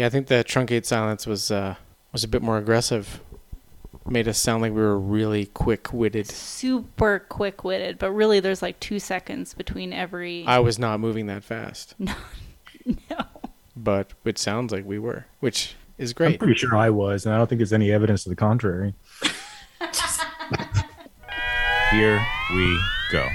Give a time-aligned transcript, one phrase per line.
[0.00, 1.74] Yeah, I think the truncate silence was uh,
[2.10, 3.20] was a bit more aggressive.
[4.06, 6.26] Made us sound like we were really quick witted.
[6.26, 10.46] Super quick witted, but really there's like two seconds between every.
[10.46, 12.14] I was not moving that fast, no.
[13.10, 13.26] no.
[13.76, 16.32] but it sounds like we were, which is great.
[16.32, 18.94] I'm pretty sure I was, and I don't think there's any evidence to the contrary.
[21.90, 22.80] Here we
[23.12, 23.28] go.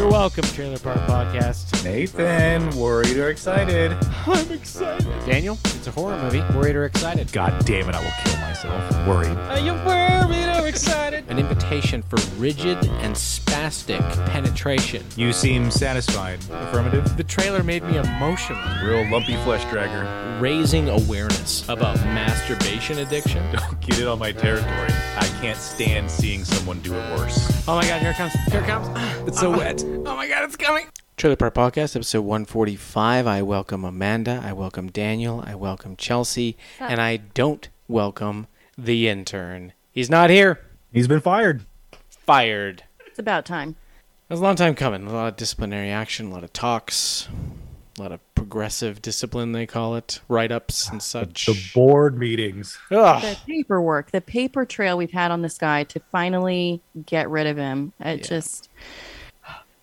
[0.00, 1.84] You're welcome, Trailer Park Podcast.
[1.84, 3.92] Nathan, worried or excited?
[4.26, 5.06] I'm excited.
[5.26, 6.40] Daniel, it's a horror movie.
[6.56, 7.30] Worried or excited?
[7.32, 9.06] God damn it, I will kill myself.
[9.06, 9.36] Worried.
[9.36, 11.24] Are you worried or excited?
[11.28, 15.04] An invitation for rigid and spastic penetration.
[15.16, 16.38] You seem satisfied.
[16.48, 17.16] Affirmative.
[17.16, 18.62] The trailer made me emotional.
[18.84, 20.40] Real lumpy flesh dragger.
[20.40, 23.42] Raising awareness about masturbation addiction.
[23.52, 24.92] Don't get it on my territory.
[25.16, 27.66] I can't stand seeing someone do it worse.
[27.66, 28.32] Oh my god, here it comes.
[28.32, 28.88] Here it comes.
[29.28, 29.82] It's so oh wet.
[29.84, 30.86] Oh my god, it's coming.
[31.16, 33.26] Trailer Park Podcast, episode 145.
[33.26, 34.40] I welcome Amanda.
[34.42, 35.42] I welcome Daniel.
[35.44, 36.56] I welcome Chelsea.
[36.80, 36.90] up?
[36.90, 38.46] And I don't welcome
[38.78, 39.72] the intern.
[39.92, 40.60] He's not here.
[40.92, 41.62] He's been fired.
[42.08, 42.84] Fired.
[43.06, 43.76] It's about time.
[44.28, 45.06] It was a long time coming.
[45.06, 47.28] A lot of disciplinary action, a lot of talks,
[47.98, 51.46] a lot of progressive discipline, they call it, write ups and such.
[51.46, 52.78] The board meetings.
[52.92, 53.20] Ugh.
[53.22, 57.56] The paperwork, the paper trail we've had on this guy to finally get rid of
[57.56, 57.92] him.
[58.00, 58.26] It Yeah.
[58.28, 58.68] just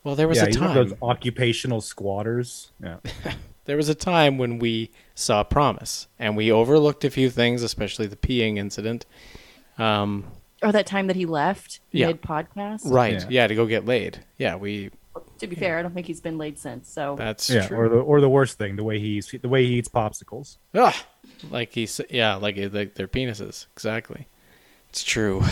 [0.03, 0.87] Well, there was yeah, a he's one of time.
[0.89, 2.71] those occupational squatters.
[2.81, 2.97] Yeah.
[3.65, 8.07] There was a time when we saw promise, and we overlooked a few things, especially
[8.07, 9.05] the peeing incident.
[9.77, 10.25] Um,
[10.63, 12.07] or that time that he left Yeah.
[12.07, 12.81] mid podcast.
[12.91, 13.13] right?
[13.21, 13.27] Yeah.
[13.29, 13.47] Yeah.
[13.47, 14.23] to go get laid.
[14.37, 14.91] Yeah, we.
[15.39, 16.89] To be fair, I don't think he's been laid since.
[16.89, 17.67] So That's yeah.
[17.67, 17.77] true.
[17.77, 20.57] Or the or the worst thing, the way he eats the way he eats popsicles.
[20.73, 20.93] Ugh.
[21.51, 23.67] Like he's yeah, like like their penises.
[23.75, 24.27] Exactly.
[24.89, 25.43] It's true.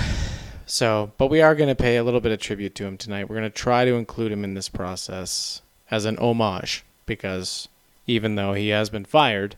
[0.65, 3.29] So, but we are going to pay a little bit of tribute to him tonight.
[3.29, 7.67] We're going to try to include him in this process as an homage because
[8.07, 9.55] even though he has been fired,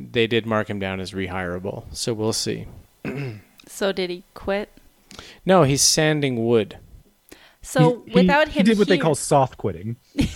[0.00, 1.84] they did mark him down as rehirable.
[1.92, 2.66] So we'll see.
[3.80, 4.68] So did he quit?
[5.46, 6.76] No, he's sanding wood.
[7.62, 9.96] So He- he- without him, he did what they here- call soft quitting.
[10.14, 10.30] it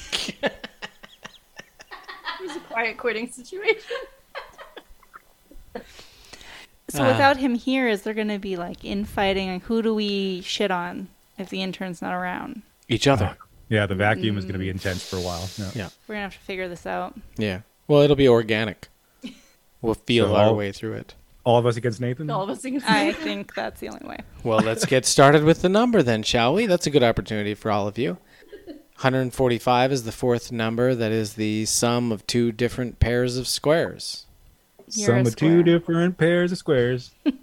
[2.41, 3.83] was a quiet quitting situation.
[6.89, 7.09] So Ah.
[7.09, 9.53] without him here, is there going to be like infighting?
[9.53, 12.63] Like, who do we shit on if the intern's not around?
[12.89, 13.37] Each other.
[13.69, 15.47] Yeah, the vacuum is going to be intense for a while.
[15.59, 15.71] Yeah.
[15.75, 15.89] Yeah.
[16.09, 17.15] We're gonna have to figure this out.
[17.37, 17.61] Yeah.
[17.89, 18.89] Well, it'll be organic.
[19.83, 21.15] We'll feel So our all- way through it.
[21.45, 22.31] All of us against Nathan.
[22.31, 24.19] All of us against I think that's the only way.
[24.43, 26.67] Well, let's get started with the number then, shall we?
[26.67, 28.19] That's a good opportunity for all of you.
[28.97, 34.27] 145 is the fourth number that is the sum of two different pairs of squares.
[34.89, 37.13] You're Some a of two different pairs of squares.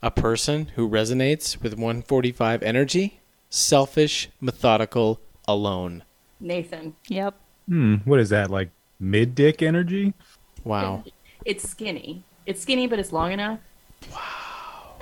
[0.00, 3.20] A person who resonates with 145 energy,
[3.50, 6.04] selfish, methodical, alone.
[6.38, 6.94] Nathan.
[7.08, 7.34] Yep.
[7.68, 7.96] Hmm.
[8.04, 8.70] What is that like?
[9.00, 10.14] Mid dick energy?
[10.62, 11.02] Wow.
[11.44, 12.24] It's skinny.
[12.48, 13.58] It's skinny, but it's long enough.
[14.10, 14.94] Wow.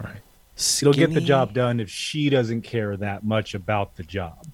[0.00, 0.20] right.
[0.54, 0.90] Skinny.
[0.90, 4.46] It'll get the job done if she doesn't care that much about the job.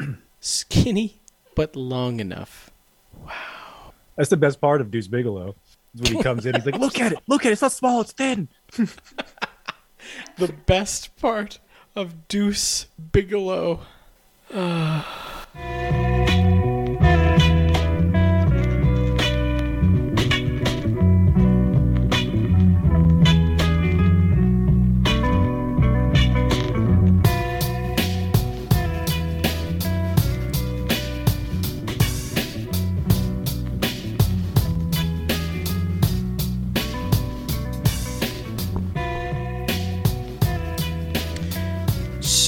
[0.40, 1.20] Skinny,
[1.54, 2.70] but long enough.
[3.26, 3.92] Wow.
[4.16, 5.54] That's the best part of Deuce Bigalow.
[5.94, 7.18] When he comes in, he's like, "Look at it!
[7.26, 7.52] Look at it!
[7.52, 8.00] It's not small.
[8.00, 8.48] It's thin."
[10.38, 11.58] The best part
[11.94, 13.80] of Deuce Bigalow.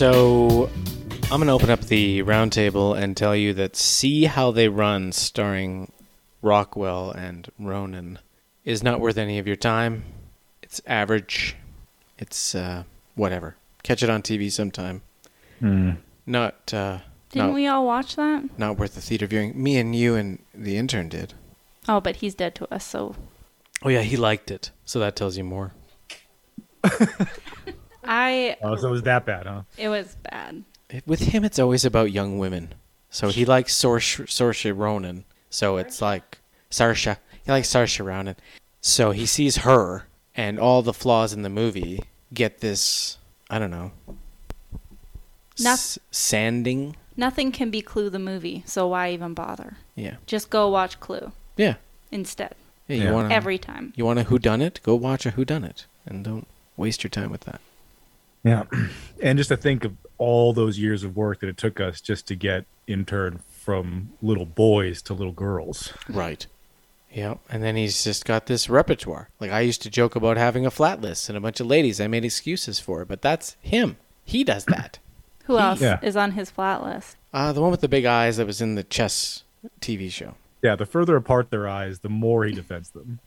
[0.01, 0.71] So,
[1.25, 5.13] I'm going to open up the roundtable and tell you that See How They Run,
[5.13, 5.93] starring
[6.41, 8.19] Rockwell and Ronan,
[8.65, 10.05] is not worth any of your time.
[10.63, 11.55] It's average.
[12.17, 12.85] It's, uh,
[13.15, 13.57] whatever.
[13.83, 15.03] Catch it on TV sometime.
[15.61, 18.59] Not, uh, Didn't not, we all watch that?
[18.59, 19.63] not worth the theater viewing.
[19.63, 21.35] Me and you and the intern did.
[21.87, 23.17] Oh, but he's dead to us, so
[23.83, 24.71] Oh, yeah, he liked it.
[24.87, 25.73] So that tells you more.
[28.05, 28.57] I.
[28.63, 29.63] Oh, so it was that bad, huh?
[29.77, 30.65] It was bad.
[31.07, 32.75] With him, it's always about young women.
[33.11, 35.25] So he likes Saoirse, Saoirse Ronan.
[35.51, 36.39] So it's like
[36.71, 37.17] Saoirse.
[37.45, 38.37] He likes Saoirse Ronan.
[38.81, 43.19] So he sees her, and all the flaws in the movie get this.
[43.51, 43.93] I don't know.
[45.59, 46.97] Noth- s- sanding.
[47.17, 49.77] Nothing can be Clue the movie, so why even bother?
[49.95, 50.17] Yeah.
[50.27, 51.75] Just go watch Clue Yeah.
[52.11, 52.55] instead.
[52.89, 52.97] Yeah.
[52.97, 53.13] You Yeah.
[53.13, 53.93] want Every time.
[53.97, 54.81] You want a who done it?
[54.83, 57.61] Go watch a who done it, and don't waste your time with that.
[58.45, 58.65] Yeah.
[59.23, 62.27] And just to think of all those years of work that it took us just
[62.29, 65.93] to get intern from little boys to little girls.
[66.09, 66.47] Right.
[67.13, 67.39] Yep.
[67.51, 69.29] And then he's just got this repertoire.
[69.41, 72.01] Like I used to joke about having a flat list and a bunch of ladies
[72.01, 73.99] I made excuses for, but that's him.
[74.25, 74.99] He does that.
[75.45, 75.99] Who He- else Yeah.
[76.03, 77.17] is on his flat list?
[77.35, 79.45] Uh, the one with the big eyes that was in the chess
[79.83, 80.35] TV show.
[80.63, 83.19] Yeah, the further apart their eyes, the more he defends them.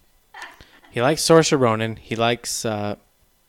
[0.90, 1.98] He likes Saoirse Ronan.
[1.98, 2.96] He likes uh,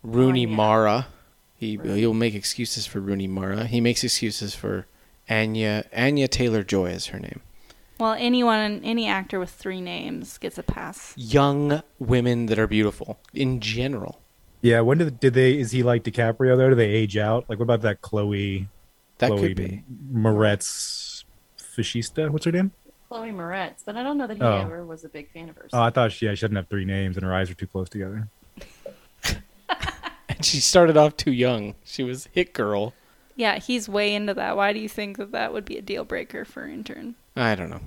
[0.03, 0.57] Rooney Oh, yeah.
[0.57, 1.07] Mara.
[1.57, 3.67] He he'll make excuses for Rooney Mara.
[3.67, 4.87] He makes excuses for
[5.29, 7.41] Anya Anya Taylor Joy is her name.
[7.99, 11.15] Well, anyone, any actor with three names gets a pass.
[11.17, 14.21] Young women that are beautiful in general.
[14.63, 15.59] Yeah, when did did they?
[15.59, 16.71] Is he like DiCaprio though?
[16.71, 17.49] Do they age out?
[17.49, 18.69] Like, what about that Chloe?
[19.19, 19.85] That Chloe could be.
[20.13, 21.25] Moretz
[21.59, 22.31] Fashista.
[22.31, 22.73] What's her name?
[23.09, 24.57] Chloe Moretz, but I don't know that he Oh.
[24.63, 25.71] ever was a big fan of hers.
[25.73, 27.67] Oh, I thought she, yeah, she didn't have three names and her eyes are too
[27.67, 28.29] close together.
[30.37, 31.75] And she started off too young.
[31.85, 32.95] She was hit girl.
[33.37, 34.57] Yeah, he's way into that.
[34.57, 37.17] Why do you think that that would be a deal breaker for intern?
[37.35, 37.81] I don't know.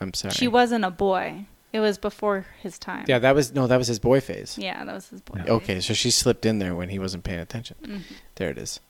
[0.00, 0.34] I'm sorry.
[0.34, 1.46] She wasn't a boy.
[1.72, 3.04] It was before his time.
[3.06, 4.58] Yeah, that was no, that was his boy phase.
[4.58, 5.44] Yeah, that was his boy.
[5.46, 7.76] Okay, so she slipped in there when he wasn't paying attention.
[7.82, 8.14] Mm-hmm.
[8.34, 8.80] There it is.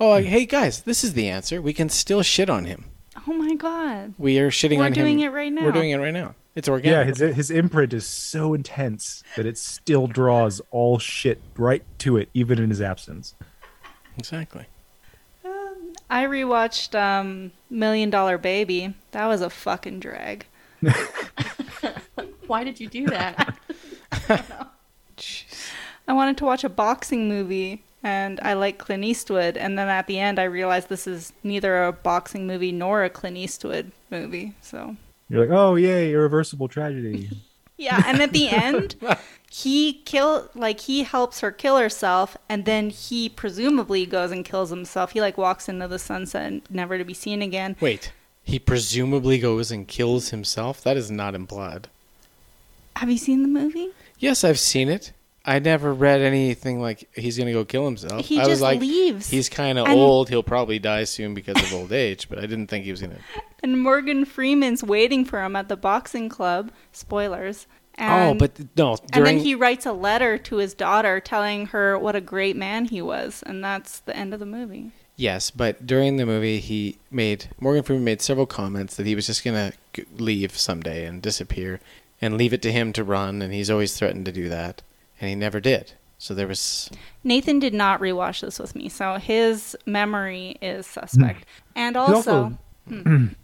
[0.00, 1.62] Oh, uh, hey guys, this is the answer.
[1.62, 2.86] We can still shit on him.
[3.28, 4.14] Oh my god.
[4.18, 4.98] We are shitting We're on him.
[4.98, 5.64] We're doing it right now.
[5.64, 6.34] We're doing it right now.
[6.56, 7.16] It's Yeah, organic.
[7.18, 12.30] his his imprint is so intense that it still draws all shit right to it,
[12.34, 13.34] even in his absence.
[14.18, 14.66] exactly.
[16.08, 18.94] I rewatched um, Million Dollar Baby.
[19.10, 20.46] That was a fucking drag.
[22.46, 23.58] Why did you do that?
[25.16, 25.70] Jeez.
[26.08, 30.06] I wanted to watch a boxing movie and I like Clint Eastwood and then at
[30.06, 34.54] the end I realized this is neither a boxing movie nor a Clint Eastwood movie.
[34.62, 34.96] So
[35.28, 37.30] You're like, oh yay, irreversible tragedy.
[37.78, 38.96] Yeah, and at the end,
[39.50, 44.70] he kill like he helps her kill herself, and then he presumably goes and kills
[44.70, 45.10] himself.
[45.12, 47.76] He like walks into the sunset, never to be seen again.
[47.78, 48.12] Wait,
[48.42, 50.82] he presumably goes and kills himself?
[50.82, 51.88] That is not implied.
[52.94, 53.90] Have you seen the movie?
[54.18, 55.12] Yes, I've seen it.
[55.46, 58.26] I never read anything like he's gonna go kill himself.
[58.26, 59.30] He I just was like, leaves.
[59.30, 60.28] he's kind of old.
[60.28, 62.28] He'll probably die soon because of old age.
[62.28, 63.18] But I didn't think he was gonna.
[63.62, 66.70] And Morgan Freeman's waiting for him at the boxing club.
[66.92, 67.66] Spoilers.
[67.98, 68.96] oh, And, but no.
[69.12, 72.84] and then he writes a letter to his daughter telling her what a great man
[72.84, 74.92] he was, and that's the end of the movie.
[75.16, 79.26] yes, but during the movie, he made Morgan Freeman made several comments that he was
[79.26, 79.72] just gonna
[80.16, 81.80] leave someday and disappear,
[82.20, 83.40] and leave it to him to run.
[83.42, 84.82] And he's always threatened to do that,
[85.20, 85.92] and he never did.
[86.18, 86.90] So there was
[87.24, 91.40] Nathan did not rewatch this with me, so his memory is suspect.
[91.44, 91.78] Hmm.
[91.78, 92.14] And also,
[92.44, 92.58] also-
[92.88, 93.26] hmm.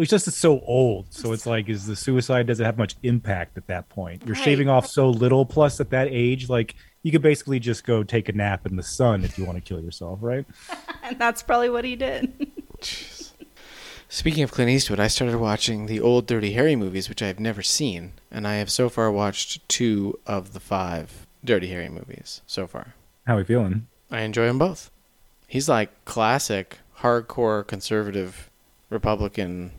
[0.00, 3.58] It's just it's so old, so it's like, is the suicide doesn't have much impact
[3.58, 4.22] at that point?
[4.24, 4.44] You're Right.
[4.44, 5.44] shaving off so little.
[5.44, 8.82] Plus, at that age, like you could basically just go take a nap in the
[8.84, 10.46] sun if you want to kill yourself, right?
[11.02, 12.48] and that's probably what he did.
[14.10, 17.38] Speaking of Clint Eastwood, I started watching the old Dirty Harry movies, which I have
[17.38, 22.40] never seen, and I have so far watched two of the five Dirty Harry movies
[22.46, 22.94] so far.
[23.26, 23.86] How are we feeling?
[24.10, 24.90] I enjoy them both.
[25.46, 28.48] He's like classic hardcore conservative
[28.88, 29.72] Republican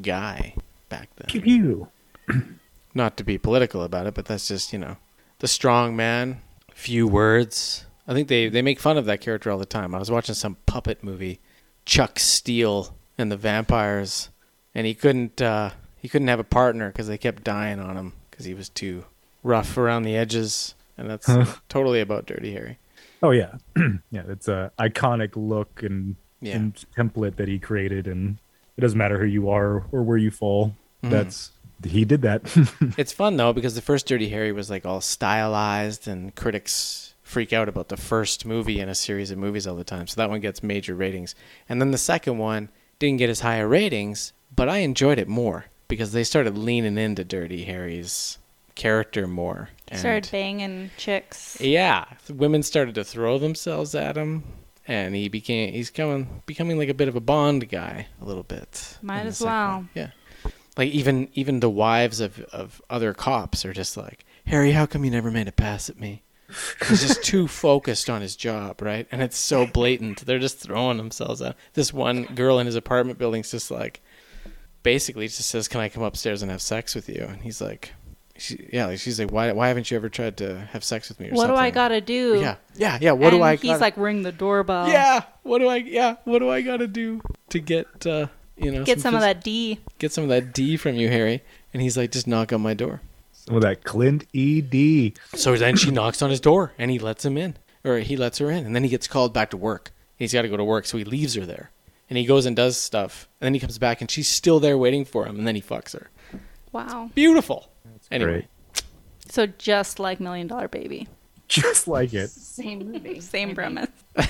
[0.00, 0.54] guy
[0.88, 1.42] back Pew then.
[1.42, 1.88] pew.
[2.94, 4.96] Not to be political about it, but that's just you know
[5.40, 6.40] the strong man,
[6.72, 7.84] few words.
[8.06, 9.92] I think they they make fun of that character all the time.
[9.92, 11.40] I was watching some puppet movie,
[11.84, 14.30] Chuck Steele and the vampires,
[14.74, 18.12] and he couldn't uh, he couldn't have a partner because they kept dying on him
[18.30, 19.04] because he was too
[19.42, 21.28] rough around the edges, and that's
[21.68, 22.78] totally about Dirty Harry.
[23.22, 23.54] Oh yeah,
[24.10, 24.22] yeah.
[24.28, 26.56] It's a iconic look and, Yeah.
[26.56, 28.38] and template that he created, and
[28.76, 30.74] it doesn't matter who you are or where you fall.
[31.04, 31.10] Mhm.
[31.10, 31.50] That's
[31.84, 32.42] he did that.
[32.98, 37.52] It's fun though because the first Dirty Harry was like all stylized, and critics freak
[37.52, 40.06] out about the first movie in a series of movies all the time.
[40.06, 41.34] So that one gets major ratings,
[41.68, 42.68] and then the second one
[43.06, 46.96] didn't get as high a ratings, but I enjoyed it more because they started leaning
[46.96, 48.38] into Dirty Harry's
[48.74, 49.68] character more.
[49.88, 51.60] And Started banging chicks.
[51.60, 54.44] yeah, women started to throw themselves at him,
[54.88, 58.42] and he became he's coming becoming like a bit of a Bond guy a little
[58.44, 58.98] bit.
[59.02, 59.76] Might as well.
[59.76, 59.88] one.
[59.94, 60.10] Yeah,
[60.76, 65.04] like even even the wives of of other cops are just like Harry, how come
[65.04, 66.22] you never made a pass at me?
[66.88, 69.06] He's just too focused on his job, right?
[69.12, 70.24] And it's so blatant.
[70.26, 74.00] They're just throwing themselves at this one girl in his apartment building's just like
[74.82, 77.92] basically just says, "Can I come upstairs and have sex with you?" And he's like,
[78.36, 79.52] she, "Yeah." Like she's like, "Why?
[79.52, 82.00] Why haven't you ever tried to have sex with me?" Or What do I gotta
[82.00, 82.40] do?
[82.40, 83.12] Yeah, yeah, yeah.
[83.12, 83.56] What do I?
[83.56, 84.88] He's gotta- like, ring the doorbell.
[84.88, 85.22] yeah.
[85.42, 85.76] What do I?
[85.76, 86.16] Yeah.
[86.24, 89.80] What do I gotta do to get uh, you know Get some of that D.
[89.98, 91.42] get some of that D from you, Harry?
[91.72, 93.00] And he's like, just knock on my door.
[93.46, 95.14] Some of that Clint E D.
[95.34, 98.38] So then she knocks on his door, and he lets him in, or he lets
[98.38, 99.90] her in, and then he gets called back to work.
[100.16, 101.72] He's got to go to work, so he leaves her there,
[102.08, 104.78] and he goes and does stuff, and then he comes back, and she's still there
[104.78, 106.10] waiting for him, and then he fucks her.
[106.70, 107.10] Wow.
[107.16, 107.68] Beautiful.
[108.12, 108.30] Anyway,
[108.72, 108.82] Great.
[109.28, 111.08] So just like Million Dollar Baby,
[111.48, 112.28] Just like it.
[112.28, 113.20] Same movie.
[113.20, 113.90] same I premise.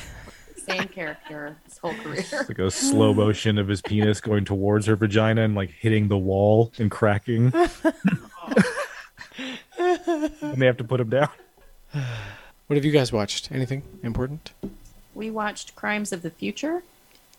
[0.57, 1.57] Same character.
[1.65, 2.21] His whole career.
[2.21, 6.07] It's Like a slow motion of his penis going towards her vagina and like hitting
[6.07, 7.53] the wall and cracking.
[10.41, 11.29] and they have to put him down.
[11.93, 13.51] what have you guys watched?
[13.53, 14.53] Anything important?
[15.15, 16.83] We watched Crimes of the Future,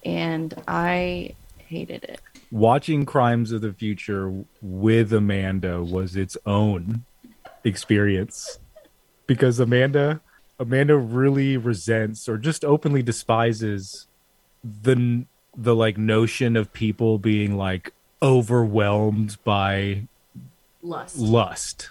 [0.06, 2.22] and I hated it.
[2.52, 7.06] Watching Crimes of the Future with Amanda was its own
[7.64, 8.60] experience
[9.26, 10.22] because Amanda
[10.60, 14.08] Amanda really resents or just openly despises
[14.64, 15.26] the
[15.56, 20.08] the like notion of people being like overwhelmed by
[20.82, 21.18] Lust.
[21.18, 21.90] lust,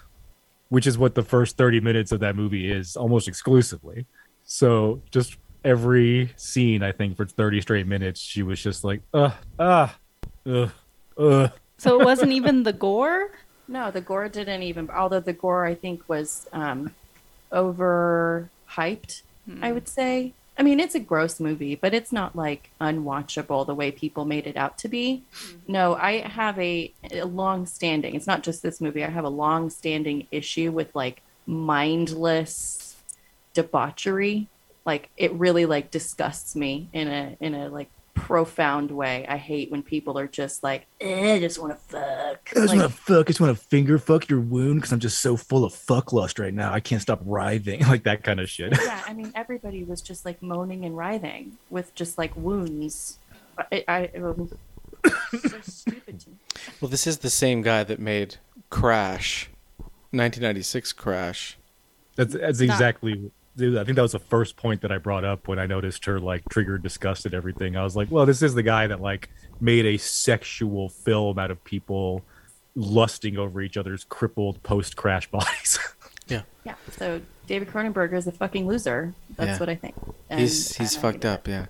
[0.73, 4.07] which is what the first 30 minutes of that movie is almost exclusively.
[4.43, 9.29] So just every scene, I think, for 30 straight minutes, she was just like, uh,
[9.59, 9.95] ah,
[10.47, 10.69] uh,
[11.15, 11.49] uh.
[11.77, 13.29] So it wasn't even the gore.
[13.67, 14.89] No, the gore didn't even.
[14.89, 16.95] Although the gore, I think, was um,
[17.51, 19.21] overhyped.
[19.61, 20.33] I would say.
[20.57, 24.45] I mean, it's a gross movie, but it's not like unwatchable the way people made
[24.45, 25.23] it out to be.
[25.33, 25.71] Mm-hmm.
[25.71, 28.15] No, I have a, a long standing.
[28.15, 29.03] It's not just this movie.
[29.03, 32.95] I have a long standing issue with like mindless
[33.53, 34.47] debauchery.
[34.85, 39.25] Like it really like disgusts me in a in a like profound way.
[39.27, 42.49] I hate when people are just like, eh, I just want to fuck.
[42.51, 43.25] I just Like, want to fuck.
[43.25, 46.13] I just want to finger fuck your wound because I'm just so full of fuck
[46.13, 46.71] lust right now.
[46.73, 47.81] I can't stop writhing.
[47.87, 48.77] Like that kind of shit.
[48.83, 53.19] yeah, I mean, everybody was just like moaning and writhing with just like wounds.
[53.71, 54.53] I, I it was
[55.31, 56.35] so stupid to me.
[56.81, 58.37] Well, this is the same guy that made
[58.69, 59.49] Crash,
[60.11, 61.57] 1996 Crash.
[62.15, 63.31] That's that's not- exactly.
[63.55, 66.19] I think that was the first point that I brought up when I noticed her
[66.19, 67.75] like triggered disgust at everything.
[67.77, 69.29] I was like, well, this is the guy that like
[69.61, 72.23] made a sexual film out of people
[72.75, 75.77] lusting over each other's crippled post crash bodies.
[76.27, 79.13] Yeah, Yeah, so David Cronenberg is a fucking loser.
[79.35, 79.59] That's Yeah.
[79.59, 79.95] what I think.
[80.29, 81.33] And he's he's fucked hate it.
[81.33, 81.47] up.
[81.47, 81.65] Yeah,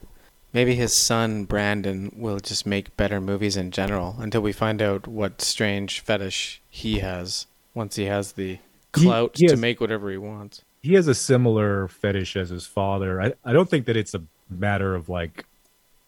[0.54, 5.08] maybe his son Brandon will just make better movies in general until we find out
[5.08, 7.48] what strange fetish he has.
[7.74, 8.60] Once he has the He-
[9.04, 10.62] clout he to has- make whatever he wants.
[10.84, 13.20] He has a similar fetish as his father.
[13.22, 15.46] I, I don't think that it's a matter of like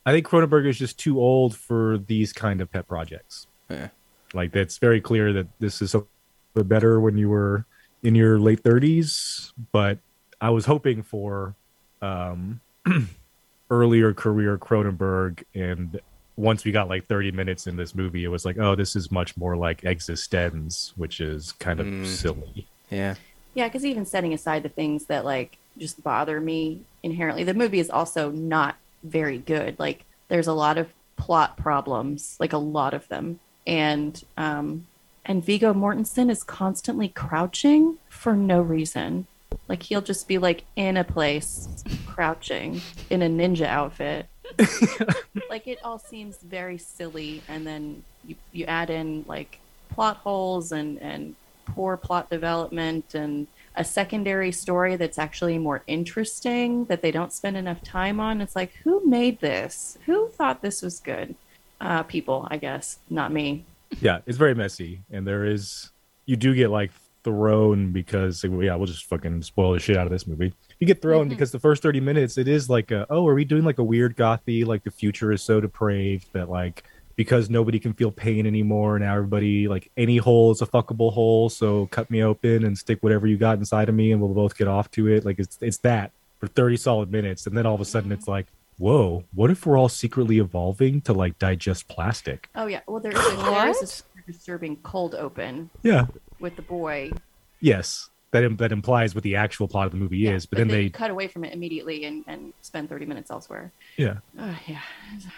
[0.06, 3.48] I think Cronenberg is just too old for these kind of pet projects.
[3.70, 3.88] Yeah.
[4.34, 6.08] Like that's very clear that this is something
[6.56, 7.66] better when you were
[8.04, 9.98] in your late 30s, but
[10.40, 11.56] I was hoping for
[12.02, 12.60] um
[13.72, 16.00] earlier career Cronenberg and
[16.38, 19.10] once we got like 30 minutes in this movie it was like oh this is
[19.10, 22.06] much more like eXistenZ which is kind of Mm.
[22.06, 23.16] silly Yeah,
[23.56, 27.80] Yeah, because even setting aside the things that like just bother me inherently, the movie
[27.80, 29.80] is also not very good.
[29.80, 34.86] Like there's a lot of plot problems, like a lot of them, and um,
[35.24, 39.26] and Viggo Mortensen is constantly crouching for no reason.
[39.70, 44.28] Like he'll just be like in a place, crouching in a ninja outfit.
[45.50, 49.60] like it all seems very silly, and then you you add in like
[49.90, 51.36] plot holes and and
[51.66, 57.58] poor plot development and a secondary story that's actually more interesting that they don't spend
[57.58, 58.42] enough time on.
[58.42, 59.98] It's like, who made this?
[60.06, 61.36] Who thought this was good?
[61.82, 63.66] Uh, people, I guess, not me.
[64.02, 65.92] yeah, it's very messy, and there is
[66.26, 66.92] you do get like
[67.24, 70.54] thrown because yeah, we'll just fucking spoil the shit out of this movie.
[70.80, 73.46] You get thrown because the first thirty minutes it is like, a, oh, are we
[73.46, 74.66] doing like a weird gothy?
[74.66, 76.84] Like the future is so depraved that like
[77.16, 81.50] because nobody can feel pain anymore, now everybody like any hole is a fuckable hole.
[81.50, 84.58] So cut me open and stick whatever you got inside of me, and we'll both
[84.58, 85.26] get off to it.
[85.26, 88.28] Like it's it's that for thirty solid minutes, and then all of a sudden it's
[88.28, 88.48] like.
[88.78, 89.24] Whoa!
[89.34, 92.50] What if we're all secretly evolving to like digest plastic?
[92.56, 96.08] Oh yeah, well there is a, there is a disturbing cold open Yeah,
[96.42, 97.14] with the boy,
[97.62, 100.68] Yes, that that implies what the actual plot of the movie Yeah, is, but, then
[100.68, 103.72] they, cut away from it immediately and, and spend thirty minutes elsewhere.
[103.98, 104.18] yeah.
[104.40, 104.82] Oh yeah,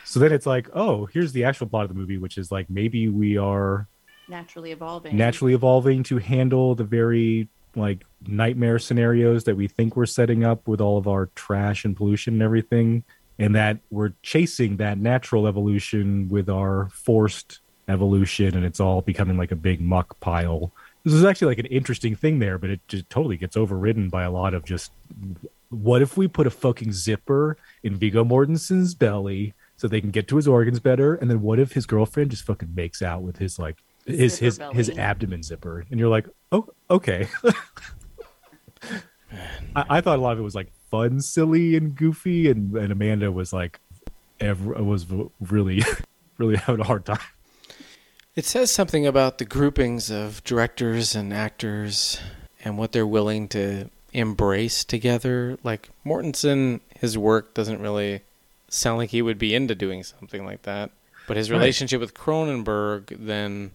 [0.04, 2.70] So then it's like, oh, here's the actual plot of the movie, which is like
[2.70, 3.88] maybe we are
[4.28, 5.16] naturally evolving.
[5.16, 10.68] naturally evolving to handle the very like nightmare scenarios that we think we're setting up
[10.68, 13.04] with all of our trash and pollution and everything,
[13.40, 19.38] and that we're chasing that natural evolution with our forced evolution, and it's all becoming
[19.38, 20.72] like a big muck pile.
[21.08, 24.24] This is actually like an interesting thing there, but it just totally gets overridden by
[24.24, 24.92] a lot of just
[25.70, 30.28] what if we put a fucking zipper in Viggo Mortensen's belly so they can get
[30.28, 33.38] to his organs better, and then what if his girlfriend just fucking makes out with
[33.38, 34.76] his like his Zipper his belly.
[34.76, 37.30] his abdomen zipper, and you're like, oh, okay.
[39.76, 42.92] I, I thought a lot of it was like fun, silly, and goofy, and, and
[42.92, 43.80] Amanda was like,
[44.42, 45.06] ever was
[45.40, 45.84] really,
[46.38, 47.20] really having a hard time.
[48.38, 52.20] It says something about the groupings of directors and actors
[52.64, 55.58] and what they're willing to embrace together.
[55.64, 58.22] Like Mortensen, his work doesn't really
[58.70, 60.92] sound like he would be into doing something like that.
[61.28, 61.58] But his Right.
[61.58, 63.72] relationship with Cronenberg then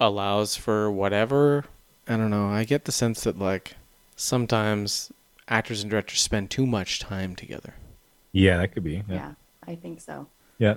[0.00, 1.66] allows for whatever.
[2.08, 2.48] I don't know.
[2.48, 3.76] I get the sense that like
[4.16, 5.12] sometimes
[5.46, 7.74] actors and directors spend too much time together.
[8.32, 9.04] Yeah, that could be.
[9.08, 9.14] Yeah.
[9.14, 9.32] Yeah.
[9.66, 10.28] I think so.
[10.58, 10.76] Yeah.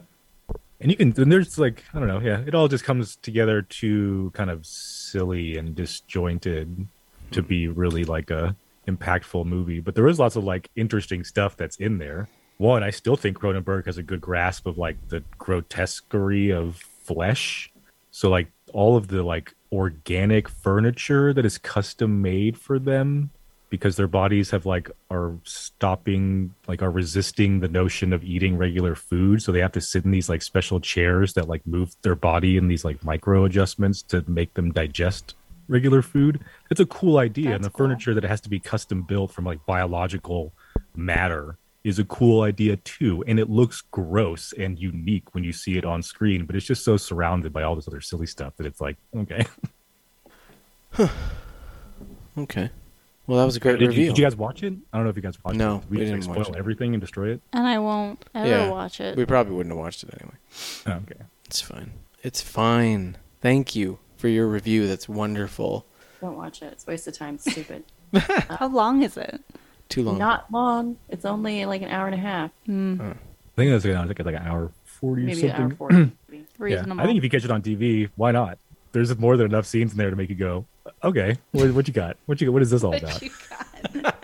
[0.82, 2.20] And you can, and there's like, I don't know.
[2.20, 2.42] Yeah.
[2.46, 6.88] It all just comes together to kind of silly and disjointed
[7.32, 8.56] to be really like a
[8.88, 9.80] impactful movie.
[9.80, 12.30] But there is lots of like interesting stuff that's in there.
[12.58, 17.72] One, I still think Cronenberg has a good grasp of like the grotesquerie of flesh.
[18.12, 23.32] So like all of the like organic furniture that is custom made for them
[23.70, 28.96] because their bodies have like are stopping like are resisting the notion of eating regular
[28.96, 29.42] food.
[29.42, 32.58] So they have to sit in these like special chairs that like move their body
[32.58, 35.36] in these like micro adjustments to make them digest
[35.68, 36.40] regular food.
[36.72, 37.88] It's a cool idea and the cool.
[37.88, 40.52] furniture that has to be custom built from like biological
[40.96, 43.24] matter is a cool idea too.
[43.28, 46.84] And it looks gross and unique when you see it on screen but it's just
[46.84, 49.46] so surrounded by all this other silly stuff that it's like okay.
[52.38, 52.70] Okay.
[53.30, 55.10] Well, that was a great did you, did you guys watch it i don't know
[55.12, 55.60] if you guys watched it.
[55.60, 56.60] No, it we just, didn't like, watch spoil it.
[56.60, 58.70] everything and destroy it And I won't ever Yeah.
[58.72, 59.16] watch it.
[59.16, 60.36] we probably wouldn't have watched it anyway.
[60.88, 61.92] Oh, okay It's fine.
[62.24, 63.18] It's fine.
[63.42, 64.88] Thank you for your review.
[64.88, 65.86] That's wonderful.
[66.20, 66.74] Don't watch it.
[66.74, 67.36] It's a waste of time.
[67.36, 67.84] It's stupid.
[68.60, 69.42] How long is it?
[69.88, 70.18] Too long.
[70.18, 70.98] Not long.
[71.08, 72.52] It's only like an hour and a half.
[72.66, 73.00] Hmm.
[73.02, 73.14] I
[73.56, 75.78] think that's like, I think it's like an hour forty Maybe or an hour something.
[75.78, 75.96] 40.
[76.30, 76.46] maybe.
[76.58, 76.96] Reasonable.
[76.98, 78.58] Yeah, I think if you catch it on TV, why not?
[78.92, 80.66] There's more than enough scenes in there to make you go,
[81.04, 82.18] okay, what, what you got?
[82.26, 83.22] What you what is this all about?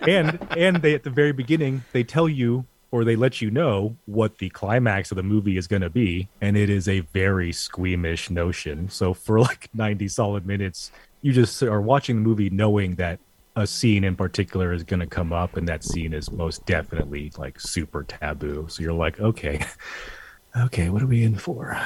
[0.00, 3.96] and and they at the very beginning they tell you or they let you know
[4.06, 7.52] what the climax of the movie is going to be, and it is a very
[7.52, 8.88] squeamish notion.
[8.88, 10.92] So for like ninety solid minutes,
[11.22, 13.18] you just are watching the movie knowing that
[13.56, 17.32] a scene in particular is going to come up, and that scene is most definitely
[17.38, 18.66] like super taboo.
[18.68, 19.64] So you're like, okay,
[20.56, 21.78] okay, what are we in for?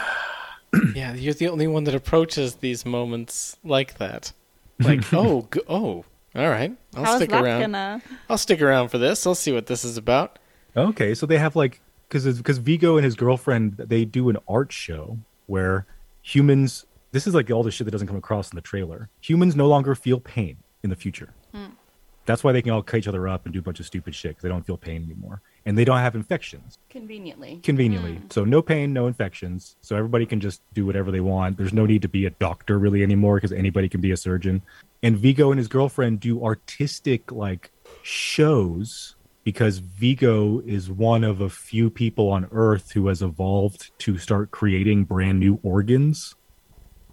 [0.94, 4.32] Yeah, you're the only one that approaches these moments like that.
[4.82, 6.04] Like, oh, go- oh,
[6.34, 6.74] all right.
[6.96, 7.60] I'll How's stick that around.
[7.60, 8.02] gonna?
[8.30, 9.26] I'll stick around for this.
[9.26, 10.38] I'll see what this is about.
[10.74, 14.72] Okay, so they have like because because Viggo and his girlfriend they do an art
[14.72, 15.84] show where
[16.22, 16.86] humans.
[17.12, 19.10] This is like all the shit that doesn't come across in the trailer.
[19.20, 21.34] Humans no longer feel pain in the future.
[21.52, 21.66] Hmm.
[22.30, 24.14] That's why they can all cut each other up and do a bunch of stupid
[24.14, 27.58] shit because they don't feel pain anymore, and they don't have infections Conveniently.
[27.64, 28.14] conveniently.
[28.14, 28.26] Hmm.
[28.30, 29.74] So no pain, no infections.
[29.80, 31.56] So everybody can just do whatever they want.
[31.56, 34.62] There's no need to be a doctor really anymore because anybody can be a surgeon.
[35.02, 41.50] And Viggo and his girlfriend do artistic like shows because Viggo is one of a
[41.50, 46.36] few people on earth who has evolved to start creating brand new organs.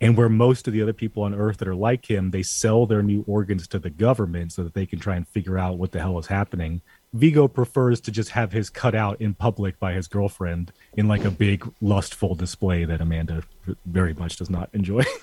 [0.01, 2.85] And where most of the other people on earth that are like him, they sell
[2.85, 5.91] their new organs to the government so that they can try and figure out what
[5.91, 6.81] the hell is happening.
[7.13, 11.25] Viggo prefers to just have his cut out in public by his girlfriend in like
[11.25, 13.43] a big lustful display that Amanda
[13.85, 15.03] very much does not enjoy.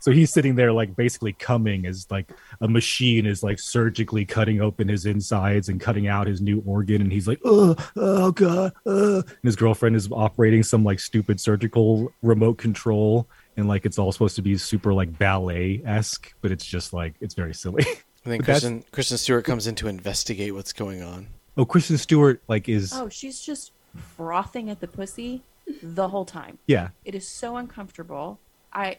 [0.00, 2.30] so he's sitting there like basically coming as like
[2.60, 7.02] a machine is like surgically cutting open his insides and cutting out his new organ
[7.02, 12.12] and he's like oh oh god and his girlfriend is operating some like stupid surgical
[12.22, 16.64] remote control and like it's all supposed to be super like ballet esque but it's
[16.64, 17.84] just like it's very silly
[18.26, 21.28] I think But that's- Kristen, Kristen Stewart comes in to investigate what's going on.
[21.56, 23.72] oh Kristen Stewart like is Oh, she's just
[24.16, 25.42] frothing at the pussy
[25.82, 26.58] the whole time.
[26.66, 28.38] yeah It is so uncomfortable.
[28.72, 28.98] I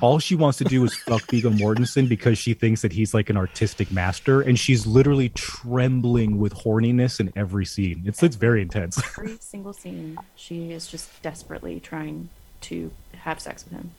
[0.00, 3.28] all she wants to do is fuck Viggo Mortensen because she thinks that he's like
[3.28, 8.02] an artistic master, and she's literally trembling with horniness in every scene.
[8.06, 9.02] It's it's very intense.
[9.18, 12.28] every single scene, she is just desperately trying
[12.62, 13.92] to have sex with him,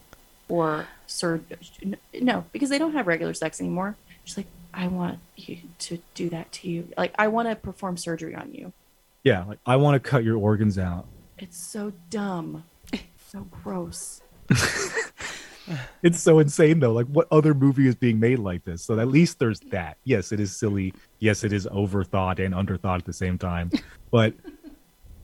[0.49, 1.41] or sur-
[2.21, 3.95] no, because they don't have regular sex anymore.
[4.23, 6.87] She's like, I want you to do that to you.
[6.97, 8.71] Like, I want to perform surgery on you.
[9.23, 11.05] yeah, like I want to cut your organs out.
[11.37, 12.63] It's so dumb,
[13.29, 14.21] so gross.
[16.03, 16.91] It's so insane though.
[16.91, 18.83] Like what other movie is being made like this?
[18.83, 19.95] So at least there's that.
[20.03, 20.93] Yes, it is silly.
[21.19, 23.71] Yes, it is overthought and underthought at the same time.
[24.09, 24.33] But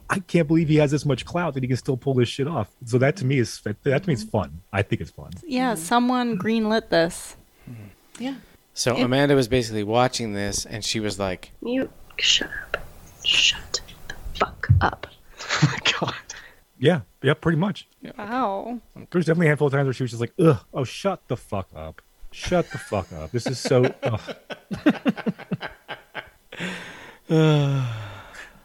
[0.10, 2.48] I can't believe he has this much clout that he can still pull this shit
[2.48, 2.70] off.
[2.86, 4.62] So that to me is that to me is fun.
[4.72, 5.32] I think it's fun.
[5.46, 7.36] Yeah, someone greenlit this.
[8.20, 8.36] Yeah.
[8.74, 11.91] So It- Amanda was basically watching this, and she was like, Mute.
[12.17, 12.78] Shut up.
[13.24, 15.08] Shut the fuck up.
[15.39, 16.13] Oh my god.
[16.80, 17.88] Yeah, yeah, pretty much.
[18.17, 18.80] Wow.
[19.12, 21.36] There's definitely a handful of times where she was just like, "Ugh, oh, shut the
[21.36, 23.93] fuck up, shut the fuck up." This is so.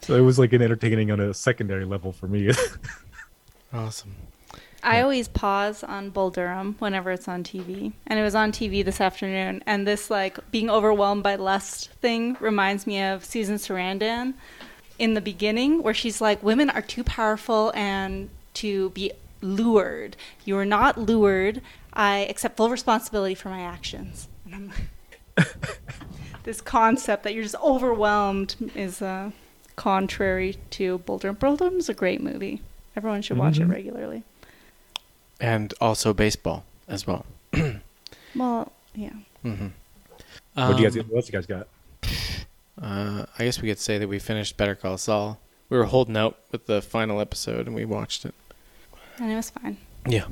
[0.03, 2.51] Ugh." so it was like an entertaining on a secondary level for me.
[3.73, 4.15] "Awesome."
[4.85, 7.93] I always pause on Bull Durham whenever it's on TV.
[8.07, 9.63] And it was on TV this afternoon.
[9.65, 14.35] And this, like, being overwhelmed by lust thing reminds me of Susan Sarandon
[14.99, 20.17] in the beginning, where she's like, women are too powerful and to be lured.
[20.45, 21.63] You are not lured.
[21.93, 24.29] I accept full responsibility for my actions.
[24.45, 25.45] And I'm
[26.43, 29.31] this concept that you're just overwhelmed is uh,
[29.83, 31.35] contrary to Bull Durham.
[31.35, 32.61] Bull Durham's a great movie.
[32.95, 33.71] Everyone should watch it Mhm.
[33.71, 34.23] regularly.
[35.41, 37.27] and also baseball as well.
[38.37, 39.11] Well, yeah.
[39.45, 39.67] Mm-hmm.
[40.55, 40.97] what do you guys?
[41.09, 41.67] What else you guys got?
[42.81, 45.39] Uh, I guess we could say that we finished Better Call Saul.
[45.69, 48.35] We were holding out with the final episode, and we watched it.
[49.19, 49.77] And it was fine.
[50.07, 50.27] Yeah.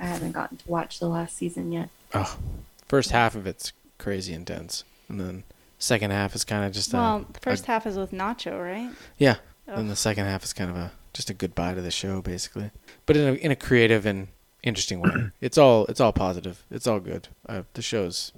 [0.00, 1.88] I haven't gotten to watch the last season yet.
[2.14, 2.38] Oh,
[2.86, 5.42] first half of it's crazy intense, and then
[5.78, 8.60] second half is kind of just a, well, the first a- half is with Nacho,
[8.62, 8.94] right?
[9.18, 9.36] yeah.
[9.68, 9.78] Ugh.
[9.78, 12.70] And the second half is kind of a just a goodbye to the show, basically,
[13.04, 14.28] but in a in a creative and
[14.62, 15.10] interesting way.
[15.40, 16.62] it's all it's all positive.
[16.70, 17.28] It's all good.
[17.48, 18.32] Uh, the show's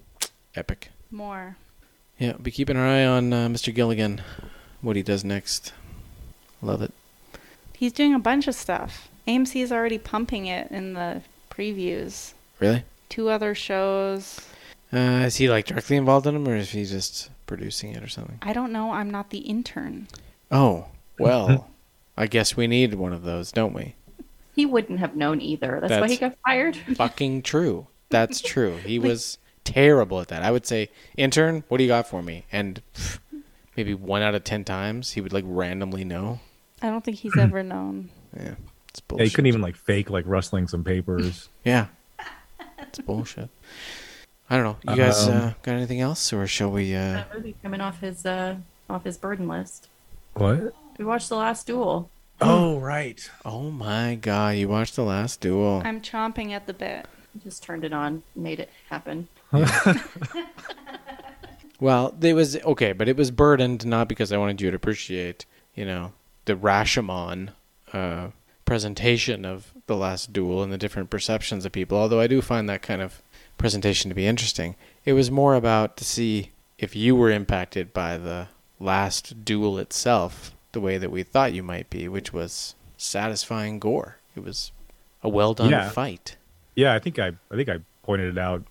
[0.55, 0.89] epic.
[1.11, 1.57] More.
[2.19, 3.75] Yeah, be keeping our eye on uh, Mr.
[3.75, 4.23] Gilligan,
[4.81, 5.73] what he does next.
[6.61, 6.93] Love it.
[7.75, 9.09] He's doing a bunch of stuff.
[9.29, 12.33] AMC is already pumping it in the previews.
[12.59, 12.83] Really?
[13.09, 14.41] Two other shows.
[14.93, 18.09] Uh, is he like directly involved in them, or is he just producing it or
[18.09, 18.39] something?
[18.43, 18.93] I don't know.
[18.93, 20.09] I'm not the intern.
[20.51, 20.87] Oh,
[21.19, 21.69] well,
[22.17, 23.95] I guess we need one of those, don't we?
[24.55, 25.79] He wouldn't have known either.
[25.81, 26.77] That's, why he got fired.
[26.97, 27.87] Fucking true.
[28.09, 28.77] That's true.
[28.79, 30.43] He was terrible at that.
[30.43, 32.45] I would say, intern, what do you got for me?
[32.51, 33.19] And pff,
[33.77, 36.41] maybe one out of ten times he would like randomly know.
[36.81, 38.09] I don't think he's ever known.
[38.35, 38.55] Yeah,
[38.89, 39.27] it's Yeah, bullshit.
[39.27, 41.49] you couldn't even like fake like rustling some papers.
[41.65, 41.87] Yeah,
[42.79, 43.51] it's bullshit.
[44.51, 44.93] I don't know.
[44.93, 46.95] You guys Um, uh, got anything else, or shall we?
[46.95, 47.13] Uh...
[47.15, 48.57] That movie coming off his uh
[48.89, 49.89] off his burden list.
[50.35, 50.75] what?
[50.99, 52.11] We watched The Last Duel.
[52.41, 53.31] Oh right.
[53.45, 54.57] Oh my god!
[54.57, 55.83] You watched the last duel.
[55.85, 57.07] I'm chomping at the bit.
[57.43, 59.29] Just turned it on, made it happen.
[61.81, 65.47] Well, it was okay, but it was burdened not because I wanted you to appreciate,
[65.77, 66.13] you know,
[66.45, 67.51] the Rashomon
[67.93, 68.29] uh,
[68.65, 71.97] presentation of the last duel and the different perceptions of people.
[71.97, 73.23] Although I do find that kind of
[73.59, 74.77] presentation to be interesting.
[75.05, 78.49] It was more about to see if you were impacted by the
[78.81, 84.17] last duel itself, the way that we thought you might be, which was satisfying gore.
[84.37, 84.71] It was
[85.23, 85.91] a well done Yeah.
[85.91, 86.37] fight.
[86.77, 88.63] Yeah, I think I I think I pointed it out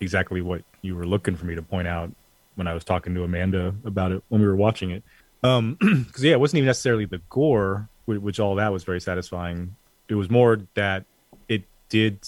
[0.00, 2.10] exactly what you were looking for me to point out
[2.56, 5.02] when I was talking to Amanda about it when we were watching it.
[5.42, 9.76] Um, because yeah, it wasn't even necessarily the gore, which all that was very satisfying.
[10.08, 11.04] It was more that
[11.48, 12.22] it did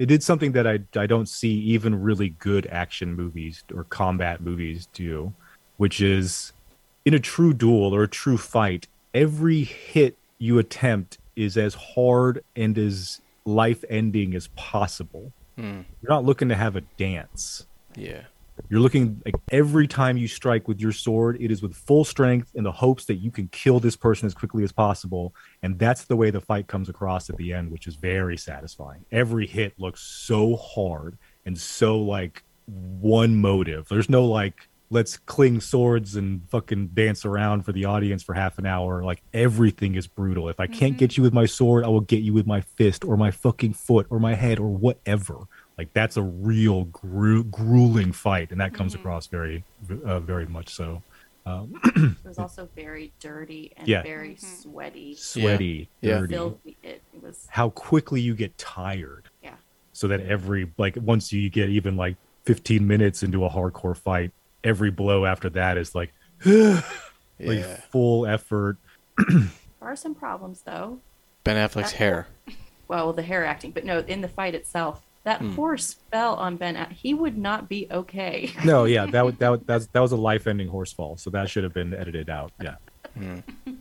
[0.00, 4.40] it did something that I I don't see even really good action movies or combat
[4.40, 5.34] movies do,
[5.76, 6.54] which is
[7.04, 12.42] in a true duel or a true fight, every hit you attempt is as hard
[12.56, 15.32] and as life ending as possible.
[15.56, 15.82] Hmm.
[16.00, 17.66] You're not looking to have a dance.
[17.94, 18.22] Yeah.
[18.68, 22.52] You're looking like every time you strike with your sword, it is with full strength
[22.54, 25.34] in the hopes that you can kill this person as quickly as possible.
[25.62, 29.04] And that's the way the fight comes across at the end, which is very satisfying.
[29.10, 33.88] Every hit looks so hard and so like one motive.
[33.88, 38.58] There's no like, let's cling swords and fucking dance around for the audience for half
[38.58, 39.04] an hour.
[39.04, 40.48] Like everything is brutal.
[40.48, 40.98] If I can't mm-hmm.
[40.98, 43.74] get you with my sword, I will get you with my fist or my fucking
[43.74, 45.46] foot or my head or whatever.
[45.80, 49.64] Like that's a real gru- grueling fight, and that comes across very,
[50.04, 51.02] uh, very much so.
[51.46, 51.80] Um,
[52.22, 54.02] It was also very dirty and Yeah.
[54.02, 55.14] very sweaty.
[55.14, 56.18] sweaty, Yeah.
[56.18, 56.34] dirty.
[56.34, 56.76] Filthy.
[56.82, 59.30] It, it was How quickly you get tired.
[59.42, 59.54] yeah.
[59.94, 64.32] So that every like once you get even like 15 minutes into a hardcore fight,
[64.62, 66.12] every blow after that is like,
[66.44, 66.84] like
[67.38, 67.76] Yeah.
[67.90, 68.76] full effort.
[69.16, 71.00] There are some problems though.
[71.42, 72.26] Ben Affleck's hair.
[72.86, 75.54] Well, the hair acting, but no, in the fight itself, that Hmm.
[75.54, 76.76] horse fell on Ben.
[76.90, 78.52] He would not be okay.
[78.64, 81.50] No, yeah, that would- that would- that's that was a life-ending horse fall, so that
[81.50, 82.52] should have been edited out.
[82.60, 82.76] Yeah.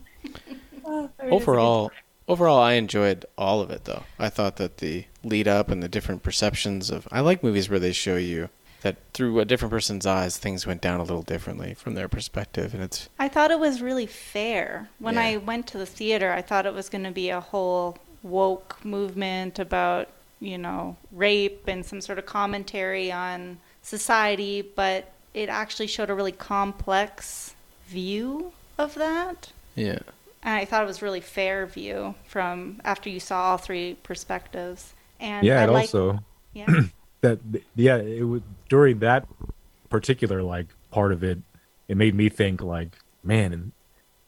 [0.92, 1.92] Oh, there overall
[2.28, 5.88] overall i enjoyed all of it though i thought that the lead up and the
[5.90, 8.50] different perceptions of i like movies where they show you
[8.82, 12.74] that through a different person's eyes things went down a little differently from their perspective
[12.74, 14.90] and it's I thought it was really fair.
[15.00, 15.22] When Yeah.
[15.22, 18.78] I went to the theater, I thought it was going to be a whole woke
[18.86, 20.08] movement about,
[20.40, 26.14] you know, rape and some sort of commentary on society, but it actually showed a
[26.14, 27.54] really complex
[27.88, 29.52] view of that.
[29.76, 30.00] yeah
[30.44, 34.94] And I thought it was really fair view from after you saw all three perspectives.
[35.20, 36.20] And yeah, I and like, also
[36.54, 36.68] yeah.
[37.22, 37.40] that
[37.76, 39.28] yeah, it was during that
[39.90, 41.40] particular like part of it,
[41.88, 43.72] it made me think like, man, and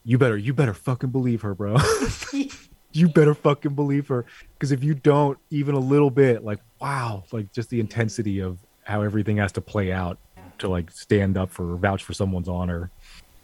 [0.04, 1.76] you better you better fucking believe her, bro.
[2.92, 4.24] you better fucking believe her.
[4.54, 8.58] Because if you don't, even a little bit, like wow, like just the intensity of
[8.84, 10.18] how everything has to play out
[10.58, 12.90] to like stand up for vouch for someone's honor.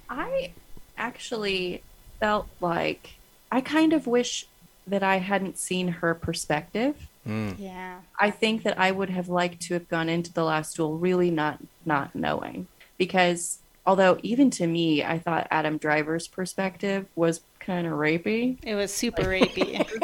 [0.09, 0.53] I
[0.97, 1.83] actually
[2.21, 3.15] felt like
[3.51, 4.47] I kind of wish
[4.87, 7.09] that I hadn't seen her perspective.
[7.27, 7.57] Mm.
[7.59, 8.01] Yeah.
[8.19, 11.31] I think that I would have liked to have gone into the last duel really
[11.31, 17.87] not not knowing because although even to me I thought Adam Driver's perspective was kind
[17.87, 18.57] of rapey.
[18.65, 19.85] It was super rapey.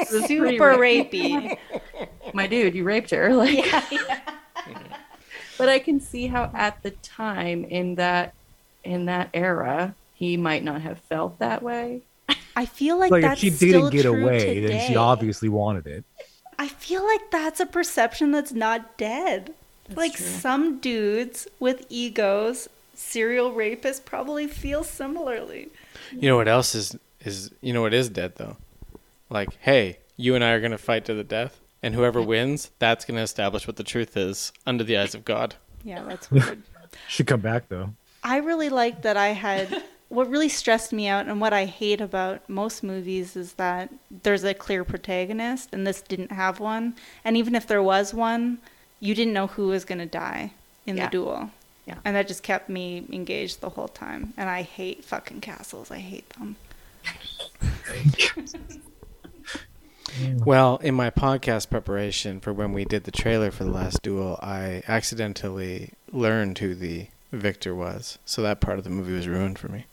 [0.00, 1.58] It was pretty super rapey.
[1.92, 2.08] rapey.
[2.34, 3.34] My dude, you raped her.
[3.34, 3.64] Like
[5.58, 8.32] But I can see how at the time in that
[8.82, 12.00] in that era he might not have felt that way.
[12.56, 16.04] I feel like, Like if she didn't get true away, then she obviously wanted it.
[16.58, 19.52] I feel like that's a perception that's not dead.
[19.94, 20.26] like true.
[20.26, 25.68] some dudes with egos, serial rapists probably feel similarly.
[26.12, 28.56] You know what else is is you know what is dead though?
[29.28, 33.04] Like, hey, you and I are gonna fight to the death, and whoever wins, that's
[33.04, 35.54] gonna establish what the truth is under the eyes of God.
[35.84, 36.62] Yeah, that's weird.
[37.08, 37.90] Should come back though.
[38.22, 42.00] I really like that I had what really stressed me out and what I hate
[42.00, 43.90] about most movies is that
[44.24, 46.96] there's a clear protagonist and this didn't have one.
[47.24, 48.58] And even if there was one,
[48.98, 50.52] you didn't know who was going to die
[50.84, 51.06] in Yeah.
[51.06, 51.50] the duel.
[51.86, 51.98] Yeah.
[52.04, 54.34] And that just kept me engaged the whole time.
[54.36, 55.92] And I hate fucking castles.
[55.92, 56.56] I hate them.
[60.44, 64.38] Well, in my podcast preparation for when we did the trailer for the last duel,
[64.42, 68.18] I accidentally learned who the victor was.
[68.24, 69.86] So that part of the movie was ruined for me.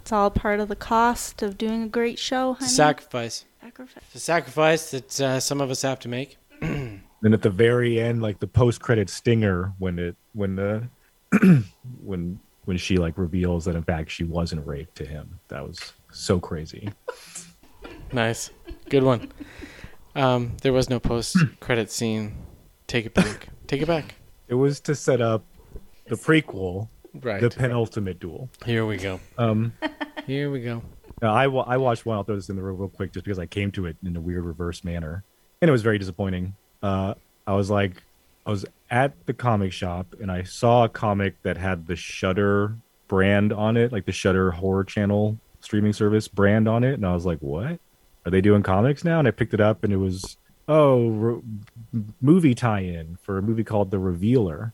[0.00, 2.68] It's all part of the cost of doing a great show, honey.
[2.68, 3.44] sacrifice.
[3.62, 4.02] Sacrifice.
[4.06, 6.36] It's a sacrifice that uh, some of us have to make.
[6.60, 10.88] Then at the very end, like the post credit stinger when it when the
[12.04, 15.38] when when she like reveals that in fact she wasn't raped to him.
[15.48, 16.90] That was so crazy.
[18.12, 18.50] Nice.
[18.90, 19.32] Good one.
[20.14, 22.36] Um, there was no post credit scene.
[22.86, 23.48] Take it back.
[23.66, 24.14] Take it back.
[24.46, 25.44] It was to set up
[26.06, 27.40] the prequel, Right.
[27.40, 28.50] the penultimate duel.
[28.64, 29.18] Here we go.
[29.36, 29.72] Um,
[30.26, 30.82] Here we go.
[31.22, 32.16] I, wa- I watched one.
[32.16, 34.14] I'll throw this in the real, real quick just because I came to it in
[34.16, 35.24] a weird reverse manner.
[35.60, 36.54] And it was very disappointing.
[36.84, 37.14] Uh,
[37.48, 38.03] I was like,
[38.46, 42.76] I was at the comic shop and I saw a comic that had the Shudder
[43.08, 46.94] brand on it, like the Shudder horror channel streaming service brand on it.
[46.94, 47.80] And I was like, what?
[48.26, 49.18] Are they doing comics now?
[49.18, 50.36] And I picked it up and it was,
[50.68, 51.42] oh, re-
[52.20, 54.72] movie tie in for a movie called The Revealer.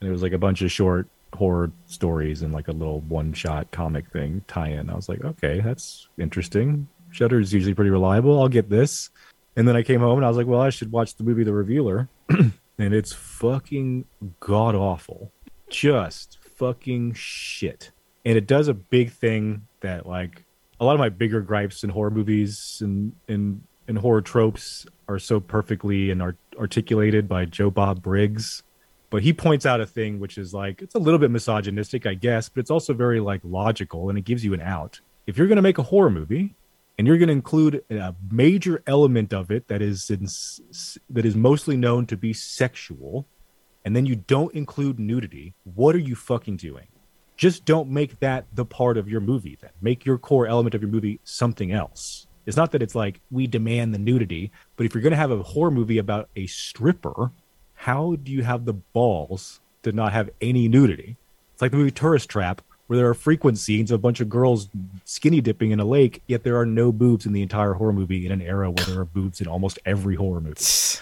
[0.00, 3.32] And it was like a bunch of short horror stories and like a little one
[3.32, 4.90] shot comic thing tie in.
[4.90, 6.88] I was like, okay, that's interesting.
[7.10, 8.40] Shudder is usually pretty reliable.
[8.40, 9.10] I'll get this.
[9.56, 11.42] And then I came home and I was like, well, I should watch the movie
[11.42, 12.08] The Revealer.
[12.78, 14.04] and it's fucking
[14.40, 15.32] god awful.
[15.68, 17.90] Just fucking shit.
[18.24, 20.44] And it does a big thing that like
[20.80, 25.18] a lot of my bigger gripes in horror movies and and, and horror tropes are
[25.18, 28.62] so perfectly and art- articulated by Joe Bob Briggs
[29.10, 32.14] but he points out a thing which is like it's a little bit misogynistic i
[32.14, 35.46] guess but it's also very like logical and it gives you an out if you're
[35.46, 36.54] going to make a horror movie
[36.98, 40.26] and you're going to include a major element of it that is in,
[41.08, 43.26] that is mostly known to be sexual.
[43.84, 45.54] And then you don't include nudity.
[45.62, 46.88] What are you fucking doing?
[47.36, 49.70] Just don't make that the part of your movie then.
[49.80, 52.26] Make your core element of your movie something else.
[52.44, 55.30] It's not that it's like we demand the nudity but if you're going to have
[55.30, 57.30] a horror movie about a stripper
[57.74, 61.16] how do you have the balls to not have any nudity?
[61.52, 64.28] It's like the movie Tourist Trap, where there are frequent scenes of a bunch of
[64.28, 64.68] girls
[65.04, 68.26] skinny dipping in a lake, yet there are no boobs in the entire horror movie
[68.26, 70.60] in an era where there are boobs in almost every horror movie.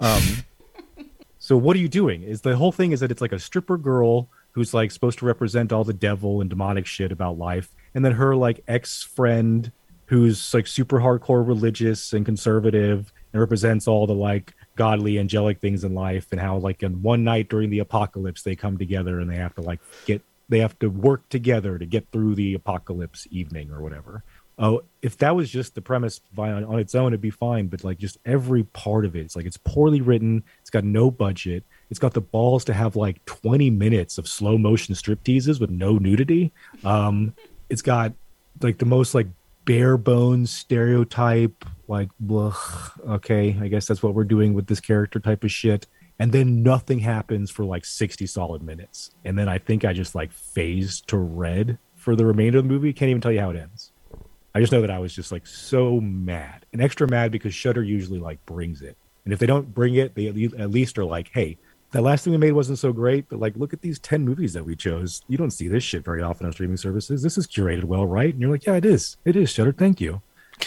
[0.00, 0.22] Um,
[1.40, 2.22] so what are you doing?
[2.22, 5.26] Is the whole thing is that it's like a stripper girl who's like supposed to
[5.26, 9.72] represent all the devil and demonic shit about life, and then her like ex friend
[10.06, 15.84] who's like super hardcore religious and conservative and represents all the like godly angelic things
[15.84, 19.30] in life and how like in one night during the apocalypse they come together and
[19.30, 23.26] they have to like get they have to work together to get through the apocalypse
[23.30, 24.22] evening or whatever.
[24.58, 27.68] Oh if that was just the premise by, on, on its own it'd be fine
[27.68, 31.12] but like just every part of it it's like it's poorly written it's got no
[31.12, 35.60] budget it's got the balls to have like 20 minutes of slow motion strip teases
[35.60, 36.52] with no nudity.
[36.84, 37.34] Um
[37.70, 38.12] it's got
[38.60, 39.28] like the most like
[39.64, 42.56] bare bones stereotype like blah,
[43.06, 45.86] okay i guess that's what we're doing with this character type of shit
[46.18, 50.14] and then nothing happens for like 60 solid minutes and then i think i just
[50.14, 53.50] like phased to red for the remainder of the movie can't even tell you how
[53.50, 53.92] it ends
[54.54, 57.82] i just know that i was just like so mad and extra mad because Shudder
[57.82, 61.30] usually like brings it and if they don't bring it they at least are like
[61.32, 61.58] hey
[61.92, 64.52] that last thing we made wasn't so great, but like, look at these 10 movies
[64.52, 65.22] that we chose.
[65.26, 67.22] You don't see this shit very often on streaming services.
[67.22, 68.32] This is curated well, right?
[68.32, 69.16] And you're like, yeah, it is.
[69.24, 69.72] It is, Shudder.
[69.72, 70.22] Thank you.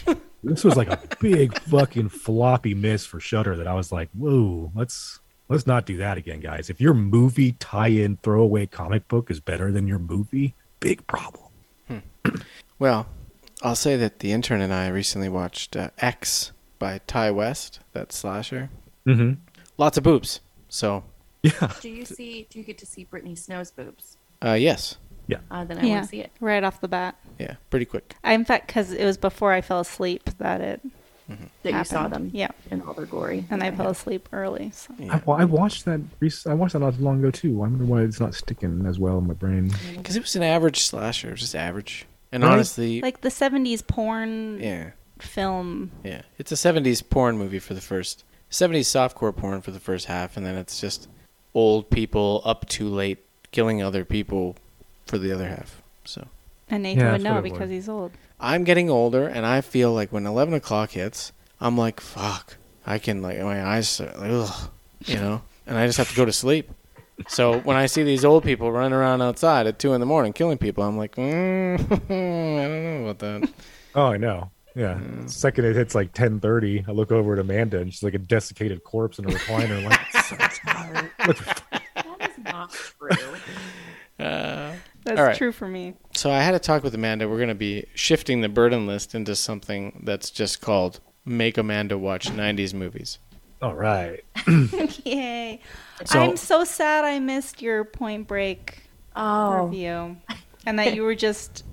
[0.44, 4.72] This was like a big fucking floppy miss for Shudder that I was like, whoa,
[4.74, 5.20] let's
[5.52, 6.70] let's not do that again, guys.
[6.70, 11.46] If your movie tie-in throwaway comic book is better than your movie, big problem.
[12.80, 13.06] Well,
[13.62, 18.12] I'll say that the intern and I recently watched uh, X by Ti West, that
[18.12, 18.72] slasher.
[19.06, 19.34] Mm-hmm.
[19.78, 20.40] Lots of boobs.
[20.68, 21.04] So,
[21.44, 21.72] Yeah.
[21.80, 22.48] Do you see?
[22.50, 24.18] Do you get to see Brittany Snow's boobs?
[24.44, 24.98] uh, yes.
[25.52, 26.32] Uh, then I yeah, want to see it.
[26.42, 27.16] right off the bat.
[27.40, 28.16] Yeah, pretty quick.
[28.24, 30.82] I, in fact, because it was before I fell asleep that it
[31.63, 32.30] That you saw them.
[32.34, 33.46] Yeah, In all their glory.
[33.50, 33.78] and I Okay.
[33.78, 34.72] fell asleep early.
[34.74, 34.94] So.
[34.98, 35.15] Yeah.
[35.15, 36.02] I, well, I watched that.
[36.48, 37.50] I watched that not too long ago too.
[37.50, 39.70] I wonder why it's not sticking as well in my brain.
[39.70, 39.98] Mm.
[39.98, 41.30] Because it was an average slasher.
[41.30, 42.06] It was just average.
[42.32, 42.54] And Right.
[42.54, 45.91] honestly, Like the '70s porn yeah, film.
[46.04, 46.22] yeah.
[46.38, 50.38] It's a 70s porn movie for the first, 70s softcore porn for the first half,
[50.38, 51.08] and then it's just
[51.54, 53.20] old people up too late
[53.52, 54.56] killing other people
[55.06, 55.82] for the other half.
[56.06, 56.28] So.
[56.71, 57.69] And Nathan Yeah, would that's know it because was.
[57.69, 58.12] he's old.
[58.39, 62.55] I'm getting older, and I feel like when 11 o'clock hits, I'm like, fuck.
[62.88, 64.69] I can, like, my eyes, are like, ugh,
[65.05, 65.41] you know?
[65.67, 66.71] And I just have to go to sleep.
[67.27, 70.34] So when I see these old people running around outside at 2 in the morning
[70.34, 73.49] killing people, I'm like, mm, I don't know about that.
[73.93, 74.49] Oh, I know.
[74.75, 74.97] Yeah.
[75.27, 78.17] Second it hits like ten thirty, I look over at Amanda and she's like a
[78.19, 79.84] desiccated corpse in a recliner.
[79.84, 81.12] like, so tired.
[81.17, 83.10] That is not true.
[84.19, 85.36] Uh, That's All right.
[85.38, 85.96] true for me.
[86.14, 87.28] so I had a talk with Amanda.
[87.28, 91.98] We're going to be shifting the burden list into something that's just called Make Amanda
[91.98, 93.18] Watch 90s Movies.
[93.62, 94.24] All right.
[95.06, 95.60] Yay!
[96.06, 98.84] So- I'm so sad I missed your Point Break
[99.16, 100.18] Oh, review,
[100.66, 101.66] and that you were just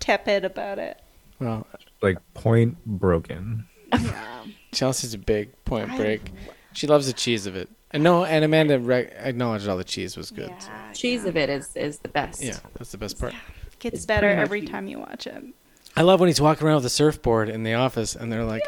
[0.00, 1.00] tepid about it.
[1.38, 1.66] Well,
[2.02, 3.66] Like point broken.
[3.92, 4.44] Yeah.
[4.72, 6.32] Chelsea's a big point break.
[6.72, 7.68] She loves the cheese of it.
[7.92, 10.52] And no, and Amanda re- acknowledged all the cheese was good.
[10.58, 12.42] so- Yeah, cheese of it is is the best.
[12.42, 13.32] Yeah, that's the best part.
[13.78, 14.66] gets It's better pretty much every you.
[14.68, 15.42] time you watch it.
[15.96, 18.62] I love when he's walking around with a surfboard in the office, and they're like,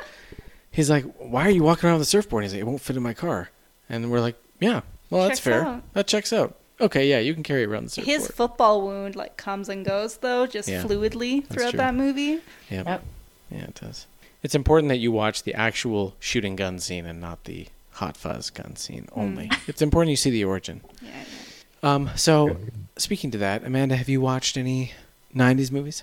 [0.71, 2.97] he's like, "Why are you walking around with a surfboard?" He's like, "It won't fit
[2.97, 3.51] in my car,"
[3.91, 5.63] and we're like, "Yeah, well, that's Checks fair.
[5.65, 5.93] out.
[5.95, 6.55] That checks out.
[6.81, 9.85] Okay, yeah, you can carry it around the surfboard." His football wound like comes and
[9.85, 11.79] goes though, just Yeah, fluidly throughout true.
[11.79, 12.41] that movie.
[12.71, 12.87] Yep.
[12.87, 13.03] Yep.
[13.51, 14.07] Yeah, it does.
[14.43, 17.67] It's important that you watch the actual shooting gun scene and not the
[17.99, 19.51] hot fuzz gun scene only.
[19.67, 20.81] It's important you see the origin.
[21.03, 21.95] Yeah, yeah.
[21.95, 22.57] Um, so
[22.97, 24.93] speaking to that, Amanda, have you watched any
[25.35, 26.03] '90s movies?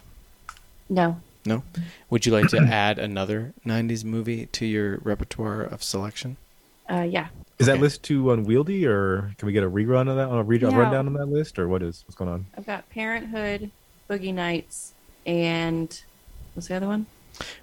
[0.90, 1.20] No.
[1.46, 1.64] No.
[2.10, 6.38] Would you like to add another '90s movie to your repertoire of selection?
[6.90, 7.28] Uh, yeah.
[7.60, 10.30] Is that list too unwieldy, or can we get a rerun of that?
[10.30, 10.78] A, re- a Yeah.
[10.78, 12.46] rundown on that list, or what is what's going on?
[12.58, 13.72] I've got Parenthood,
[14.10, 14.94] Boogie Nights,
[15.26, 15.88] and
[16.54, 17.06] what's the other one?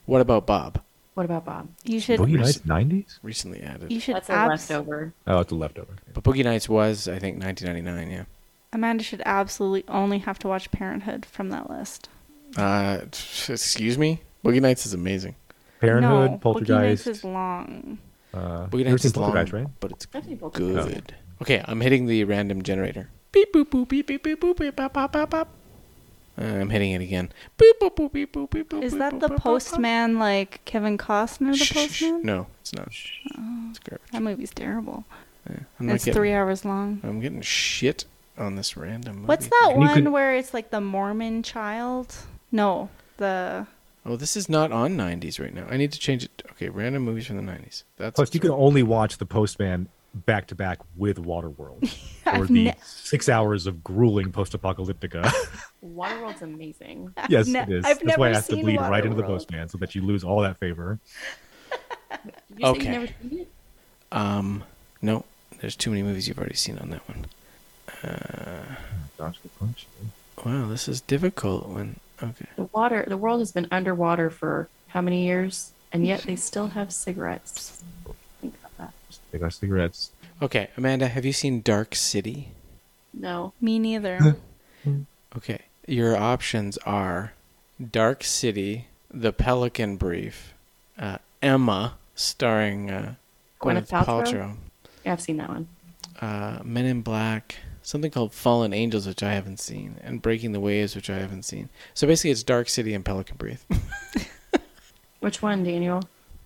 [0.07, 0.83] What about Bob?
[1.14, 1.68] What about Bob?
[1.85, 3.18] You should Boogie Nights nineties?
[3.22, 3.92] Recently added.
[3.92, 5.12] you should That's a abs- leftover.
[5.27, 5.94] Oh, it's a leftover.
[6.14, 8.11] But Boogie Nights was, I think, 1999.
[8.11, 8.25] Yeah.
[8.72, 12.09] Amanda should absolutely only have to watch Parenthood from that list.
[12.57, 14.22] Uh, t- excuse me.
[14.42, 15.35] Boogie Nights is amazing.
[15.81, 16.70] Parenthood, no, Poltergeist.
[16.72, 17.98] Boogie Nights is long.
[18.33, 19.66] uh, Boogie Nights is long, right?
[19.81, 21.14] but it's I've good.
[21.42, 23.11] Okay, I'm hitting the random generator.
[23.33, 25.48] Beep boop boop beep beep beep boop beep bop bop bop bop.
[26.40, 27.31] Uh, I'm hitting it again.
[27.59, 28.83] Beep boop boop beep boop beep boop.
[28.83, 29.42] Is that the boop, boop, boop.
[29.42, 32.23] postman like Kevin Costner, the postman?
[32.25, 32.88] No, it's not.
[32.88, 34.11] It's garbage.
[34.12, 35.05] That movie's terrible.
[35.51, 37.01] Yeah, I'm not It's getting, three hours long.
[37.03, 38.05] I'm getting shit
[38.38, 39.27] on this random movie.
[39.29, 42.14] What's that And one could- where it's like the Mormon child?
[42.51, 43.66] No, the
[44.05, 45.66] Oh, this is not on 90s right now.
[45.71, 46.42] I need to change it.
[46.53, 47.85] Okay, random movies from the 90s.
[47.99, 51.90] That's Plus, you can only watch the Postman back to back with Waterworld,
[52.38, 55.31] or the ne- six hours of grueling post-apocalyptica.
[55.81, 57.12] Waterworld's amazing.
[57.29, 57.85] yes, ne- it is.
[57.85, 59.94] I've That's why I never have to seen bleed right into the Postman so that
[59.94, 60.98] you lose all that favor.
[62.57, 62.81] You Okay.
[62.83, 63.48] you've never seen it?
[64.12, 64.64] Um,
[65.01, 65.25] no,
[65.61, 67.27] there's too many movies you've already seen on that one.
[69.18, 69.87] Dodge the punch.
[70.44, 71.68] Wow, this is difficult.
[71.68, 76.22] When okay, The water, the world has been underwater for how many years, and yet
[76.22, 77.82] they still have cigarettes.
[79.33, 79.40] Think about.
[79.40, 80.12] They got cigarettes.
[80.42, 82.53] okay, Amanda, have you seen Dark City?
[83.14, 83.53] No.
[83.61, 84.37] me neither.
[85.35, 87.33] Okay, your options are
[87.90, 90.53] Dark City, The Pelican Brief,
[90.99, 93.14] uh, Emma, starring uh,
[93.62, 94.24] Gwyneth Gwyneth Paltrow?
[94.26, 94.57] Paltrow,
[95.07, 95.68] Yeah, I've seen that one.
[96.20, 100.61] uh, Men in Black, something called Fallen Angels, which I haven't seen, and Breaking the
[100.61, 101.70] Waves, which I haven't seen.
[101.95, 103.64] So basically, it's Dark City and Pelican Brief.
[105.20, 106.03] Which one, Daniel?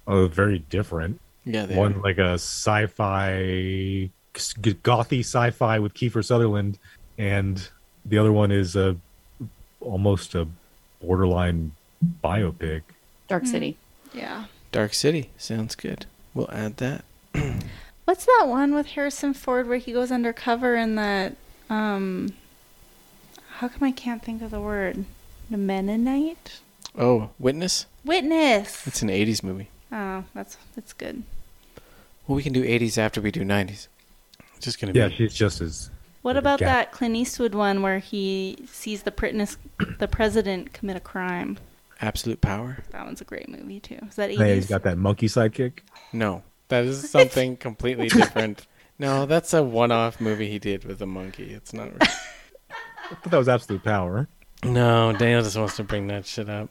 [0.06, 1.18] Oh, very different.
[1.46, 2.00] Yeah, they One are.
[2.02, 6.78] like a sci-fi, gothy sci-fi with Kiefer Sutherland,
[7.16, 7.66] and
[8.04, 8.96] the other one is a
[9.80, 10.46] almost a
[11.02, 11.72] borderline
[12.22, 12.82] biopic.
[13.28, 13.76] Dark City.
[14.12, 14.44] yeah.
[14.72, 16.04] Dark City sounds good.
[16.34, 17.04] We'll add that.
[18.04, 21.34] What's that one with Harrison Ford where he goes undercover in that?
[21.70, 22.34] Um,
[23.58, 25.04] how come I can't think of the word?
[25.50, 26.60] The Mennonite.
[26.98, 27.86] Oh, Witness?
[28.04, 28.86] Witness.
[28.86, 29.70] It's an 80s movie.
[29.92, 31.22] Oh, that's that's good.
[32.26, 33.88] Well, we can do 80s after we do 90s.
[34.56, 35.14] It's just going to Yeah, be.
[35.16, 35.90] she's just as.
[36.22, 36.66] What about gap.
[36.68, 39.56] that Clint Eastwood one where he sees the pritness,
[39.98, 41.58] the president commit a crime?
[42.00, 42.78] Absolute Power?
[42.90, 43.98] That one's a great movie too.
[44.08, 44.36] Is that 80s?
[44.38, 45.78] Hey, he's got that monkey sidekick.
[46.12, 46.42] No.
[46.68, 48.66] That is something completely different.
[48.98, 51.52] No, that's a one off movie he did with a monkey.
[51.54, 51.90] It's not.
[52.00, 54.26] I thought that was absolute power.
[54.64, 56.70] No, Daniel just wants to bring that shit up.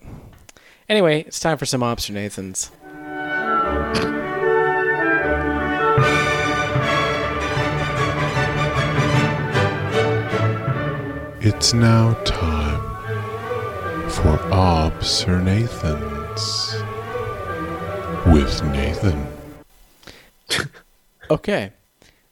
[0.89, 2.11] Anyway, it's time for some Obster
[11.47, 12.81] It's now time
[14.09, 16.73] for Obs or Nathan's
[18.25, 19.27] with Nathan.
[21.29, 21.71] Okay.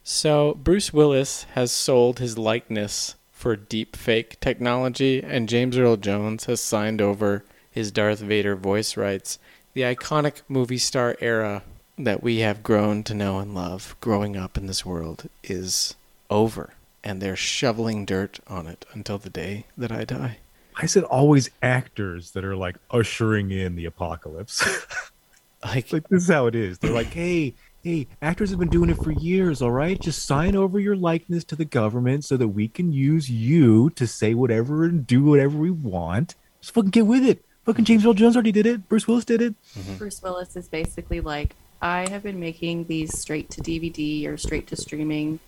[0.02, 6.46] So Bruce Willis has sold his likeness for deep fake technology, and James Earl Jones
[6.46, 9.38] has signed over his Darth Vader voice rights.
[9.74, 11.62] The iconic movie star era
[11.96, 15.94] that we have grown to know and love growing up in this world is
[16.30, 16.70] over,
[17.04, 20.38] and they're shoveling dirt on it until the day that I die.
[20.74, 24.66] Why is it always actors that are like ushering in the apocalypse?
[25.64, 26.78] Like, like this is how it is.
[26.78, 29.98] They're like, hey, hey, actors have been doing it for years, all right?
[29.98, 34.06] Just sign over your likeness to the government so that we can use you to
[34.06, 36.34] say whatever and do whatever we want.
[36.60, 37.44] Just fucking get with it.
[37.64, 38.88] Fucking James Earl Jones already did it.
[38.88, 39.54] Bruce Willis did it.
[39.78, 39.96] Mm-hmm.
[39.96, 44.66] Bruce Willis is basically like, I have been making these straight to DVD or straight
[44.68, 45.40] to streaming,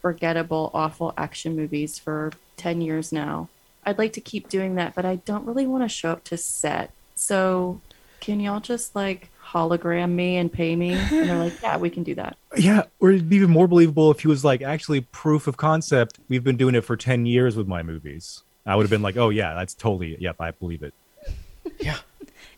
[0.00, 3.48] forgettable, awful action movies for 10 years now.
[3.84, 6.36] I'd like to keep doing that, but I don't really want to show up to
[6.36, 6.90] set.
[7.14, 7.80] So
[8.20, 10.92] can y'all just like hologram me and pay me?
[10.92, 12.36] And they're like, yeah, we can do that.
[12.56, 16.18] Yeah, or it'd be even more believable if he was like, actually, proof of concept.
[16.28, 18.42] We've been doing it for 10 years with my movies.
[18.66, 20.92] I would have been like, oh, yeah, that's totally, yep, I believe it.
[21.80, 21.96] yeah.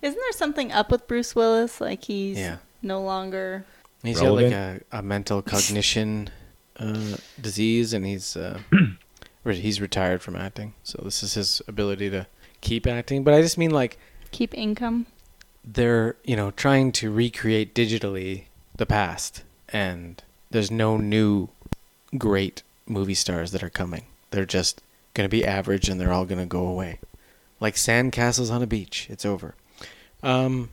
[0.03, 1.81] Isn't there something up with Bruce Willis?
[1.81, 2.57] Like he's Yeah.
[2.83, 3.65] no longer.
[4.03, 6.31] He's got like a, a mental cognition
[6.81, 8.59] uh, disease, and he's uh,
[9.45, 10.75] he's retired from acting.
[10.83, 12.27] So this is his ability to
[12.61, 13.23] keep acting.
[13.23, 13.99] But I just mean like
[14.33, 15.07] Keep income.
[15.65, 18.45] they're you know trying to recreate digitally
[18.77, 21.49] the past, and there's no new
[22.19, 24.07] great movie stars that are coming.
[24.31, 24.83] They're just
[25.15, 26.99] gonna be average, and they're all gonna go away,
[27.61, 29.07] like sandcastles on a beach.
[29.11, 29.55] It's over.
[30.23, 30.71] Um,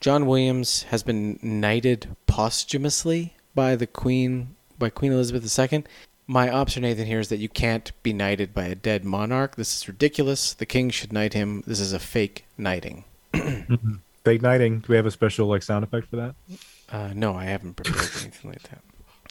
[0.00, 5.84] John Williams has been knighted posthumously by the Queen by Queen Elizabeth II.
[6.26, 9.54] My observation here is that you can't be knighted by a dead monarch.
[9.54, 10.54] This is ridiculous.
[10.54, 11.62] The king should knight him.
[11.66, 13.04] This is a fake knighting.
[14.24, 14.80] Fake knighting.
[14.80, 16.34] Do we have a special like sound effect for that?
[16.90, 18.80] Uh, no, I haven't prepared anything like that.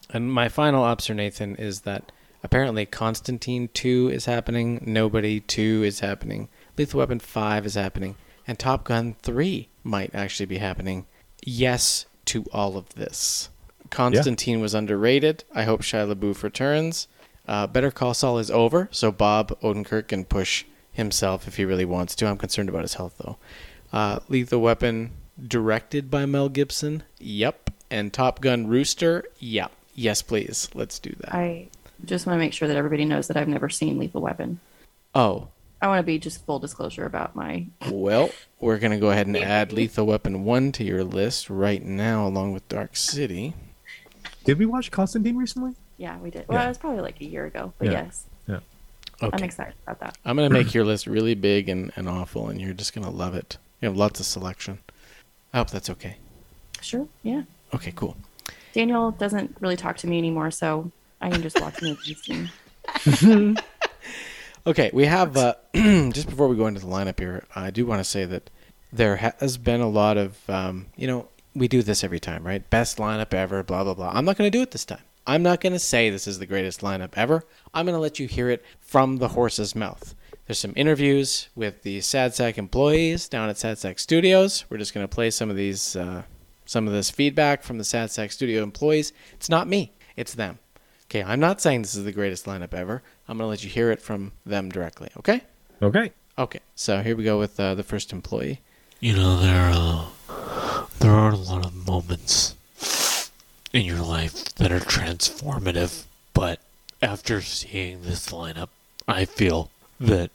[0.10, 2.12] And my final observation is that
[2.43, 8.16] apparently Constantine 2 is happening, Nobody 2 is happening, Lethal Weapon 5 is happening,
[8.47, 11.06] and Top Gun 3 might actually be happening.
[11.45, 13.50] Yes to all of this.
[13.89, 15.43] Constantine was underrated.
[15.53, 17.07] I hope Shia LaBeouf returns.
[17.47, 21.85] Uh, Better Call Saul is over, so Bob Odenkirk can push himself if he really
[21.85, 22.27] wants to.
[22.27, 23.37] I'm concerned about his health, though.
[23.91, 25.11] Uh, Lethal Weapon,
[25.47, 27.03] directed by Mel Gibson.
[27.19, 27.71] Yep.
[27.89, 29.25] And Top Gun Rooster.
[29.39, 29.71] Yep.
[29.95, 30.69] Yes, please.
[30.75, 31.33] Let's do that.
[31.33, 31.69] I
[32.05, 34.59] just want to make sure that everybody knows that I've never seen Lethal Weapon.
[35.15, 35.47] oh,
[35.81, 37.65] I want to be just full disclosure about my.
[37.89, 38.29] well,
[38.59, 42.27] we're going to go ahead and add Lethal Weapon 1 to your list right now,
[42.27, 43.53] along with Dark City.
[44.50, 45.76] Did we watch Constantine recently?
[46.00, 46.47] Yeah, we did.
[46.47, 46.66] Well, Yeah.
[46.66, 47.91] it was probably like a year ago, but Yeah.
[47.91, 48.60] yes, Yeah.
[49.22, 49.38] Okay.
[49.38, 50.18] I'm excited about that.
[50.26, 53.06] I'm going to make your list really big and, and awful, and you're just going
[53.06, 53.58] to love it.
[53.80, 54.80] You have lots of selection.
[55.54, 56.16] I hope that's okay.
[56.82, 57.08] Sure.
[57.22, 57.43] Yeah.
[57.76, 58.18] Okay, cool.
[58.74, 60.91] Daniel doesn't really talk to me anymore, so
[61.22, 62.28] I can just watch movies.
[63.22, 63.62] And
[64.66, 68.00] Okay, we have uh, just before we go into the lineup here, I do want
[68.00, 68.50] to say that
[68.91, 72.68] there has been a lot of um, you know we do this every time, right?
[72.70, 74.12] Best lineup ever, blah blah blah.
[74.14, 75.02] I'm not going to do it this time.
[75.28, 77.43] I'm not going to say this is the greatest lineup ever.
[77.74, 80.16] I'm going to let you hear it from the horse's mouth.
[80.47, 84.66] There's some interviews with the Sad Sack employees down at Sad Sack Studios.
[84.70, 86.24] We're just going to play some of these, uh,
[86.66, 89.14] some of this feedback from the Sad Sack Studio employees.
[89.34, 90.58] It's not me, it's them.
[91.06, 93.04] Okay, I'm not saying this is the greatest lineup ever.
[93.28, 95.41] I'm going to let you hear it from them directly, okay?
[95.82, 96.12] Okay.
[96.39, 98.62] Okay, so here we go with uh, the first employee.
[99.00, 99.72] You know, there are.
[99.72, 100.06] uh,
[101.00, 102.56] there are a lot of moments
[103.74, 106.60] in your life that are transformative, but
[107.02, 108.70] after seeing this lineup,
[109.08, 109.70] I feel
[110.00, 110.32] that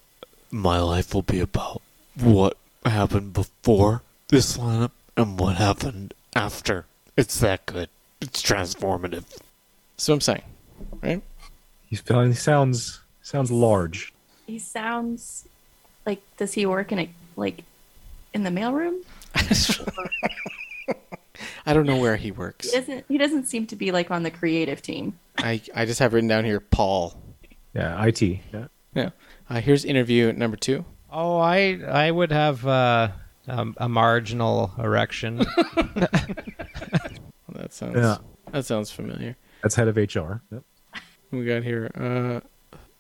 [0.51, 1.83] my life will be about
[2.19, 6.87] what happened before this lineup and what happened after.
[7.17, 7.89] It's that good.
[8.21, 9.25] It's transformative.
[9.97, 10.43] That's what I'm saying,
[11.03, 11.23] right?
[11.89, 12.31] He's feeling.
[12.31, 14.13] He sounds sounds large.
[14.47, 15.47] he sounds
[16.05, 17.65] like does he work in a like
[18.33, 19.01] in the mailroom.
[21.67, 22.71] I don't know where he works.
[22.71, 23.05] He doesn't.
[23.09, 25.19] He doesn't seem to be like on the creative team.
[25.39, 27.21] I, I just have written down here Paul.
[27.75, 28.21] Yeah, IT.
[28.23, 28.67] Yeah.
[28.95, 29.11] Yeah.
[29.49, 30.85] Uh, here's interview number two.
[31.11, 33.09] Oh, I I would have uh,
[33.49, 35.45] um, a marginal erection.
[37.55, 38.17] That sounds Yeah.
[38.51, 39.37] that sounds familiar.
[39.63, 40.43] That's head of HR.
[40.51, 40.63] Yep.
[41.31, 42.41] We got here uh,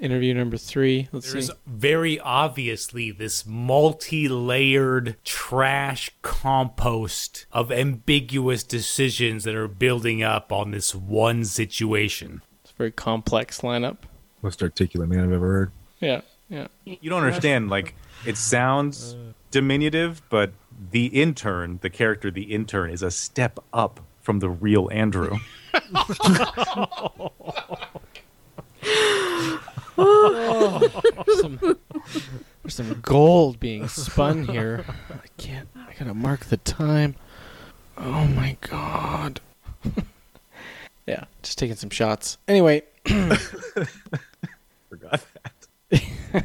[0.04, 1.08] interview number three.
[1.12, 1.54] Let's There's see.
[1.66, 10.94] very obviously this multi-layered trash compost of ambiguous decisions that are building up on this
[10.94, 12.42] one situation.
[12.62, 13.96] It's a very complex lineup.
[14.42, 15.72] Most articulate man I've ever heard.
[16.00, 16.20] Yeah.
[16.50, 16.66] Yeah.
[16.84, 17.70] You don't understand.
[17.70, 17.94] Like
[18.26, 19.16] it sounds
[19.50, 20.52] diminutive, but
[20.90, 25.38] the intern, the character, the intern, is a step up from the real Andrew.
[31.26, 31.58] There's some,
[32.62, 34.84] there's some gold being spun here.
[35.10, 35.68] I can't.
[35.76, 37.16] I gotta mark the time.
[37.96, 39.40] Oh my god.
[41.06, 42.38] yeah, just taking some shots.
[42.48, 42.82] Anyway,
[44.88, 45.24] Forgot
[45.90, 46.44] that.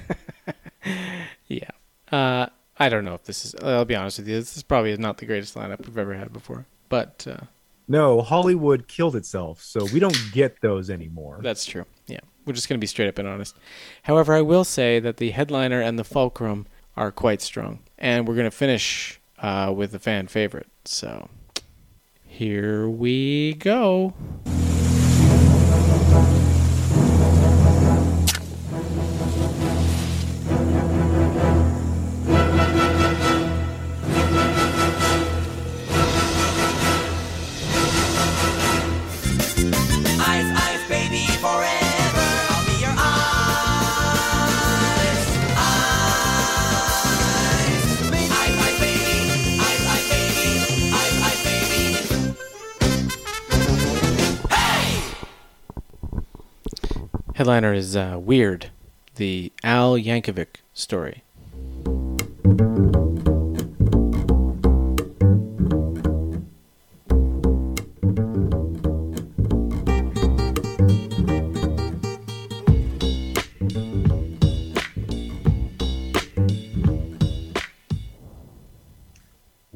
[1.47, 1.69] yeah.
[2.11, 3.55] Uh, I don't know if this is.
[3.55, 4.35] I'll be honest with you.
[4.35, 6.65] This is probably not the greatest lineup we've ever had before.
[6.89, 7.45] But uh,
[7.87, 11.39] No, Hollywood killed itself, so we don't get those anymore.
[11.41, 11.85] That's true.
[12.09, 12.19] Yeah.
[12.45, 13.55] We're just going to be straight up and honest.
[14.03, 16.65] However, I will say that the headliner and the fulcrum
[16.97, 17.79] are quite strong.
[17.97, 20.67] And we're going to finish uh, with a fan favorite.
[20.85, 21.29] So
[22.25, 24.13] here we go.
[57.39, 58.69] Headliner is uh, Weird,
[59.15, 61.23] the Al Yankovic story.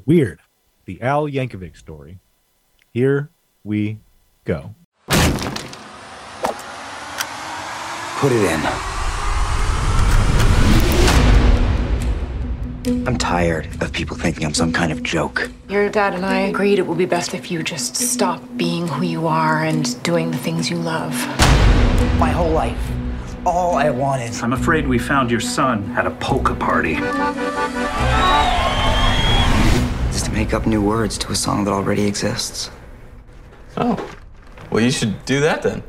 [0.06, 0.42] Weird.
[0.84, 2.20] The Al Yankovic story.
[2.92, 3.30] Here
[3.64, 4.00] we
[4.44, 4.76] go.
[8.24, 8.62] Put it in.
[13.06, 15.52] I'm tired of people thinking I'm some kind of joke.
[15.68, 19.04] Your dad and I agreed it would be best if you just stop being who
[19.04, 21.12] you are and doing the things you love.
[22.18, 22.80] My whole life,
[23.46, 24.34] all I wanted.
[24.42, 26.94] I'm afraid we found your son at a polka party.
[30.16, 32.72] is to make up new words to a song that already exists.
[33.76, 34.00] Oh.
[34.72, 35.84] Well, you should do that then.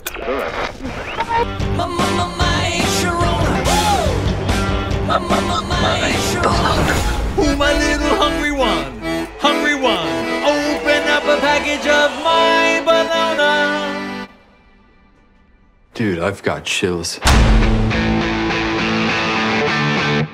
[15.94, 17.20] Dude, I've got chills.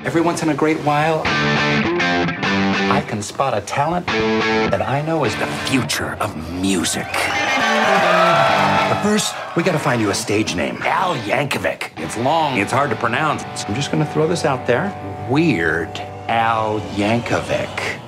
[0.03, 5.35] Every once in a great while, I can spot a talent that I know is
[5.35, 7.05] the future of music.
[7.13, 10.77] But first, we gotta find you a stage name.
[10.81, 11.91] Al Yankovic.
[11.97, 13.43] It's long, it's hard to pronounce.
[13.61, 14.91] So I'm just gonna throw this out there.
[15.29, 15.95] Weird
[16.27, 17.99] Al Yankovic.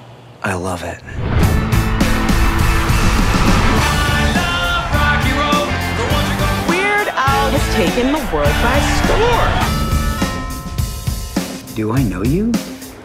[0.41, 0.99] I love it.
[7.63, 9.51] Has taken the world by storm.
[11.75, 12.51] Do I know you?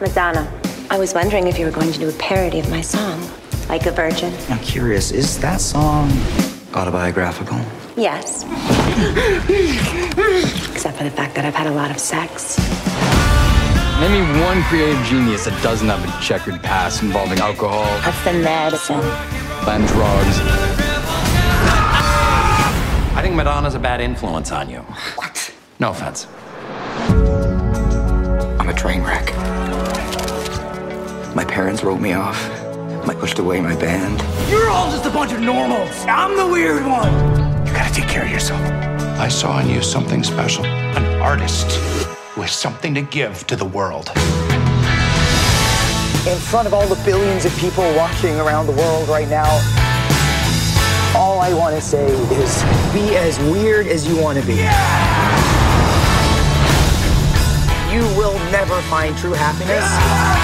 [0.01, 0.51] Madonna,
[0.91, 3.21] I was wondering if you were going to do a parody of my song,
[3.69, 4.33] Like a Virgin.
[4.49, 6.11] I'm curious, is that song
[6.75, 7.59] autobiographical?
[7.97, 8.45] Yes.
[10.71, 12.59] Except for the fact that I've had a lot of sex.
[14.01, 18.33] Name me one creative genius that doesn't have a checkered past involving alcohol That's the
[18.35, 19.01] medicine.
[19.67, 20.88] and drugs.
[23.29, 24.79] I think Madonna's a bad influence on you.
[25.17, 25.55] What?
[25.79, 26.27] No offense.
[28.59, 29.27] I'm a train wreck.
[31.37, 32.43] My parents wrote me off.
[33.07, 34.19] I pushed away my band.
[34.51, 35.91] You're all just a bunch of normals.
[36.09, 37.13] I'm the weird one.
[37.67, 38.63] You gotta take care of yourself.
[39.21, 40.65] I saw in you something special.
[40.65, 41.71] An artist
[42.33, 44.09] who has something to give to the world.
[46.27, 49.78] In front of all the billions of people watching around the world right now, all
[51.49, 54.57] I want to say is be as weird as you want to be.
[57.91, 59.83] You will never find true happiness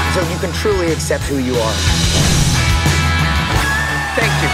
[0.08, 1.74] until you can truly accept who you are.
[4.16, 4.48] Thank you.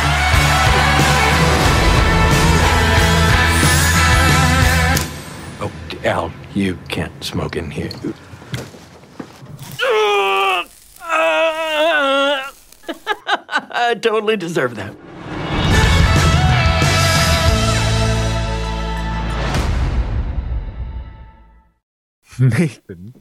[5.63, 5.71] Oh,
[6.05, 7.93] Al, you can't smoke in here.
[13.73, 14.97] I totally deserve that.
[22.41, 23.15] Nathan,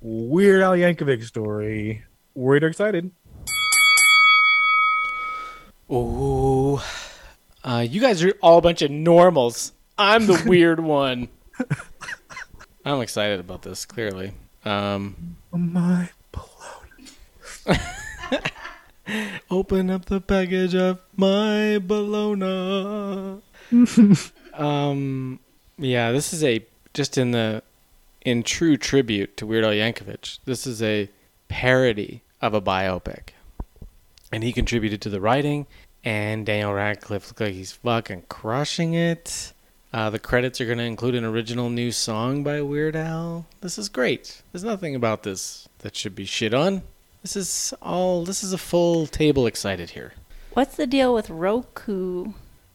[0.00, 2.04] Weird Al Yankovic story.
[2.34, 3.10] Worried or excited?
[5.90, 6.78] Ooh.
[7.64, 9.72] Uh, you guys are all a bunch of normals.
[9.96, 11.28] I'm the weird one.
[12.84, 14.32] I'm excited about this, clearly.
[14.64, 17.80] Um, My Bologna
[19.50, 23.40] open up the package of my bologna.
[24.54, 25.40] um,
[25.78, 26.64] yeah, this is a
[26.94, 27.62] just in the
[28.26, 30.40] in true tribute to Weird Al Yankovic.
[30.44, 31.08] This is a
[31.46, 33.28] parody of a biopic,
[34.32, 35.66] and he contributed to the writing.
[36.04, 39.52] And Daniel Radcliffe looks like he's fucking crushing it.
[39.92, 43.46] Uh, the credits are going to include an original new song by Weird Al.
[43.60, 44.42] This is great.
[44.52, 46.82] There's nothing about this that should be shit on.
[47.22, 48.24] This is all.
[48.24, 50.14] This is a full table excited here.
[50.52, 52.32] What's the deal with Roku?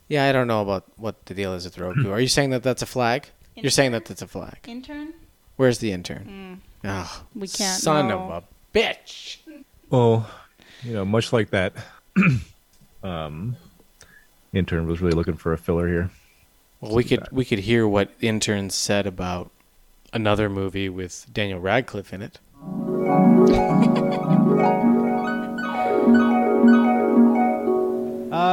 [0.07, 2.09] Yeah, I don't know about what the deal is with Roku.
[2.11, 3.27] Are you saying that that's a flag?
[3.55, 4.57] You're saying that that's a flag.
[4.65, 5.13] Intern?
[5.61, 6.61] Where's the intern?
[6.83, 6.89] Mm.
[6.89, 8.31] Oh, We can't Son know.
[8.31, 9.37] of a bitch.
[9.91, 10.27] Well,
[10.81, 11.73] you know, much like that
[13.03, 13.55] um,
[14.53, 16.09] intern was really looking for a filler here.
[16.79, 19.51] Well, we could we could hear what interns said about
[20.11, 22.39] another movie with Daniel Radcliffe in it.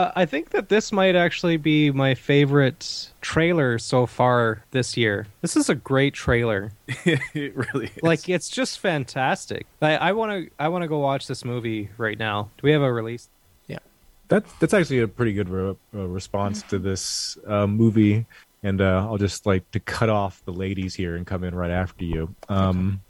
[0.09, 5.27] Uh, I think that this might actually be my favorite trailer so far this year.
[5.41, 6.73] This is a great trailer.
[7.05, 8.03] it really is.
[8.03, 9.67] Like it's just fantastic.
[9.83, 12.51] I want to I want to go watch this movie right now.
[12.59, 13.29] Do we have a release?
[13.67, 13.79] Yeah.
[14.29, 18.27] That that's actually a pretty good re- uh, response to this uh, movie,
[18.63, 21.71] and uh, I'll just like to cut off the ladies here and come in right
[21.71, 22.35] after you.
[22.49, 23.01] Um,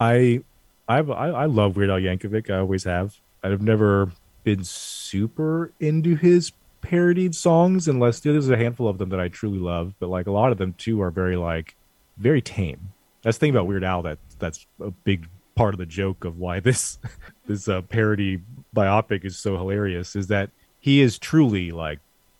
[0.00, 0.42] I,
[0.88, 2.50] I've, I I love Weird Al Yankovic.
[2.50, 3.16] I always have.
[3.42, 4.10] I've never
[4.48, 9.58] been super into his parodied songs, unless there's a handful of them that I truly
[9.58, 9.92] love.
[9.98, 11.76] But like a lot of them too are very like
[12.16, 12.94] very tame.
[13.20, 16.38] That's the thing about Weird Al that that's a big part of the joke of
[16.38, 16.98] why this
[17.46, 18.40] this uh, parody
[18.74, 20.48] biopic is so hilarious is that
[20.80, 21.98] he is truly like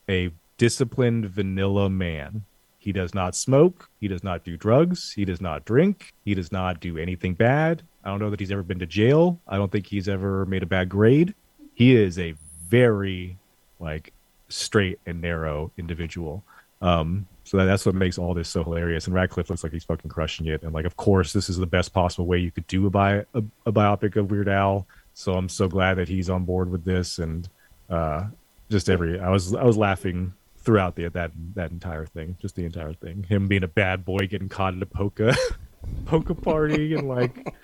[0.09, 2.43] a disciplined vanilla man.
[2.79, 6.53] He does not smoke, he does not do drugs, he does not drink, he does
[6.53, 7.83] not do anything bad.
[8.03, 9.39] I don't know that he's ever been to jail.
[9.47, 11.35] I don't think he's ever made a bad grade.
[11.79, 12.35] He is a
[12.67, 13.39] very
[13.79, 14.13] like
[14.49, 16.43] straight and narrow individual.
[16.83, 19.07] Um, so that, that's what makes all this so hilarious.
[19.07, 20.65] And Radcliffe looks like he's fucking crushing it.
[20.65, 23.25] And like, of course, this is the best possible way you could do a, bi-
[23.33, 24.89] a, a biopic of Weird Al.
[25.15, 27.21] So I'm so glad that he's on board with this.
[27.21, 27.49] And
[27.89, 28.25] uh,
[28.73, 32.65] just every, I was I was laughing throughout the that that entire thing, just the
[32.65, 33.25] entire thing.
[33.29, 35.33] Him being a bad boy, getting caught at a polka
[36.07, 37.55] polka party, and like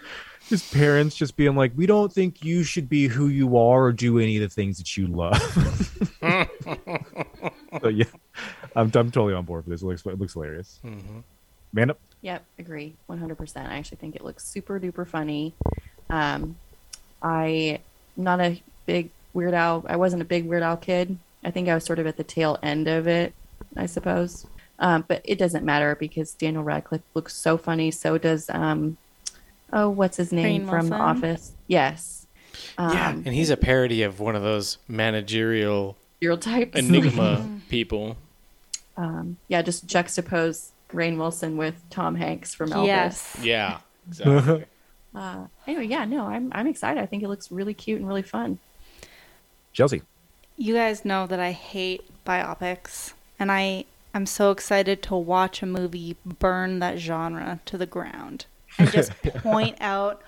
[0.49, 3.93] his parents just being like, "We don't think you should be who you are or
[3.93, 5.41] do any of the things that you love."
[7.81, 8.05] so yeah,
[8.77, 9.83] I'm I'm totally on board for this.
[9.83, 10.81] It looks it looks hilarious.
[10.85, 11.23] Mhm.
[11.73, 11.99] Man up.
[12.23, 13.57] Yep, agree, 100%.
[13.69, 15.53] I actually think it looks super duper funny.
[16.09, 16.57] Um,
[17.23, 17.81] I
[18.17, 19.85] not a big Weird Al.
[19.89, 21.19] I wasn't a big Weird Al kid.
[21.45, 23.35] I think I was sort of at the tail end of it,
[23.77, 24.47] I suppose.
[24.79, 27.91] Um, but it doesn't matter because Daniel Radcliffe looks so funny.
[27.91, 28.97] So does um,
[29.73, 31.53] oh, what's his name Rainn from The Office?
[31.67, 32.27] Yes.
[32.79, 36.79] Um, yeah, and he's a parody of one of those managerial Stereotypes.
[36.79, 38.17] enigma people.
[38.97, 42.87] Um, yeah, just juxtapose Rainn Wilson with Tom Hanks from Elvis.
[42.87, 43.37] Yes.
[43.43, 44.65] Yeah, exactly.
[45.15, 47.01] Uh, anyway, yeah, no, I'm I'm excited.
[47.01, 48.59] I think it looks really cute and really fun.
[49.73, 50.03] Chelsea.
[50.57, 53.85] You guys know that I hate biopics, and I
[54.15, 58.47] am so excited to watch a movie burn that genre to the ground
[58.79, 60.23] and just point out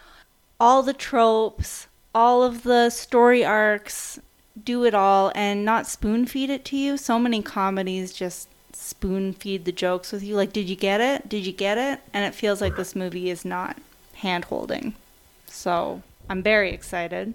[0.59, 4.19] all the tropes, all of the story arcs,
[4.63, 6.97] do it all, and not spoon feed it to you.
[6.97, 10.37] So many comedies just spoon feed the jokes with you.
[10.37, 11.29] Like, did you get it?
[11.29, 12.01] Did you get it?
[12.13, 13.77] And it feels like this movie is not
[14.15, 14.95] hand holding.
[15.47, 17.35] So I'm very excited.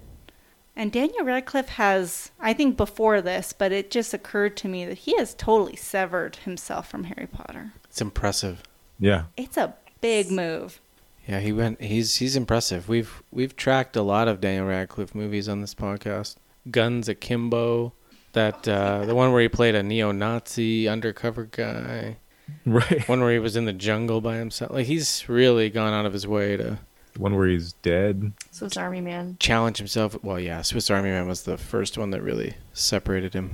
[0.74, 4.98] And Daniel Radcliffe has, I think before this, but it just occurred to me that
[4.98, 7.72] he has totally severed himself from Harry Potter.
[7.84, 8.62] It's impressive.
[8.98, 9.24] Yeah.
[9.36, 10.80] It's a big move.
[11.26, 11.80] Yeah, he went.
[11.80, 12.88] He's he's impressive.
[12.88, 16.36] We've we've tracked a lot of Daniel Radcliffe movies on this podcast.
[16.70, 17.92] Guns Akimbo,
[18.32, 22.16] that uh, the one where he played a neo-Nazi undercover guy.
[22.66, 23.08] Right.
[23.08, 24.72] One where he was in the jungle by himself.
[24.72, 26.78] Like he's really gone out of his way to
[27.16, 28.32] One where he's dead.
[28.50, 29.36] Swiss Army Man.
[29.38, 30.16] challenge himself.
[30.22, 33.50] Well, yeah, Swiss Army Man was the first one that really separated him.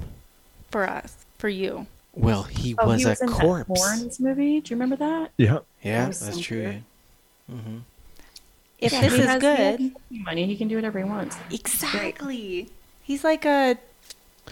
[0.71, 1.87] For us, for you.
[2.15, 3.69] Well, he Oh, was he was a in corpse.
[3.69, 4.61] that Horns movie.
[4.61, 5.31] Do you remember that?
[5.37, 5.59] Yeah.
[5.83, 6.63] Yeah, That that's so true.
[7.49, 7.55] Yeah.
[7.57, 7.79] Mm-hmm.
[8.79, 10.47] If Yeah, this he is has- good, money.
[10.47, 11.37] He can do whatever he wants.
[11.51, 12.69] exactly.
[13.03, 13.77] He's like a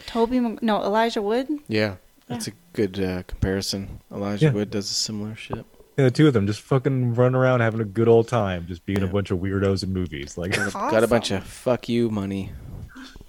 [0.07, 0.41] Toby.
[0.41, 1.49] No, Elijah Wood.
[1.69, 1.97] Yeah,
[2.27, 4.01] that's a good uh, comparison.
[4.13, 4.53] Elijah Yeah.
[4.53, 5.65] Wood does a similar shit.
[5.97, 8.85] Yeah, the two of them just fucking running around having a good old time, just
[8.85, 10.37] being a bunch of weirdos in movies.
[10.37, 12.53] Like, Got a bunch of fuck you money.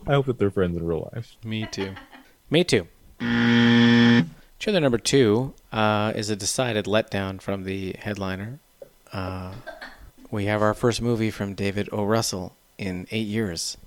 [0.05, 1.35] I hope that they're friends in real life.
[1.45, 1.93] Me too.
[2.49, 2.87] Me too.
[4.59, 8.59] Trailer number two uh, is a decided letdown from the headliner.
[9.13, 9.53] Uh,
[10.31, 12.03] we have our first movie from David O.
[12.03, 13.77] Russell in eight years.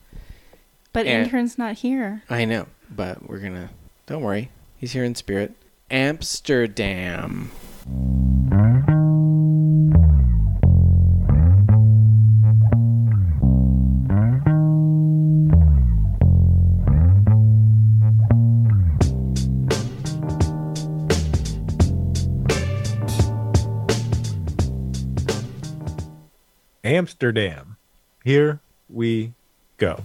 [0.93, 2.23] But And- intern's not here.
[2.31, 3.71] I know, but we're gonna.
[4.07, 5.55] Don't worry, he's here in spirit.
[5.91, 7.51] Amsterdam.
[26.83, 27.77] Amsterdam.
[28.25, 29.33] Here we
[29.79, 30.03] go.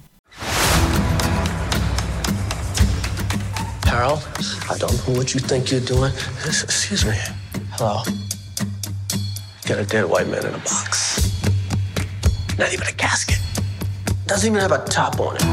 [3.83, 4.23] Harold,
[4.69, 6.13] I don't know what you think you're doing.
[6.45, 7.17] Excuse me.
[7.77, 8.03] Hello.
[9.67, 11.43] Got a dead white man in a box.
[12.57, 13.37] Not even a casket.
[14.27, 15.43] Doesn't even have a top on it.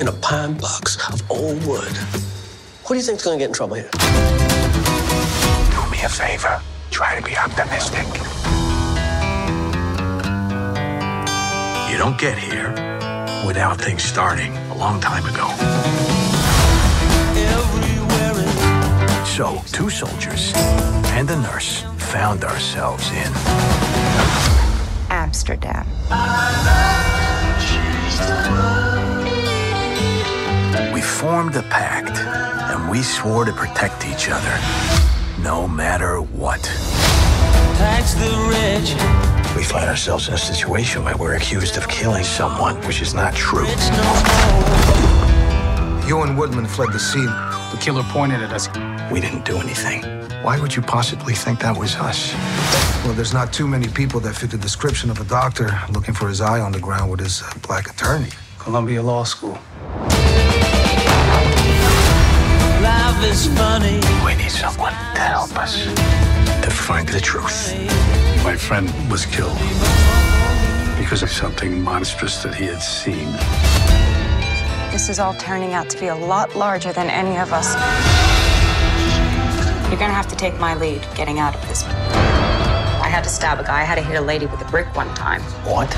[0.00, 1.90] In a pine box of old wood.
[2.84, 3.90] Who do you think's gonna get in trouble here?
[3.90, 3.98] Do
[5.90, 6.62] me a favor.
[6.92, 8.06] Try to be optimistic.
[11.90, 12.70] You don't get here
[13.44, 16.13] without things starting a long time ago.
[19.36, 23.32] So, two soldiers and a nurse found ourselves in
[25.10, 25.84] Amsterdam.
[30.94, 34.56] We formed a pact, and we swore to protect each other,
[35.42, 36.62] no matter what.
[37.76, 38.94] Tax the rich.
[39.56, 43.34] We find ourselves in a situation where we're accused of killing someone, which is not
[43.34, 43.66] true.
[46.06, 47.53] You and Woodman fled the scene.
[47.74, 48.68] The killer pointed at us.
[49.10, 50.04] We didn't do anything.
[50.44, 52.32] Why would you possibly think that was us?
[53.04, 56.28] Well, there's not too many people that fit the description of a doctor looking for
[56.28, 58.28] his eye on the ground with his uh, black attorney.
[58.60, 59.58] Columbia Law School.
[62.80, 63.98] Life is funny.
[64.24, 65.82] We need someone to help us
[66.62, 67.74] to find the truth.
[68.44, 69.58] My friend was killed
[70.96, 73.93] because of something monstrous that he had seen.
[74.94, 77.74] This is all turning out to be a lot larger than any of us.
[79.90, 81.82] You're gonna have to take my lead getting out of this.
[81.82, 83.80] I had to stab a guy.
[83.80, 85.42] I had to hit a lady with a brick one time.
[85.66, 85.88] What?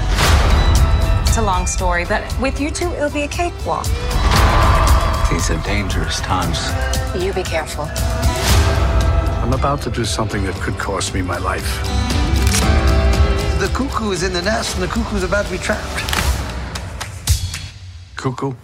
[1.28, 3.84] It's a long story, but with you two, it'll be a cakewalk.
[5.30, 6.58] These are dangerous times.
[7.22, 7.84] You be careful.
[9.44, 11.82] I'm about to do something that could cost me my life.
[13.60, 16.02] The cuckoo is in the nest and the cuckoo's about to be trapped.
[18.16, 18.54] Cuckoo?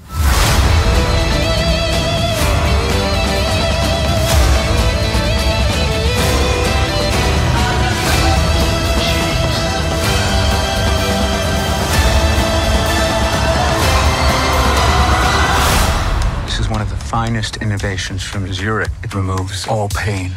[17.23, 18.91] Finest innovations from Zurich.
[19.05, 20.33] It removes all pain.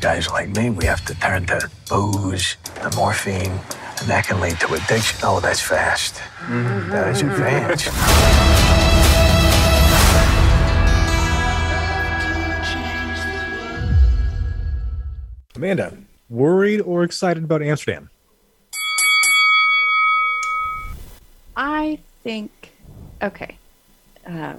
[0.00, 3.52] Guys like me, we have to turn to booze, the morphine,
[4.00, 5.20] and that can lead to addiction.
[5.22, 6.20] Oh, that's fast.
[6.48, 7.86] That is advanced.
[15.54, 15.96] Amanda,
[16.28, 18.10] worried or excited about Amsterdam?
[21.56, 22.72] I think
[23.22, 23.56] okay.
[24.26, 24.54] Uh,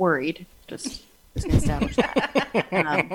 [0.00, 0.46] worried.
[0.66, 1.02] Just
[1.36, 2.66] just gonna establish that.
[2.72, 3.10] Um,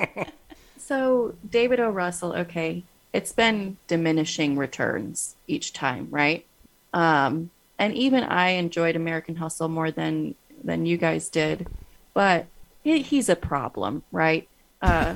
[0.78, 1.90] so David O.
[1.90, 6.46] Russell, okay, it's been diminishing returns each time, right?
[6.94, 11.68] Um, and even I enjoyed American Hustle more than than you guys did,
[12.14, 12.46] but
[12.84, 14.48] he, he's a problem, right?
[14.82, 15.16] Uh,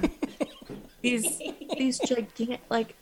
[1.01, 1.39] these
[1.77, 2.95] these gigantic like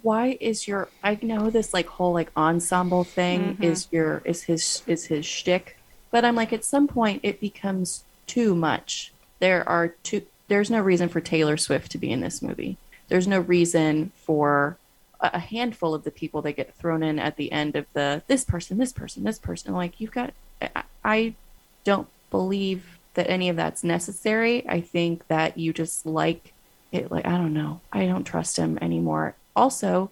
[0.00, 3.64] why is your I know this like whole like ensemble thing Mhm.
[3.64, 5.76] is your is his is his shtick,
[6.12, 9.12] but I'm like at some point it becomes too much.
[9.40, 10.22] There are two.
[10.46, 12.76] There's no reason for Taylor Swift to be in this movie.
[13.08, 14.76] There's no reason for
[15.20, 18.44] a, handful of the people that get thrown in at the end of the this
[18.44, 19.74] person, this person, this person.
[19.74, 20.32] Like you've got.
[20.60, 21.34] I, I
[21.82, 24.68] don't believe that any of that's necessary.
[24.68, 26.52] I think that you just like
[26.92, 27.80] it like I don't know.
[27.92, 29.34] I don't trust him anymore.
[29.56, 30.10] Also,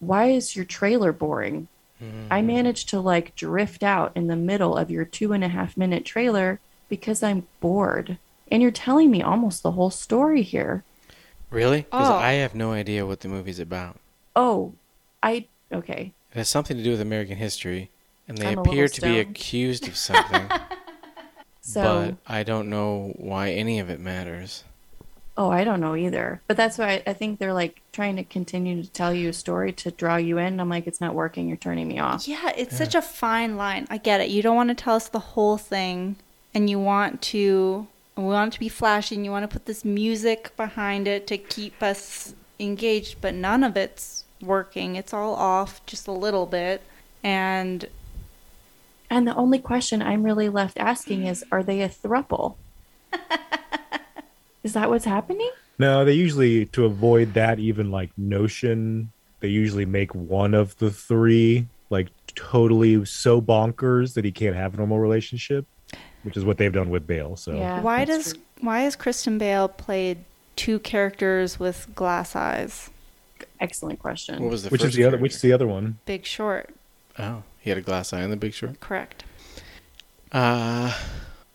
[0.00, 1.68] why is your trailer boring?
[2.30, 5.76] I managed to like drift out in the middle of your two and a half
[5.76, 8.18] minute trailer because I'm bored.
[8.50, 10.84] And you're telling me almost the whole story here.
[11.50, 11.82] Really?
[11.82, 12.14] Because Oh.
[12.16, 13.98] I have no idea what the movie's about.
[14.36, 14.74] Oh,
[15.22, 16.12] I okay.
[16.32, 17.90] It has something to do with American history,
[18.26, 20.48] and they I'm appear to be accused of something.
[21.66, 24.64] So but I don't know why any of it matters.
[25.36, 26.40] Oh, I don't know either.
[26.46, 29.32] But that's why I, I think they're like trying to continue to tell you a
[29.32, 30.60] story to draw you in.
[30.60, 31.48] I'm like, it's not working.
[31.48, 32.28] You're turning me off.
[32.28, 33.86] Yeah, it's such a fine line.
[33.90, 34.30] I get it.
[34.30, 36.16] You don't want to tell us the whole thing,
[36.54, 39.66] and you want to we want it to be flashy, and you want to put
[39.66, 44.94] this music behind it to keep us engaged, but none of it's working.
[44.94, 46.82] It's all off just a little bit,
[47.24, 47.88] and
[49.10, 52.54] And the only question I'm really left asking is, are they a thruple?
[54.64, 55.50] is that what's happening?
[55.78, 60.90] No, they usually to avoid that even like notion, they usually make one of the
[60.90, 65.66] three like totally so bonkers that he can't have a normal relationship,
[66.22, 67.36] which is what they've done with Bale.
[67.36, 70.18] So why does why has Christian Bale played
[70.56, 72.90] two characters with glass eyes?
[73.60, 74.42] Excellent question.
[74.42, 75.98] What was the which first is the other which is the other one?
[76.06, 76.70] Big Short,
[77.18, 78.80] Oh, he had a glass eye in The Big Short.
[78.80, 79.24] correct?
[80.32, 80.92] Uh,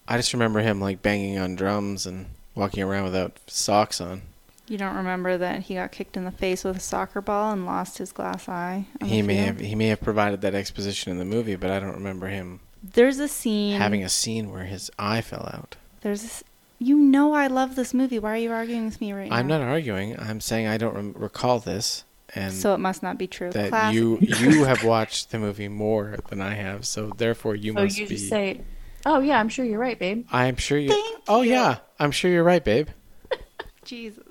[0.07, 2.28] I just remember him like banging on drums and
[2.60, 4.22] walking around without socks on.
[4.68, 7.66] You don't remember that he got kicked in the face with a soccer ball and
[7.66, 8.86] lost his glass eye?
[9.03, 9.47] He may field?
[9.47, 12.60] have he may have provided that exposition in the movie, but I don't remember him
[12.84, 13.80] There's a scene.
[13.80, 15.76] having a scene where his eye fell out.
[16.01, 16.43] There's this.
[16.82, 18.20] You know I love this movie.
[18.20, 19.36] Why are you arguing with me right now?
[19.36, 20.18] I'm not arguing.
[20.20, 22.03] I'm saying I don't rem- recall this,
[22.36, 23.49] and So it must not be true.
[23.51, 23.95] that Classic.
[23.95, 27.97] you you have watched the movie more than I have, so therefore you so must
[27.97, 28.18] you be.
[28.18, 28.62] say,
[29.06, 30.91] "Oh yeah, I'm sure you're right, babe." I'm sure you.
[31.28, 32.88] oh yeah, I'm sure you're right, babe.
[33.86, 34.24] Jesus.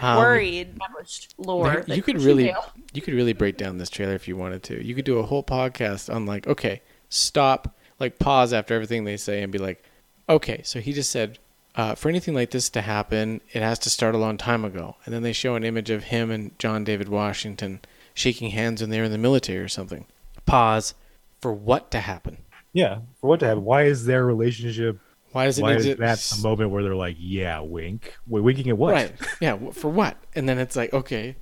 [0.00, 0.68] Um, Worried.
[0.74, 1.82] Established lore.
[1.86, 4.62] There- you could really Bale- you could really break down this trailer if you wanted
[4.64, 4.84] to.
[4.84, 9.16] You could do a whole podcast on like, okay, stop, like pause after everything they
[9.16, 9.82] say and be like,
[10.28, 11.38] okay, so he just said,
[11.74, 14.96] uh, for anything like this to happen, it has to start a long time ago.
[15.04, 17.80] And then they show an image of him and John David Washington
[18.14, 20.06] shaking hands when they were in the military or something.
[20.46, 20.94] Pause
[21.40, 22.38] for what to happen.
[22.72, 23.64] Yeah, for what to happen?
[23.64, 24.98] Why is their relationship?
[25.32, 25.98] Why does it Why exist?
[26.00, 28.16] is that a moment where they're like, "Yeah, wink"?
[28.26, 28.92] Wait, winking at what?
[28.92, 29.12] Right.
[29.40, 29.56] Yeah.
[29.72, 30.16] For what?
[30.34, 31.36] And then it's like, okay,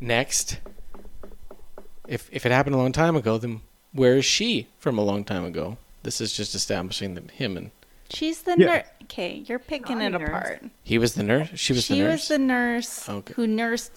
[0.00, 0.58] next.
[2.06, 3.60] If if it happened a long time ago, then
[3.92, 5.78] where is she from a long time ago?
[6.02, 7.70] This is just establishing that him and
[8.10, 8.66] She's the Yeah.
[8.66, 8.86] nurse.
[9.04, 10.28] Okay, you're picking it nurse.
[10.28, 10.64] apart.
[10.82, 11.48] he was the nurse.
[11.54, 12.20] She was she the nurse.
[12.20, 13.32] was the nurse Okay.
[13.34, 13.92] who nursed,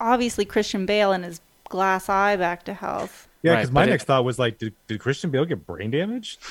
[0.00, 3.28] obviously Christian Bale and his glass eye back to health.
[3.44, 5.66] Yeah, Right, because my but it- next thought was like, did, did Christian Bale get
[5.66, 6.38] brain damage?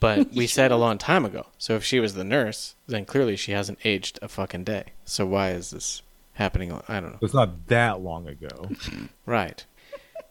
[0.00, 1.46] But we said a long time ago.
[1.58, 4.86] So if she was the nurse, then clearly she hasn't aged a fucking day.
[5.04, 6.72] So why is this happening?
[6.88, 7.18] I don't know.
[7.22, 8.68] It's not that long ago.
[9.26, 9.64] Right.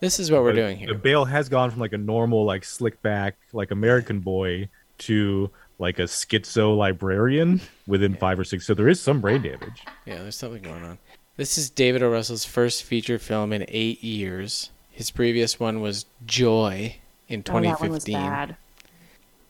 [0.02, 0.90] This is what we're doing here.
[0.90, 4.68] The Bale has gone from like a normal, like slick back, like American boy
[5.00, 5.50] to
[5.80, 8.66] like a schizo librarian within five or six.
[8.66, 9.84] So there is some brain damage.
[10.06, 10.98] Yeah, there's something going on.
[11.38, 12.10] This is David O.
[12.12, 14.70] Russell's first feature film in eight years.
[14.94, 17.66] His previous one was Joy in 2015.
[17.66, 18.14] Oh, that one was 2015.
[18.14, 18.58] bad.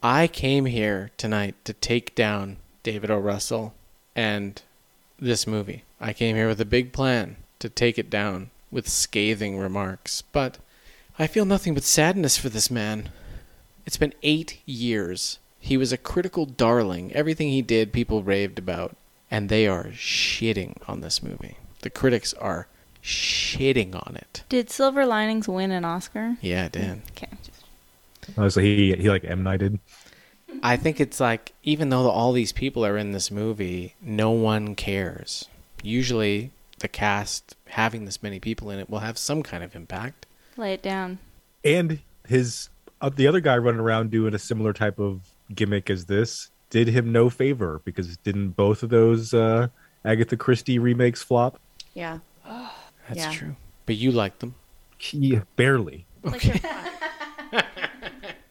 [0.01, 3.17] I came here tonight to take down David O.
[3.17, 3.73] Russell
[4.15, 4.61] and
[5.19, 5.83] this movie.
[5.99, 10.59] I came here with a big plan to take it down with scathing remarks, but
[11.19, 13.09] I feel nothing but sadness for this man.
[13.85, 15.39] It's been eight years.
[15.59, 17.11] He was a critical darling.
[17.11, 18.95] Everything he did, people raved about,
[19.29, 21.57] and they are shitting on this movie.
[21.81, 22.67] The critics are
[23.03, 24.43] shitting on it.
[24.49, 26.37] Did Silver Linings win an Oscar?
[26.41, 27.01] Yeah, it did.
[27.11, 27.29] Okay.
[28.37, 29.79] Oh, so he he like M Nighted.
[30.61, 34.75] I think it's like even though all these people are in this movie, no one
[34.75, 35.49] cares.
[35.81, 40.25] Usually, the cast having this many people in it will have some kind of impact.
[40.55, 41.19] Lay it down.
[41.65, 42.69] And his
[43.01, 45.21] uh, the other guy running around doing a similar type of
[45.53, 49.67] gimmick as this did him no favor because didn't both of those uh,
[50.05, 51.59] Agatha Christie remakes flop?
[51.93, 52.19] Yeah.
[53.07, 53.31] That's Yeah.
[53.31, 53.55] true.
[53.85, 54.55] But you like them.
[55.11, 56.05] Yeah, barely.
[56.25, 56.59] Okay.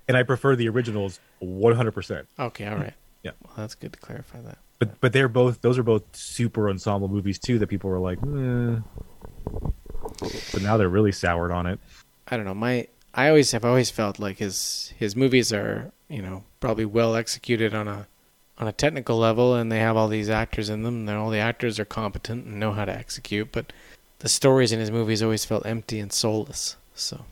[0.08, 2.26] And I prefer the originals 100%.
[2.38, 2.92] Okay, all right.
[3.22, 3.30] Yeah.
[3.42, 4.58] Well, that's good to clarify that.
[4.80, 8.18] But but they're both those are both super ensemble movies too that people were like,
[8.18, 8.80] eh.
[10.52, 11.78] but now they're really soured on it.
[12.26, 12.52] I don't know.
[12.54, 17.14] My I always have always felt like his his movies are you know probably well
[17.14, 18.08] executed on a
[18.58, 21.38] on a technical level, and they have all these actors in them, and all the
[21.38, 23.52] actors are competent and know how to execute.
[23.52, 23.72] But
[24.22, 26.76] the stories in his movies always felt empty and soulless.
[26.94, 27.24] So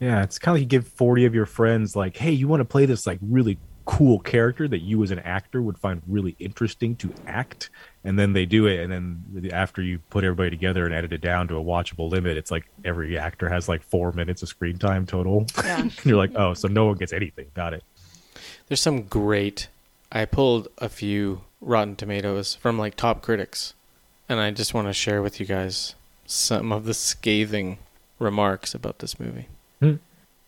[0.00, 2.60] Yeah, it's kind of like you give 40 of your friends like, "Hey, you want
[2.60, 6.36] to play this like really cool character that you as an actor would find really
[6.38, 7.70] interesting to act
[8.04, 11.22] and then they do it and then after you put everybody together and edit it
[11.22, 14.76] down to a watchable limit it's like every actor has like four minutes of screen
[14.76, 15.80] time total Yeah.
[15.80, 17.82] and you're like oh so no one gets anything got it
[18.68, 19.68] There's some great.
[20.12, 23.72] I pulled a few Rotten Tomatoes from like top critics,
[24.28, 25.94] and I just want to share with you guys
[26.28, 27.78] some of the scathing
[28.18, 29.48] remarks about this movie.
[29.80, 29.94] Hmm.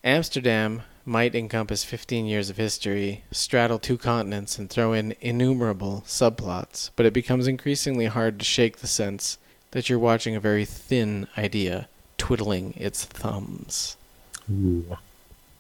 [0.05, 6.91] Amsterdam might encompass 15 years of history, straddle two continents, and throw in innumerable subplots,
[6.95, 9.39] but it becomes increasingly hard to shake the sense
[9.71, 13.97] that you're watching a very thin idea twiddling its thumbs.
[14.51, 14.99] Ooh.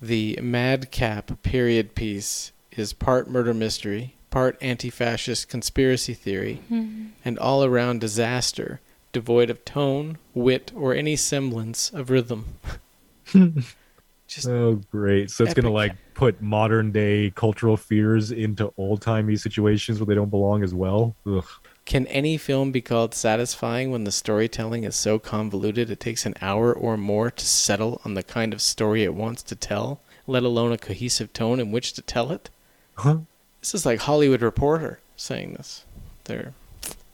[0.03, 7.11] The madcap period piece is part murder mystery, part anti fascist conspiracy theory, Mhm.
[7.25, 8.81] and all around disaster,
[9.13, 12.47] devoid of tone, wit, or any semblance of rhythm.
[14.47, 19.99] oh great so it's gonna like put modern day cultural fears into old timey situations
[19.99, 21.45] where they don't belong as well Ugh.
[21.91, 26.35] Can any film be called satisfying when the storytelling is so convoluted it takes an
[26.41, 30.45] hour or more to settle on the kind of story it wants to tell, let
[30.45, 32.49] alone a cohesive tone in which to tell it?
[32.95, 33.19] Huh?
[33.61, 35.85] This is like Hollywood Reporter saying this.
[36.25, 36.55] They're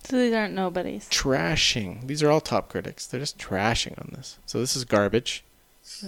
[0.07, 1.09] So these aren't nobodies.
[1.11, 2.07] trashing.
[2.07, 3.07] These are all top critics.
[3.07, 4.39] They're just trashing on this.
[4.47, 5.45] So this is garbage,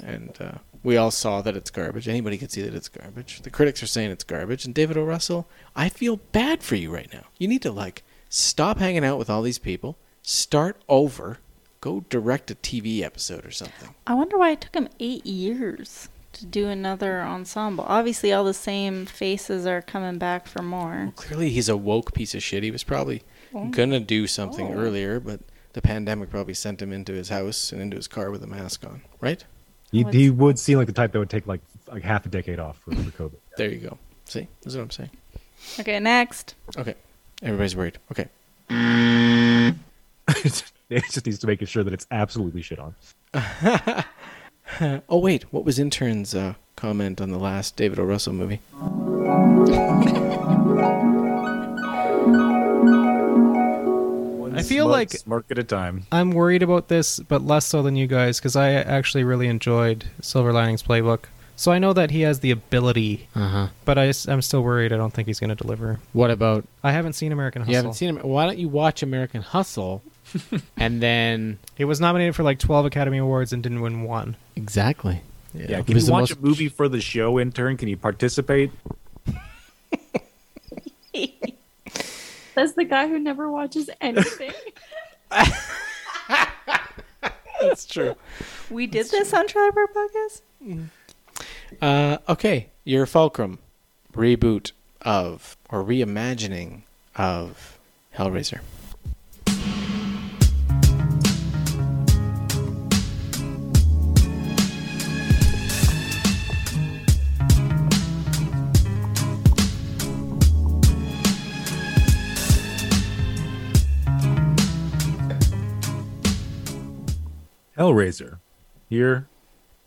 [0.05, 2.09] and uh, we all saw that it's garbage.
[2.09, 3.43] Anybody can see that it's garbage.
[3.43, 5.05] The critics are saying it's garbage, and David O.
[5.05, 7.25] Russell, I feel bad for you right now.
[7.39, 11.39] You need to like stop hanging out with all these people, start over,
[11.81, 13.95] go direct a TV episode or something.
[14.07, 17.85] I wonder why it took him eight years to do another ensemble.
[17.89, 21.13] Obviously, all the same faces are coming back for more.
[21.17, 22.63] Clearly, he's a woke piece of shit.
[22.63, 23.23] He was probably
[23.71, 24.73] Gonna do something Oh.
[24.79, 25.41] earlier, but
[25.73, 28.85] the pandemic probably sent him into his house and into his car with a mask
[28.87, 29.03] on.
[29.21, 29.45] Right?
[29.91, 32.59] he, he would seem like the type that would take like like half a decade
[32.59, 33.99] off for, for covid There you go.
[34.27, 35.11] See, that's what I'm saying.
[35.81, 36.55] Okay, next.
[36.77, 36.95] Okay,
[37.43, 37.99] everybody's worried.
[38.13, 38.29] Okay.
[40.91, 42.95] it just needs to make sure that it's absolutely shit on
[45.09, 48.05] oh wait, what was intern's uh, comment on the last David O.
[48.05, 48.61] Russell movie?
[54.59, 57.83] I feel Smug like smirk at a time I'm worried about this, but less so
[57.83, 61.25] than you guys, because I actually really enjoyed Silver Linings Playbook.
[61.57, 63.69] So I know that he has the ability, Uh-huh.
[63.85, 64.93] but I, am still worried.
[64.93, 65.99] I don't think he's going to deliver.
[66.13, 66.65] What about?
[66.85, 67.73] I haven't seen American Hustle.
[67.73, 68.19] You haven't seen him.
[68.19, 70.03] Why don't you watch American Hustle,
[70.77, 74.37] and then He was nominated for like 12 Academy Awards and didn't win one.
[74.55, 75.23] exactly.
[75.53, 78.71] yeah, It can you watch most- a movie for the show intern can you participate
[82.59, 84.51] That's the guy who never watches anything.
[87.61, 88.17] That's true.
[88.69, 90.89] We did this on Triber Podcast?
[91.81, 93.61] Uh, okay, your Fulcrum
[94.13, 96.83] reboot of or reimagining
[97.15, 97.79] of
[98.17, 98.59] Hellraiser.
[117.79, 118.39] Hellraiser
[118.89, 119.29] here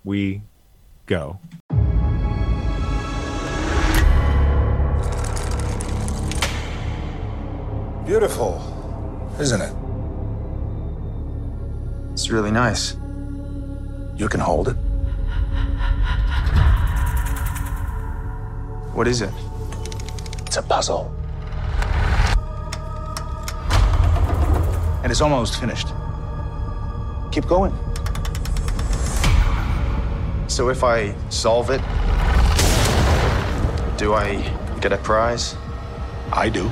[0.03, 0.41] we
[1.05, 1.39] go
[8.11, 8.59] Beautiful,
[9.39, 9.73] isn't it?
[12.11, 12.97] It's really nice.
[14.17, 14.75] You can hold it.
[18.93, 19.33] What is it?
[20.45, 21.09] It's a puzzle.
[25.03, 25.87] And it's almost finished.
[27.31, 27.73] Keep going.
[30.47, 31.81] So if I solve it,
[33.97, 34.35] do I
[34.81, 35.55] get a prize?
[36.33, 36.69] I do.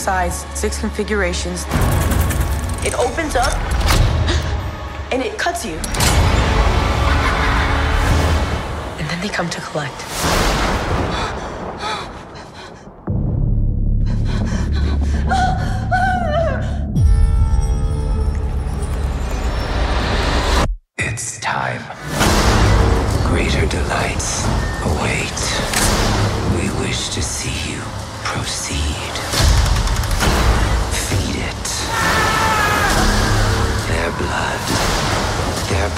[0.00, 1.64] Sides, six configurations.
[2.82, 3.52] It opens up
[5.12, 5.74] and it cuts you.
[8.98, 10.00] And then they come to collect.
[20.96, 21.82] It's time.
[23.28, 24.46] Greater delights
[24.82, 25.40] await.
[26.56, 27.80] We wish to see you
[28.24, 29.19] proceed.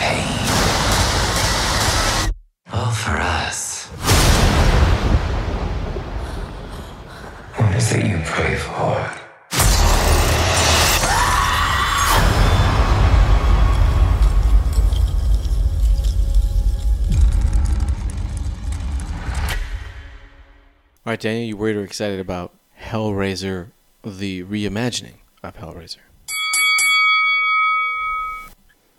[0.03, 0.27] pain.
[2.73, 3.87] All for us.
[7.57, 9.23] What is it you pray for?
[21.05, 23.69] All right, Daniel, you worried or excited about Hellraiser,
[24.05, 25.99] the reimagining of Hellraiser?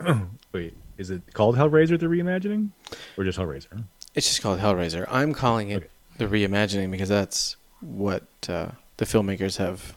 [0.52, 2.70] Wait, is it called Hellraiser the reimagining,
[3.16, 3.84] or just Hellraiser?
[4.14, 5.06] It's just called Hellraiser.
[5.10, 9.94] I'm calling it the reimagining because that's what uh, the filmmakers have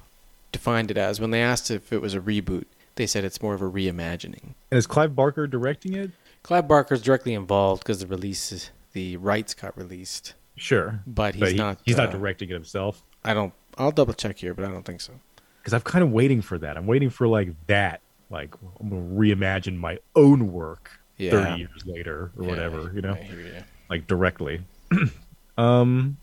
[0.51, 1.19] defined it as.
[1.19, 4.55] When they asked if it was a reboot, they said it's more of a reimagining.
[4.71, 6.11] And is Clive Barker directing it?
[6.43, 10.33] Clive Barker's directly involved because the release, the rights got released.
[10.55, 11.79] Sure, but he's he- not.
[11.85, 13.03] He's uh, not directing it himself.
[13.23, 13.53] I don't.
[13.77, 15.13] I'll double check here, but I don't think so.
[15.59, 16.77] Because I'm kind of waiting for that.
[16.77, 18.01] I'm waiting for like that.
[18.29, 21.31] Like I'm gonna reimagine my own work Yeah.
[21.31, 22.91] 30 years later or Yeah, whatever.
[22.93, 23.61] You know, ya.
[23.89, 24.61] like directly.
[25.57, 26.17] um,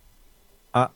[0.73, 0.89] I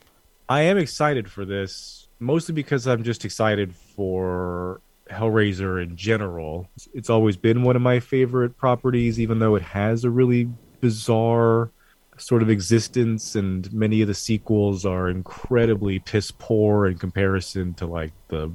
[0.48, 4.80] I am excited for this mostly because I'm just excited for
[5.10, 6.68] Hellraiser in general.
[6.92, 10.48] It's always been one of my favorite properties, even though it has a really
[10.80, 11.70] bizarre
[12.18, 17.86] sort of existence, and many of the sequels are incredibly piss poor in comparison to
[17.86, 18.50] like the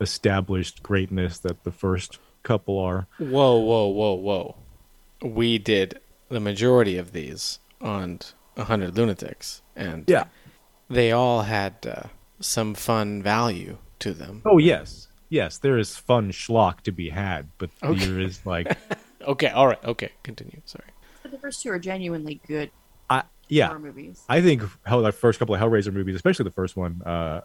[0.00, 3.06] established greatness that the first couple are.
[3.18, 4.56] Whoa, whoa, whoa, whoa!
[5.22, 8.20] We did the majority of these on
[8.56, 10.24] hundred lunatics, and Yeah.
[10.88, 12.08] they all had uh,
[12.40, 14.42] some fun value to them.
[14.44, 18.04] Oh yes, yes, there is fun schlock to be had, but Okay.
[18.04, 18.76] there is like,
[19.22, 20.60] Okay, all right, okay, continue.
[20.66, 20.84] Sorry.
[21.22, 22.70] But the first two are genuinely good
[23.10, 24.22] I yeah, movies.
[24.28, 27.40] I think hell, the first couple of Hellraiser movies, especially the first one, uh,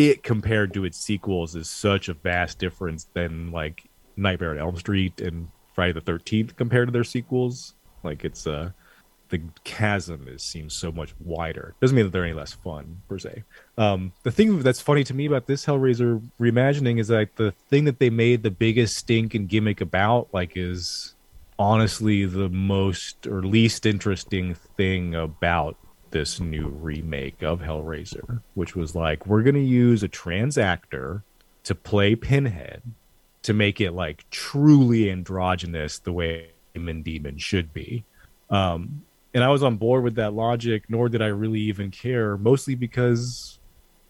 [0.00, 3.84] it compared to its sequels is such a vast difference than like
[4.16, 7.74] Nightmare on Elm Street and Friday the Thirteenth compared to their sequels.
[8.02, 8.70] Like it's uh
[9.28, 11.74] the chasm is seems so much wider.
[11.80, 13.44] Doesn't mean that they're any less fun per se.
[13.78, 17.84] Um, the thing that's funny to me about this Hellraiser reimagining is like the thing
[17.84, 21.14] that they made the biggest stink and gimmick about, like, is
[21.60, 25.76] honestly the most or least interesting thing about
[26.10, 31.22] this new remake of Hellraiser, which was like we're gonna use a trans actor
[31.64, 32.82] to play Pinhead
[33.42, 38.04] to make it like truly androgynous the way Demon Demon should be.
[38.50, 39.02] Um,
[39.32, 42.74] and I was on board with that logic, nor did I really even care, mostly
[42.74, 43.58] because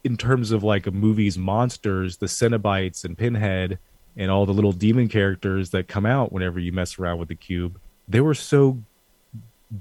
[0.03, 3.79] in terms of like a movie's monsters, the Cenobites and Pinhead
[4.17, 7.35] and all the little demon characters that come out whenever you mess around with the
[7.35, 7.79] cube,
[8.09, 8.79] they were so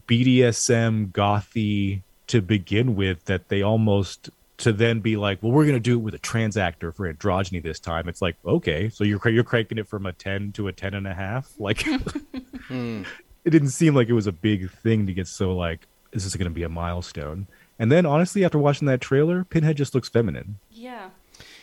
[0.07, 5.79] BDSM gothy to begin with that they almost to then be like, well, we're gonna
[5.79, 8.09] do it with a trans actor for androgyny this time.
[8.09, 11.07] It's like, okay, so you're you're cranking it from a ten to a ten and
[11.07, 11.51] a half.
[11.59, 11.83] Like,
[12.67, 13.03] Hmm.
[13.45, 16.35] it didn't seem like it was a big thing to get so like, is this
[16.35, 17.47] gonna be a milestone.
[17.79, 20.57] And then honestly, after watching that trailer, Pinhead just looks feminine.
[20.71, 21.09] Yeah.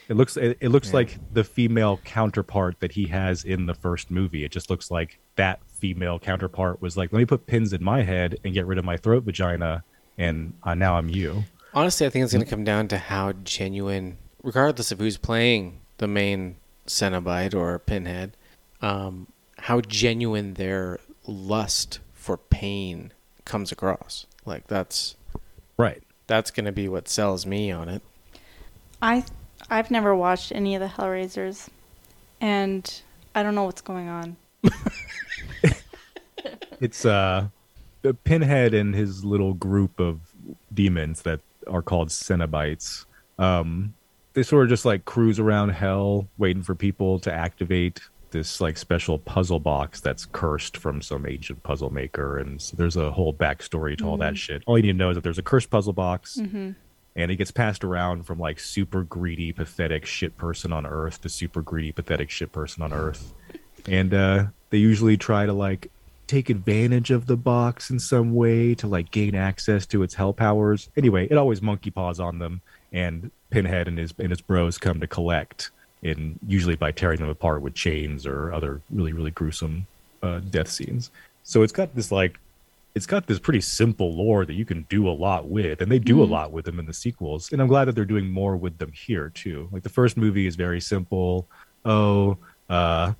[0.08, 0.94] It looks it, it looks Yeah.
[0.96, 4.44] like the female counterpart that he has in the first movie.
[4.44, 8.02] It just looks like that female counterpart was like, let me put pins in my
[8.02, 9.84] head and get rid of my throat vagina,
[10.18, 11.44] and uh, now I'm you.
[11.74, 15.80] Honestly, I think it's going to come down to how genuine, regardless of who's playing
[15.98, 16.56] the main
[16.86, 18.36] Cenobite or Pinhead,
[18.80, 19.26] um,
[19.58, 23.12] how genuine their lust for pain
[23.44, 24.26] comes across.
[24.44, 25.16] Like that's
[25.76, 26.02] right.
[26.26, 28.02] That's going to be what sells me on it.
[29.02, 29.24] I
[29.68, 31.68] I've never watched any of the Hellraisers,
[32.40, 33.02] and
[33.34, 34.36] I don't know what's going on.
[36.80, 37.55] It's uh, the
[38.14, 40.20] Pinhead and his little group of
[40.72, 43.04] demons that are called Cenobites.
[43.38, 43.94] Um,
[44.34, 48.00] they sort of just like cruise around hell, waiting for people to activate
[48.32, 52.96] this like special puzzle box that's cursed from some ancient puzzle maker, and so there's
[52.96, 54.36] a whole backstory to all that Mhm.
[54.36, 54.62] shit.
[54.66, 56.36] All you need to know is that there's a cursed puzzle box.
[56.40, 56.74] Mhm.
[57.18, 61.30] and it gets passed around from like super greedy, pathetic shit person on Earth to
[61.30, 63.32] super greedy, pathetic shit person on Earth,
[63.88, 65.90] and uh, they usually try to like
[66.26, 70.32] take advantage of the box in some way to like gain access to its hell
[70.32, 70.88] powers.
[70.96, 72.60] Anyway, it always monkey paws on them,
[72.92, 75.70] and Pinhead and his and his bros come to collect,
[76.02, 79.86] and usually by tearing them apart with chains or other really really gruesome
[80.22, 81.10] uh, death scenes.
[81.44, 82.38] So it's got this like
[82.96, 85.98] it's got this pretty simple lore that you can do a lot with, and they
[85.98, 86.30] do a Mhm.
[86.30, 87.52] lot with them in the sequels.
[87.52, 89.68] And I'm glad that they're doing more with them here too.
[89.70, 91.46] Like the first movie is very simple.
[91.84, 92.38] Oh,
[92.70, 93.12] uh,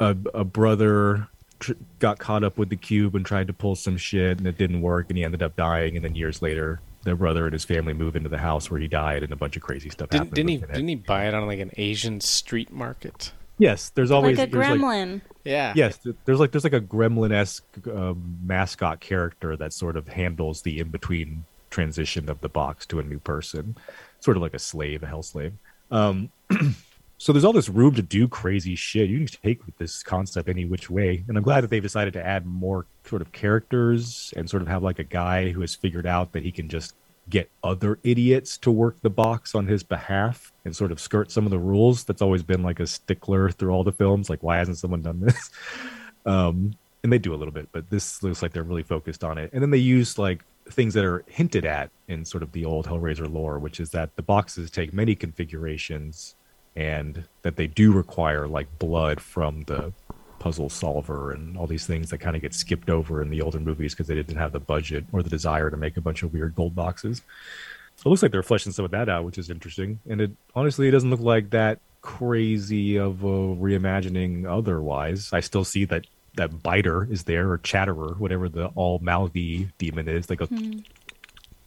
[0.00, 1.28] a a brother
[1.60, 4.58] tr- got caught up with the cube and tried to pull some shit, and it
[4.58, 5.96] didn't work, and he ended up dying.
[5.96, 8.88] And then years later, their brother and his family move into the house where he
[8.88, 10.34] died, and a bunch of crazy stuff Didn't, happened.
[10.34, 10.56] didn't he?
[10.56, 10.72] it.
[10.72, 13.32] Didn't he buy it on like an Asian street market?
[13.58, 15.20] Yes, there's always like a there's, gremlin.
[15.44, 15.72] Yeah.
[15.74, 20.78] Yes, there's like there's like a gremlin-esque uh, mascot character that sort of handles the
[20.78, 23.76] in-between transition of the box to a new person,
[24.20, 25.54] sort of like a slave, a hell slave.
[25.90, 26.30] Um,
[27.18, 29.08] so there's all this room to do crazy shit.
[29.08, 32.26] You can take this concept any which way, and I'm glad that they've decided to
[32.26, 36.06] add more sort of characters and sort of have like a guy who has figured
[36.06, 36.94] out that he can just
[37.28, 41.44] get other idiots to work the box on his behalf and sort of skirt some
[41.44, 42.04] of the rules.
[42.04, 44.30] That's always been like a stickler through all the films.
[44.30, 45.50] Like, why hasn't someone done this?
[46.26, 46.72] Um,
[47.04, 49.50] and they do a little bit, but this looks like they're really focused on it.
[49.52, 52.86] And then they use like things that are hinted at in sort of the old
[52.86, 56.34] Hellraiser lore, which is that the boxes take many configurations
[56.76, 59.92] and that they do require like blood from the
[60.38, 63.58] puzzle solver and all these things that kind of get skipped over in the older
[63.58, 66.32] movies because they didn't have the budget or the desire to make a bunch of
[66.32, 67.22] weird gold boxes.
[67.96, 69.98] So it looks like they're fleshing some of that out, which is interesting.
[70.08, 75.30] And it honestly it doesn't look like that crazy of a reimagining otherwise.
[75.32, 80.06] I still see that that biter is there or chatterer, whatever the all mouthy demon
[80.06, 80.26] is.
[80.26, 80.80] They go Hmm.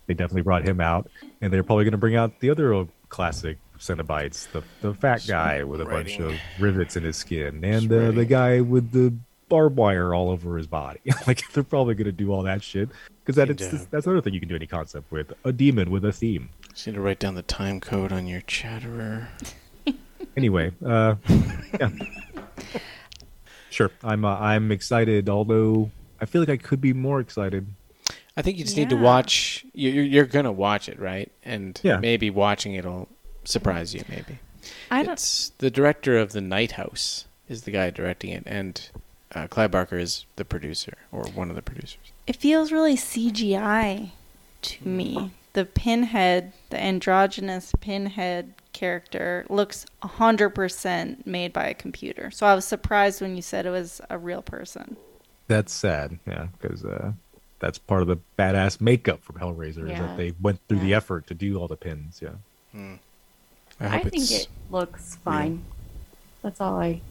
[0.05, 1.09] they definitely brought him out,
[1.41, 5.63] and they're probably going to bring out the other classic Cenobites, the the fat guy
[5.63, 9.13] with a bunch of rivets in his skin, and uh, the guy with the
[9.47, 10.99] barbed wire all over his body.
[11.27, 12.89] like they're probably going to do all that shit
[13.23, 15.89] because that it's, And, that's another thing you can do any concept with a demon
[15.91, 16.49] with a theme.
[16.73, 19.29] Just need to write down the time code on your chatterer.
[20.37, 21.15] Anyway, uh,
[21.79, 21.89] yeah,
[23.69, 23.91] sure.
[24.03, 25.91] I'm uh, I'm excited, although
[26.21, 27.67] I feel like I could be more excited.
[28.37, 29.65] I think you just need to watch.
[29.73, 31.31] you- You're, you're gonna watch it, right?
[31.43, 31.97] And Yeah.
[31.97, 33.09] maybe watching it'll
[33.49, 34.03] surprise you.
[34.09, 34.39] Maybe.
[34.91, 38.89] I don't- It's the director of the Night House is the guy directing it, and
[39.33, 42.11] uh, Clive Barker is the producer or one of the producers.
[42.27, 44.11] It feels really CGI
[44.63, 45.31] to me.
[45.53, 52.29] The pinhead, the androgynous pinhead character, looks 100% made by a computer.
[52.31, 54.95] So I was surprised when you said it was a real person.
[55.47, 57.13] That's sad, yeah, because uh,
[57.59, 60.05] that's part of the badass makeup from Hellraiser is Yeah.
[60.07, 62.21] that they went through the effort to do all the pins.
[62.21, 62.35] Yeah,
[63.79, 65.63] I I, think it looks fine.
[66.41, 67.01] That's all I.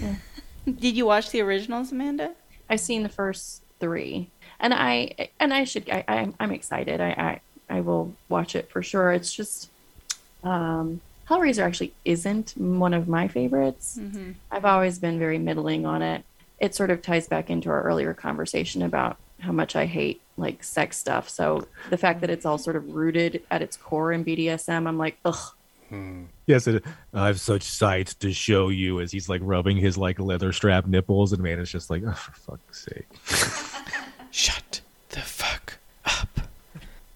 [0.00, 0.14] Yeah.
[0.64, 2.32] Did you watch the originals, Amanda?
[2.68, 4.28] I've seen the first three,
[4.60, 5.88] and I and I should.
[5.90, 7.00] I, I I'm excited.
[7.00, 9.12] I, I I will watch it for sure.
[9.12, 9.70] It's just,
[10.42, 13.98] um, Hellraiser actually isn't one of my favorites.
[14.00, 14.34] Mhm.
[14.50, 16.24] I've always been very middling on it.
[16.58, 20.64] It sort of ties back into our earlier conversation about how much I hate like
[20.64, 21.28] sex stuff.
[21.28, 24.98] So the fact that it's all sort of rooted at its core in BDSM, I'm
[24.98, 25.52] like, ugh.
[26.46, 30.18] Yes, it, I have such sights to show you as he's like rubbing his like
[30.18, 33.06] leather strap nipples, and man, it's just like, oh, for fuck's sake.
[34.30, 36.40] Shut the fuck up.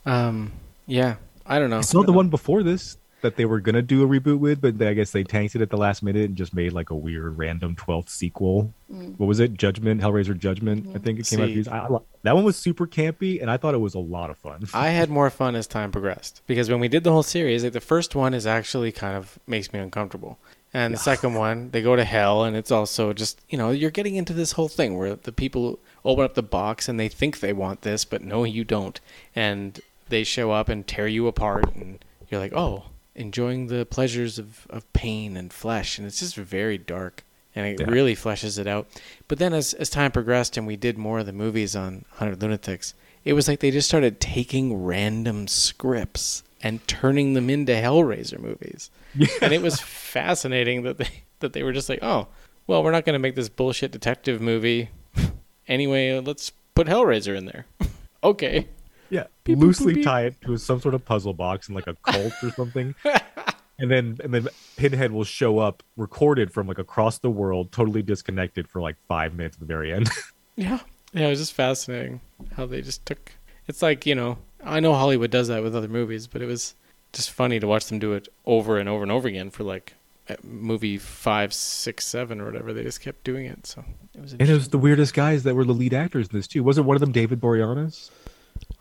[0.07, 0.53] Um.
[0.87, 1.17] Yeah.
[1.45, 1.79] I don't know.
[1.79, 4.81] I saw the one before this that they were gonna do a reboot with, but
[4.87, 7.39] I guess they tanked it at the last minute and just made like a weird
[7.39, 8.73] random twelfth sequel.
[8.93, 9.19] Mm.
[9.19, 9.55] What was it?
[9.55, 10.89] Judgment, Hellraiser Judgment.
[10.95, 11.91] I think it came See- out.
[11.91, 14.39] I, I, that one was super campy, and I thought it was a lot of
[14.39, 14.67] fun.
[14.75, 17.73] I had more fun as time progressed because when we did the whole series, like
[17.73, 20.39] the first one is actually kind of makes me uncomfortable,
[20.75, 23.91] and the second one they go to hell, and it's also just you know you're
[23.91, 27.41] getting into this whole thing where the people open up the box and they think
[27.41, 29.01] they want this, but no, you don't,
[29.35, 32.85] and they show up and tear you apart, and you're like, oh,
[33.15, 37.25] enjoying the pleasures of of pain and flesh, and it's just very dark.
[37.55, 37.91] And it Yeah.
[37.91, 38.89] really fleshes it out.
[39.29, 42.41] But then, as as time progressed, and we did more of the movies on Hundred
[42.41, 42.95] Lunatics,
[43.25, 48.91] it was like they just started taking random scripts and turning them into Hellraiser movies.
[49.43, 51.09] And it was fascinating that they
[51.41, 52.29] that they were just like, oh,
[52.67, 54.89] well, we're not going to make this bullshit detective movie
[55.69, 56.19] anyway.
[56.21, 57.67] Let's put Hellraiser in there.
[58.25, 58.69] okay.
[59.13, 60.05] Yeah, Beep, loosely boop, beep.
[60.05, 62.95] tie it to some sort of puzzle box and like a cult or something,
[63.79, 68.03] and then and then Pinhead will show up recorded from like across the world, totally
[68.03, 70.09] disconnected for like five minutes at the very end.
[70.57, 70.81] Yeah.
[71.15, 72.21] Yeah, it was just fascinating
[72.57, 73.33] how they just took.
[73.69, 76.75] It's like you know, I know Hollywood does that with other movies, but it was
[77.13, 79.95] just funny to watch them do it over and over and over again for like
[80.43, 82.73] movie five, six, seven, or whatever.
[82.73, 83.67] They just kept doing it.
[83.67, 83.85] So
[84.15, 84.33] it was.
[84.33, 86.63] and it was the weirdest guys that were the lead actors in this too.
[86.63, 88.11] Wasn't one of them David Boreanaz?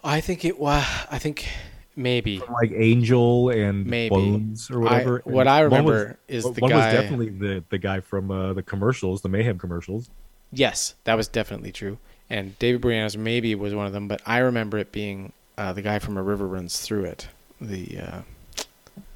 [0.04, 0.84] I think it was.
[1.12, 1.48] I think
[1.96, 2.40] maybe.
[2.50, 4.10] Like Angel and Maybe.
[4.16, 5.22] Bones or I- whatever.
[5.26, 8.00] what And I one was- remember is the one guy- was definitely the the guy
[8.00, 10.10] from uh, the commercials, the Mayhem commercials.
[10.52, 11.98] Yes, that was definitely true.
[12.30, 15.82] And David Boreanaz maybe was one of them, but I remember it being uh, the
[15.82, 17.28] guy from A River Runs Through It.
[17.60, 18.22] The uh,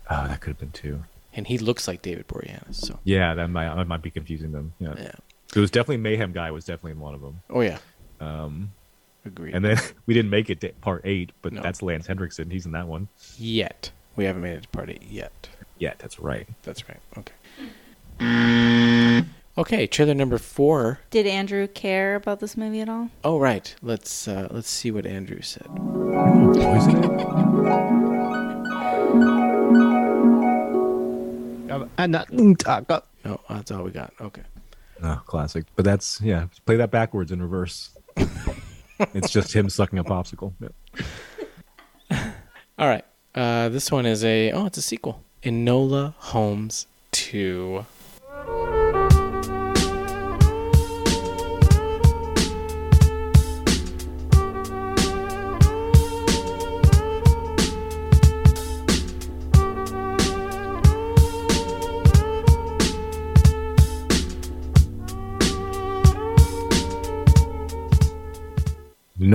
[0.09, 1.03] Oh, that could have been two.
[1.33, 2.75] and he looks like David Boreanaz.
[2.75, 4.73] So Yeah, that might that might be confusing them.
[4.79, 4.93] Yeah.
[4.97, 5.11] Yeah.
[5.55, 7.41] It was definitely Mayhem guy was definitely in one of them.
[7.49, 7.79] Oh yeah.
[8.19, 8.71] Um,
[9.25, 9.53] Agreed.
[9.55, 11.61] And then we didn't make it to part eight, but No.
[11.61, 12.49] that's Lance Henriksen.
[12.49, 13.07] He's in that one.
[13.37, 15.49] yet we haven't made it to part eight yet.
[15.77, 16.47] Yeah, that's right.
[16.63, 16.99] That's right.
[17.17, 17.33] Okay.
[19.57, 20.99] Okay, trailer number four.
[21.09, 23.09] Did Andrew care about this movie at all?
[23.23, 25.67] Oh right, let's uh, let's see what Andrew said.
[32.07, 34.13] No, that's all we got.
[34.21, 34.43] Okay.
[35.03, 35.65] Oh, classic.
[35.75, 36.47] But that's yeah.
[36.65, 37.89] Play that backwards in reverse.
[38.99, 40.53] it's just him sucking a popsicle.
[42.09, 42.31] Yeah.
[42.77, 43.05] All right.
[43.33, 45.23] Uh, this one is a oh, it's a sequel.
[45.43, 47.85] Enola Holmes two.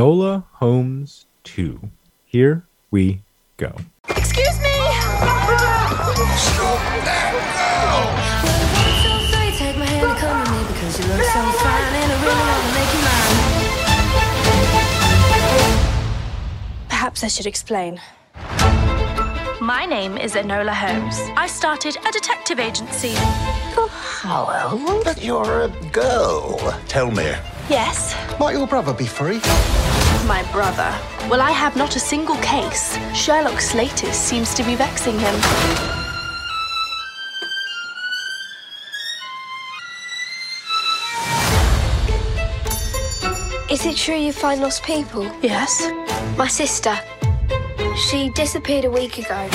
[0.01, 1.79] Nola Holmes 2.
[2.25, 3.21] Here we
[3.59, 3.75] go.
[4.09, 4.73] Excuse me!
[9.59, 12.45] Take my hand and come with me because you look so fine and I really
[12.49, 13.37] want to make you mine.
[16.89, 18.01] Perhaps I should explain.
[19.61, 21.19] My name is Enola Holmes.
[21.37, 23.13] I started a detective agency.
[24.25, 26.57] Oh, well, but you're a girl.
[26.89, 27.35] Tell me,
[27.71, 29.41] Yes, might your brother be free?
[30.31, 30.97] My brother.
[31.29, 32.97] Well, I have not a single case.
[33.13, 35.35] Sherlock Slater seems to be vexing him.
[43.69, 45.25] Is it true you find lost people?
[45.43, 45.91] Yes.
[46.37, 46.97] My sister.
[47.97, 49.49] She disappeared a week ago.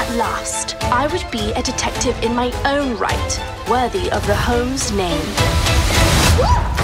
[0.00, 3.32] At last, I would be a detective in my own right,
[3.68, 6.79] worthy of the Holmes name.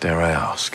[0.00, 0.74] Dare I ask?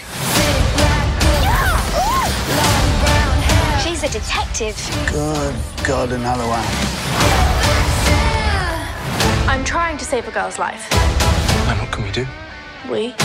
[3.81, 4.75] She's a detective.
[5.09, 5.55] Good
[5.85, 6.65] God, another one.
[9.47, 10.91] I'm trying to save a girl's life.
[10.91, 12.27] And what can we do?
[12.91, 13.15] We.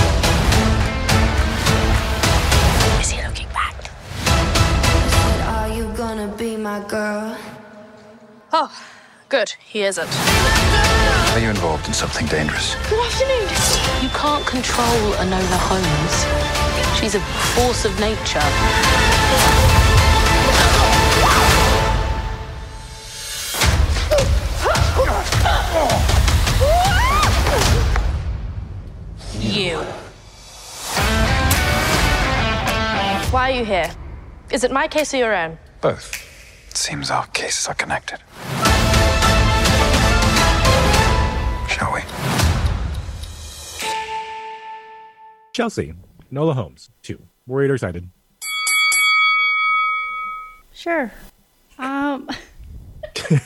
[3.01, 3.75] Is he looking back?
[5.49, 7.37] Are you gonna be my girl?
[8.53, 8.71] Oh,
[9.29, 9.51] good.
[9.67, 11.18] He isn't.
[11.33, 12.75] Are you involved in something dangerous?
[12.89, 14.03] Good afternoon.
[14.03, 16.99] You can't control Enola Holmes.
[16.99, 17.21] She's a
[17.55, 18.41] force of nature.
[29.39, 29.79] You.
[33.31, 33.91] Why are you here?
[34.51, 35.59] Is it my case or your own?
[35.81, 36.25] Both.
[36.71, 38.19] It seems our cases are connected.
[45.59, 45.93] Chelsea.
[46.31, 47.21] Nola Holmes 2.
[47.49, 48.09] Worried or excited?
[50.73, 51.11] Sure.
[51.81, 52.31] Um,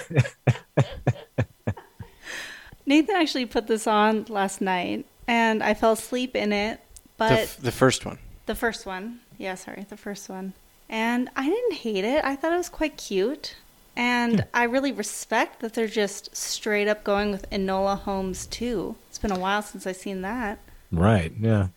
[2.84, 6.80] Nathan actually put this on last night, and I fell asleep in it.
[7.16, 8.18] But The, f- the first one.
[8.44, 9.20] The first one.
[9.38, 10.52] Yeah, sorry, the first one.
[10.90, 12.22] And I didn't hate it.
[12.26, 13.56] I thought it was quite cute.
[13.96, 18.96] And I really respect that they're just straight up going with Enola Holmes too.
[19.08, 20.58] It's been a while since I've seen that.
[20.90, 21.68] Right, yeah.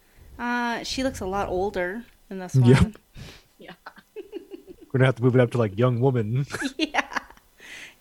[0.76, 2.66] Uh, she looks a lot older in this one.
[2.70, 2.82] Yep.
[2.82, 2.96] one.
[4.16, 6.46] We're going to have to move it up to like young woman.
[6.78, 7.20] Yeah,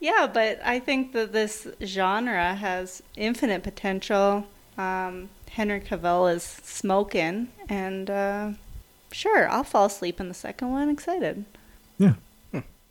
[0.00, 4.46] Yeah, but I think that this genre has infinite potential.
[4.78, 8.50] Um, Henry Cavill is smoking, and uh,
[9.12, 10.88] sure, I'll fall asleep in the second one.
[10.88, 11.44] Excited.
[11.98, 12.14] Yeah.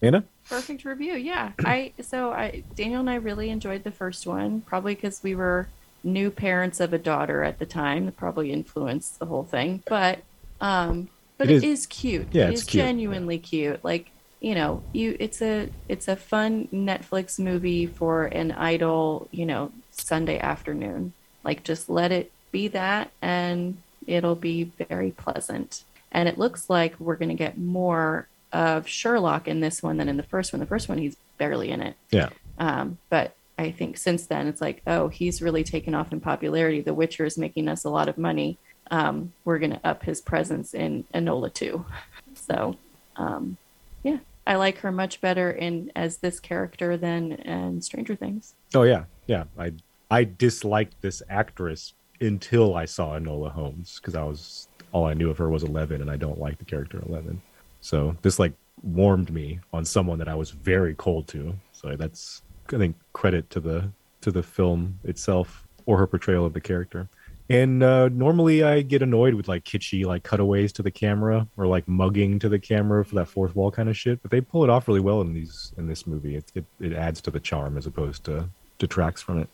[0.02, 0.26] Anna?
[0.50, 1.14] Perfect review.
[1.14, 1.54] Yeah.
[1.60, 5.70] I so I Daniel and I really enjoyed the first one, probably because we were
[6.04, 8.06] new parents of a daughter at the time.
[8.06, 9.84] That probably influenced the whole thing.
[9.88, 10.20] But
[10.62, 12.28] um but It it is- cute.
[12.32, 12.84] yeah, it it's is cute.
[12.84, 13.84] genuinely cute.
[13.84, 19.46] Like, you know, you it's a it's a fun Netflix movie for an idle, you
[19.46, 21.14] know, Sunday afternoon.
[21.44, 23.78] Like just let it be that and
[24.08, 25.84] it'll be very pleasant.
[26.12, 30.08] And it looks like we're going to get more of Sherlock in this one than
[30.08, 30.60] in the first one.
[30.60, 31.96] The first one, he's barely in it.
[32.12, 32.30] Yeah.
[32.60, 36.82] Um, but I think since then, it's like, oh, he's really taken off in popularity.
[36.82, 38.58] The Witcher is making us a lot of money.
[38.92, 41.86] Um, we're going to up his presence in Enola too.
[42.36, 42.76] So,
[43.16, 43.58] um,
[44.04, 48.54] yeah, I like her much better in as this character than in Stranger Things.
[48.74, 49.46] Oh yeah, yeah.
[49.58, 49.74] I
[50.12, 55.30] I disliked this actress until I saw Enola Holmes because I was all I knew
[55.30, 57.42] of her was Eleven, and I don't like the character Eleven.
[57.82, 61.56] So this like warmed me on someone that I was very cold to.
[61.72, 63.90] So that's I think credit to the
[64.22, 67.08] to the film itself or her portrayal of the character.
[67.50, 71.68] And uh, normally I get annoyed with like kitschy like cutaways to the camera or
[71.68, 74.22] like mugging to the camera for that fourth wall kind of shit.
[74.22, 76.38] But they pull it off really well in these in this movie.
[76.38, 78.50] It it, it adds to the charm as opposed to
[78.80, 79.50] detracts from it.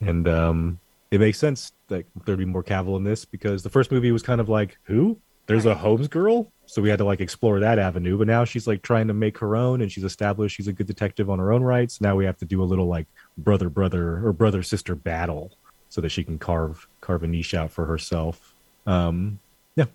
[0.00, 0.78] And um,
[1.10, 4.22] it makes sense that there'd be more Cavill in this because the first movie was
[4.22, 5.18] kind of like, who?
[5.46, 8.16] There's a Holmes girl, so we had to like explore that avenue.
[8.16, 10.86] But now she's like trying to make her own, and she's established she's a good
[10.86, 12.00] detective on her own rights.
[12.00, 13.06] Now we have to do a little like
[13.36, 15.50] brother brother or brother sister battle
[15.88, 18.54] so that she can carve carve a niche out for herself.
[18.86, 19.40] Um,
[19.74, 19.86] yeah,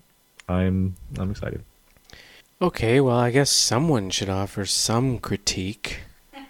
[0.50, 1.64] I'm I'm excited.
[2.60, 6.00] Okay, well, I guess someone should offer some critique.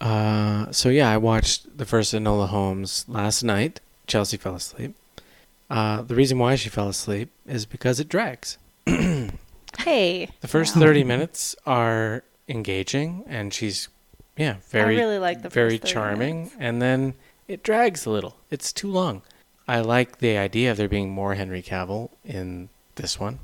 [0.00, 3.78] Uh, so yeah, I watched the first Enola Holmes last night.
[4.08, 4.96] Chelsea fell asleep.
[5.70, 8.58] Uh, the reason why she fell asleep is because it drags.
[9.78, 10.28] Hey.
[10.40, 10.82] The first Wow.
[10.82, 13.88] 30 minutes are engaging, and she's,
[14.36, 16.50] yeah, very, I really like the very first 30 charming.
[16.58, 17.14] And then
[17.48, 18.36] it drags a little.
[18.50, 19.22] It's too long.
[19.68, 23.38] I like the idea of there being more Henry Cavill in this one.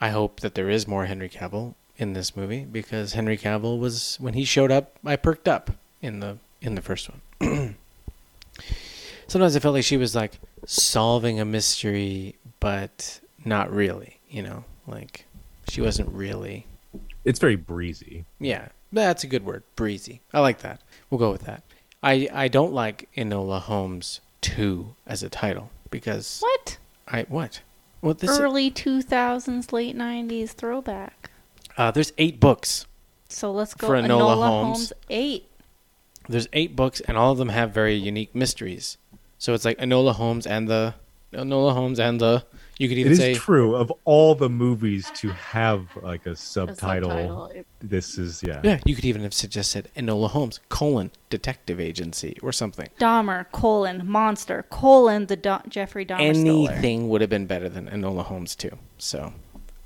[0.00, 4.16] I hope that there is more Henry Cavill in this movie because Henry Cavill was
[4.18, 7.20] when he showed up, I perked up in the in the first one.
[9.28, 14.18] Sometimes I felt like she was like solving a mystery, but not really.
[14.28, 15.26] You know, like
[15.70, 16.66] she wasn't really.
[17.24, 18.24] It's very breezy.
[18.38, 19.62] Yeah, that's a good word.
[19.76, 20.20] Breezy.
[20.32, 20.80] I like that.
[21.08, 21.62] We'll go with that.
[22.02, 26.78] I I don't like Enola Holmes two as a title because What?
[27.08, 27.60] I what?
[28.02, 31.30] Well, this Early 2000s, late 90s throwback.
[31.76, 32.86] uh, there's eight books.
[33.28, 34.78] So let's go For Enola, Enola Holmes.
[34.78, 34.92] Holmes.
[35.10, 35.44] 8.
[36.28, 38.96] There's eight books, and all of them have very unique mysteries.
[39.38, 40.94] So it's like Enola Holmes and the
[41.32, 42.44] Enola Holmes and the.
[42.80, 47.10] You could even is say true of all the movies to have like a subtitle.
[47.10, 48.60] subtitle, This is yeah.
[48.64, 52.88] Yeah, you could even have suggested said Enola Holmes colon detective agency or something.
[52.98, 56.70] Dahmer, colon, monster, colon, the Do- Jeffrey Dahmer stoler.
[56.70, 58.76] Anything would have been better than Enola Holmes too.
[58.96, 59.34] So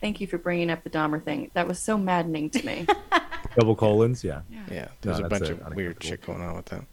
[0.01, 1.51] Thank you for bringing up the Dahmer thing.
[1.55, 2.87] That was so maddening to me.
[3.59, 4.43] Double colons, yeah.
[4.71, 6.85] yeah, there's No, a bunch a- of weird shit going on with that.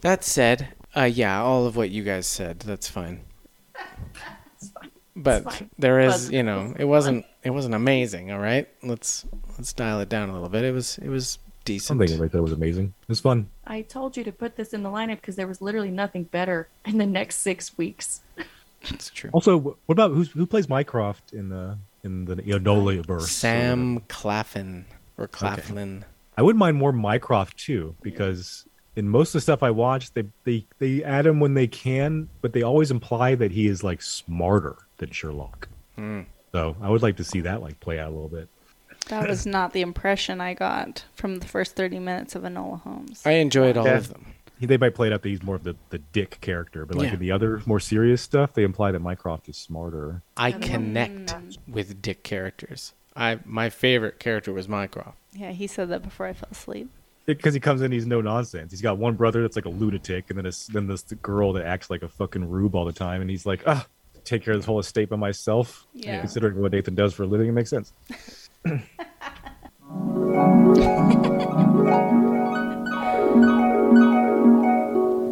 [0.00, 3.20] That said, uh, yeah, all of what you guys said, that's fine.
[5.22, 8.32] But there is, Wasn't- you know, it wasn't it wasn't amazing.
[8.32, 9.26] All right, let's
[9.56, 10.64] let's dial it down a little bit.
[10.64, 11.98] It was it was decent.
[11.98, 12.94] Something right there was amazing.
[13.02, 13.48] It was fun.
[13.66, 16.68] I told you to put this in the lineup because there was literally nothing better
[16.84, 18.22] in the next six weeks.
[18.82, 19.30] It's true.
[19.32, 23.30] Also, what about who's, who plays Mycroft in the in the Enola uh, verse?
[23.30, 24.86] Sam Claflin
[25.18, 26.04] or Claflin.
[26.36, 28.64] I wouldn't mind more Mycroft too, because
[28.96, 32.28] in most of the stuff I watch, they they they add him when they can,
[32.40, 35.68] but they always imply that he is like smarter than Sherlock.
[35.96, 36.20] Hmm.
[36.52, 38.48] So I would like to see that like play out a little bit.
[39.08, 43.22] That was not the impression I got from the first 30 minutes of Enola Holmes.
[43.24, 43.96] I enjoyed all Yeah.
[43.98, 44.26] of them.
[44.60, 47.08] They might play it up that he's more of the, the dick character, but like
[47.08, 47.14] Yeah.
[47.14, 50.22] in the other more serious stuff, they imply that Mycroft is smarter.
[50.36, 51.34] I connect
[51.66, 52.92] with dick characters.
[53.16, 55.16] I my favorite character was Mycroft.
[55.32, 56.90] Yeah, he said that before I fell asleep.
[57.26, 58.70] Because he comes in, he's no nonsense.
[58.72, 61.64] He's got one brother that's like a lunatic, and then this, then this girl that
[61.64, 63.86] acts like a fucking rube all the time, and he's like, ah,
[64.30, 65.86] take care of this whole estate by myself.
[65.92, 66.20] Yeah.
[66.20, 67.92] Considering what Nathan does for a living, it makes sense.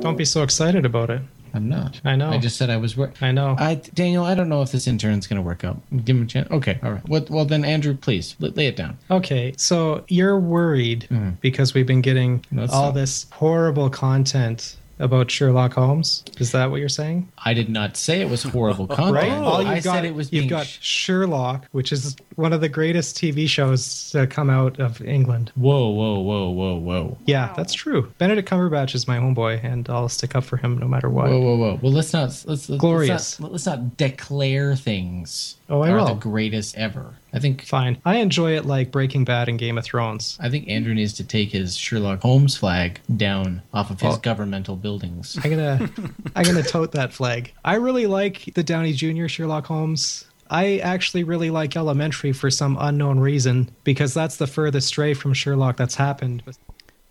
[0.01, 1.23] Don't be so excited about it.
[1.55, 2.01] I'm not.
[2.05, 2.31] I know.
[2.31, 2.97] I just said I was.
[2.97, 3.57] Wor- I know.
[3.59, 5.79] I Daniel, I don't know if this intern's going to work out.
[6.05, 6.51] Give him a chance.
[6.51, 7.09] Okay, all right.
[7.09, 7.29] What?
[7.31, 8.99] Well, then, Andrew, please lay, lay it down.
[9.11, 11.39] Okay, so you're worried mm.
[11.41, 16.25] because we've been getting That's all not- this horrible content about Sherlock Holmes.
[16.39, 17.29] Is that what you're saying?
[17.39, 19.09] I did not say it was horrible content.
[19.09, 19.33] Oh, right?
[19.33, 22.69] All you've I got, said it was you've got Sherlock, which is one of the
[22.69, 25.53] greatest TV shows to come out of England.
[25.55, 27.19] Whoa, whoa, whoa, whoa, whoa.
[27.27, 28.13] Yeah, that's true.
[28.19, 31.29] Benedict Cumberbatch is my homeboy, and I'll stick up for him no matter what.
[31.29, 31.79] Whoa, whoa, whoa.
[31.83, 33.11] Well, let's not let's, let's Glorious.
[33.11, 35.57] Let's not, let's not declare things.
[35.69, 36.07] Oh, I are will.
[36.07, 37.15] the greatest ever.
[37.33, 38.01] I think Fine.
[38.05, 40.39] I enjoy it like Breaking Bad and Game of Thrones.
[40.41, 44.19] I think Andrew needs to take his Sherlock Holmes flag down off of his Well-
[44.19, 45.39] governmental buildings.
[45.45, 45.91] I'm gonna
[46.35, 47.53] I'm gonna tote that flag.
[47.65, 49.29] I really like the Downey Jr.
[49.29, 50.25] Sherlock Holmes.
[50.51, 55.35] I actually really like Elementary for some unknown reason because that's the furthest stray from
[55.35, 56.43] Sherlock that's happened.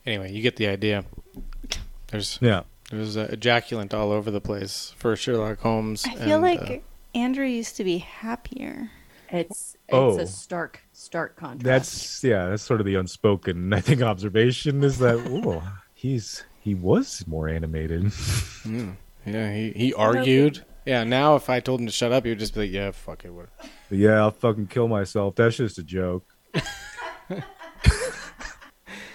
[0.07, 1.03] Anyway, you get the idea.
[2.07, 2.63] There's Yeah.
[2.89, 6.03] There's uh, ejaculant all over the place for Sherlock Holmes.
[6.05, 8.89] I feel and, like uh, Andrew used to be happier.
[9.29, 10.19] It's it's Oh.
[10.19, 11.63] a stark stark contrast.
[11.63, 15.15] That's yeah, that's sort of the unspoken I think observation is that
[15.45, 18.03] oh, he's he was more animated.
[18.03, 18.95] mm,
[19.25, 20.65] yeah, he, he argued.
[20.85, 22.91] Yeah, now if I told him to shut up, he would just be like, "Yeah,
[22.91, 23.49] fuck it, what."
[23.89, 25.35] yeah, I'll fucking kill myself.
[25.35, 26.23] That's just a joke.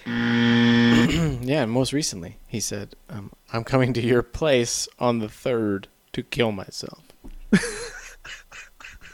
[0.07, 6.23] yeah, most recently he said, um, "I'm coming to your place on the third to
[6.23, 7.03] kill myself."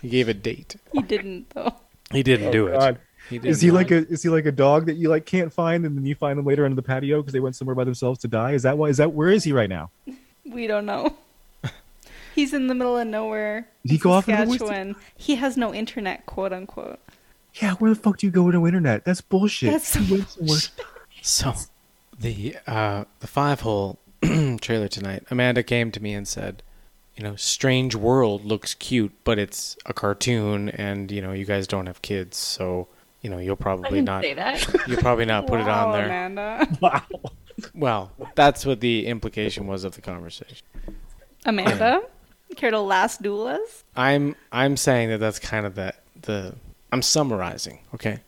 [0.02, 0.76] He gave a date.
[0.92, 1.74] He didn't though.
[2.12, 2.96] He didn't Oh, do it.
[3.28, 3.74] He did is he not.
[3.74, 6.14] like a is he like a dog that you like can't find and then you
[6.14, 8.52] find them later under the patio because they went somewhere by themselves to die?
[8.52, 8.88] Is that why?
[8.88, 9.90] Is that where is he right now?
[10.46, 11.14] We don't know.
[12.34, 13.68] He's in the middle of nowhere.
[13.84, 14.60] Did he go off into the woods?
[14.60, 14.96] Saskatchewan.
[15.14, 17.00] He has no internet, quote unquote.
[17.60, 19.04] Yeah, where the fuck do you go to internet?
[19.04, 19.72] That's bullshit.
[19.72, 20.58] That's He went somewhere-
[21.20, 21.52] So,
[22.18, 23.98] the uh, the five hole
[24.62, 25.24] trailer tonight.
[25.30, 26.62] Amanda came to me and said,
[27.18, 31.66] "You know, Strange World looks cute, but it's a cartoon, and you know, you guys
[31.66, 32.88] don't have kids, so
[33.20, 34.22] you know, you'll probably not.
[34.22, 34.66] say that.
[34.86, 36.06] You'll probably not put it on there.
[36.06, 36.68] Amanda.
[36.80, 37.02] Wow.
[37.74, 40.64] Well, that's what the implication was of the conversation.
[41.44, 42.02] Amanda,
[42.54, 43.82] care to last duel us?
[43.96, 45.92] I'm I'm saying that that's kind of the
[46.22, 46.54] the
[46.92, 47.80] I'm summarizing.
[47.94, 48.20] Okay.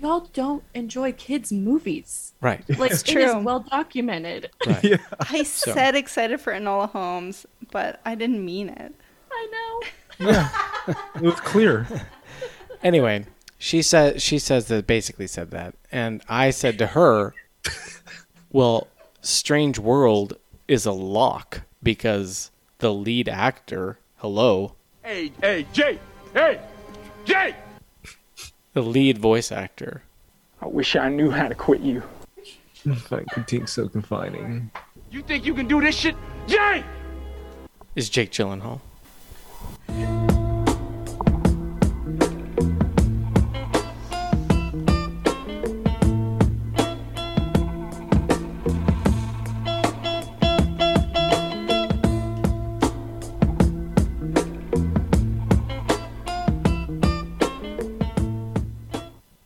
[0.00, 2.32] Y'all don't enjoy kids' movies.
[2.40, 2.62] Right.
[2.78, 3.40] Like It's it is true.
[3.42, 4.50] well documented.
[4.66, 4.98] Right.
[5.20, 8.94] I So- said excited for Enola Holmes, but I didn't mean it.
[9.32, 10.26] I know.
[10.30, 10.48] Yeah.
[11.16, 11.86] It was clear.
[12.82, 13.26] Anyway,
[13.58, 17.34] she said she says that basically said that, and I said to her,
[18.50, 18.88] "Well,
[19.20, 25.98] Strange World is a lock because the lead actor, hello, Hey, hey, Jay!
[26.32, 26.60] Hey!
[27.26, 27.54] Jay!
[28.72, 30.02] The lead voice actor,
[30.60, 32.02] I wish I knew how to quit you.
[32.96, 34.70] Fight critique so confining.
[35.10, 36.16] You think you can do this shit?
[36.46, 36.84] Jay!
[37.96, 38.80] is Jake Gyllenhaal."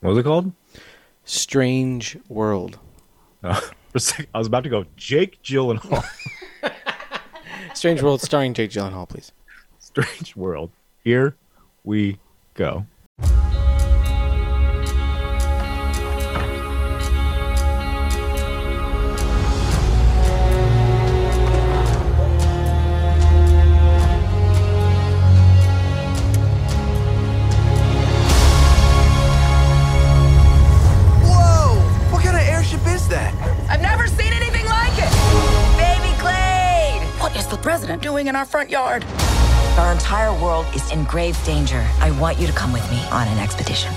[0.05, 0.53] What was it called?
[1.25, 2.79] Strange World.
[3.43, 3.59] Uh,
[4.35, 6.05] I was about to go Jake Gyllenhaal.
[7.75, 9.33] Strange World starring Jake Gyllenhaal, please.
[9.79, 10.73] Strange World.
[11.05, 11.37] Here
[11.85, 12.19] we
[12.53, 12.85] go.
[38.25, 39.05] Doing in our front yard?
[39.79, 41.87] Our entire world is in grave danger.
[42.01, 43.93] I want you to come with me on an expedition.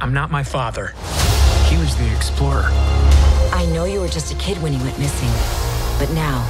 [0.00, 0.92] I'm not my father.
[1.68, 2.68] He was the explorer.
[3.52, 5.30] I know you were just a kid when you went missing,
[5.98, 6.44] but now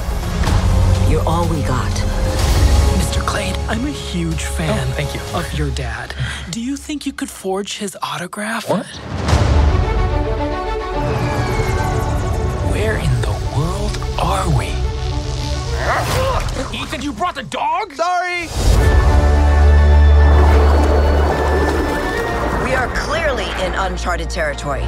[1.09, 1.91] you're all we got.
[2.99, 3.25] Mr.
[3.25, 5.21] Clade, I'm a huge fan oh, thank you.
[5.33, 6.13] of your dad.
[6.49, 8.69] Do you think you could forge his autograph?
[8.69, 8.85] What?
[12.73, 14.86] Where in the world are we?
[16.73, 17.93] Ethan, you brought the dog?
[17.93, 18.47] Sorry!
[22.63, 24.83] We are clearly in uncharted territory.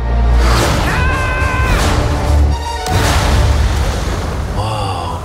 [4.56, 5.18] Whoa.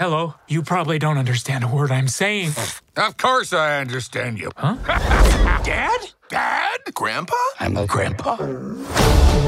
[0.00, 0.34] Hello.
[0.48, 2.52] You probably don't understand a word I'm saying.
[2.96, 4.50] Of course I understand you.
[4.56, 4.76] Huh?
[5.64, 6.10] Dad?
[6.28, 6.80] Dad?
[6.92, 7.34] Grandpa?
[7.58, 8.36] I'm a grandpa.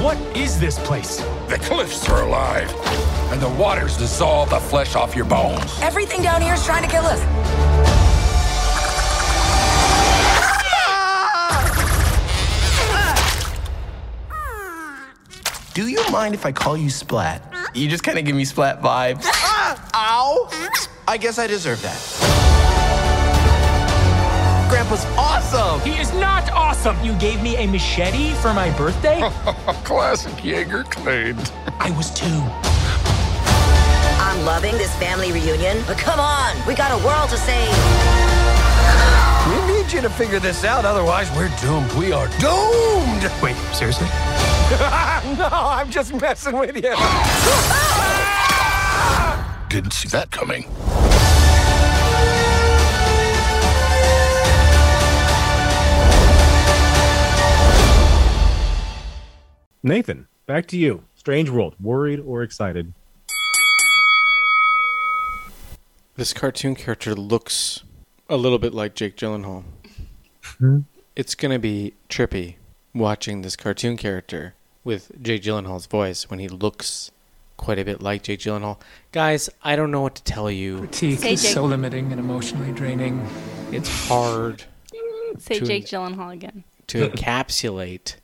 [0.03, 1.19] What is this place?
[1.49, 2.73] The cliffs are alive,
[3.31, 5.79] and the waters dissolve the flesh off your bones.
[5.83, 7.21] Everything down here is trying to kill us.
[15.75, 17.43] Do you mind if I call you Splat?
[17.75, 19.25] You just kind of give me Splat vibes.
[19.27, 19.91] Ah!
[19.95, 20.49] Ow!
[21.07, 21.99] I guess I deserve that.
[24.71, 25.30] Grandpa's awesome!
[25.51, 26.97] He is not awesome.
[27.03, 29.19] You gave me a machete for my birthday?
[29.83, 31.37] Classic Jaeger Clade.
[31.81, 32.27] I was two.
[34.23, 37.69] I'm loving this family reunion, but come on, we got a world to save.
[39.49, 41.93] We need you to figure this out, otherwise we're doomed.
[41.95, 43.29] We are doomed!
[43.43, 44.07] Wait, seriously?
[45.37, 46.95] no, I'm just messing with you.
[49.69, 50.67] Didn't see that coming.
[59.83, 61.05] Nathan, back to you.
[61.15, 61.75] Strange World.
[61.81, 62.93] Worried or excited?
[66.17, 67.83] This cartoon character looks
[68.29, 69.65] a little bit like Jake Gyllenhaal.
[70.59, 70.81] Hmm?
[71.17, 72.57] It's gonna be trippy
[72.95, 74.55] watching this cartoon character
[74.85, 77.11] with Jake Gyllenhaal's voice when he looks
[77.57, 78.79] quite a bit like Jake Gyllenhaal.
[79.13, 80.79] Guys, I don't know what to tell you.
[80.79, 83.27] Critique Say is Jake- so limiting and emotionally draining.
[83.73, 84.65] It's hard
[85.39, 86.65] Say To- Jake Gyllenhaal again.
[86.89, 88.17] to encapsulate,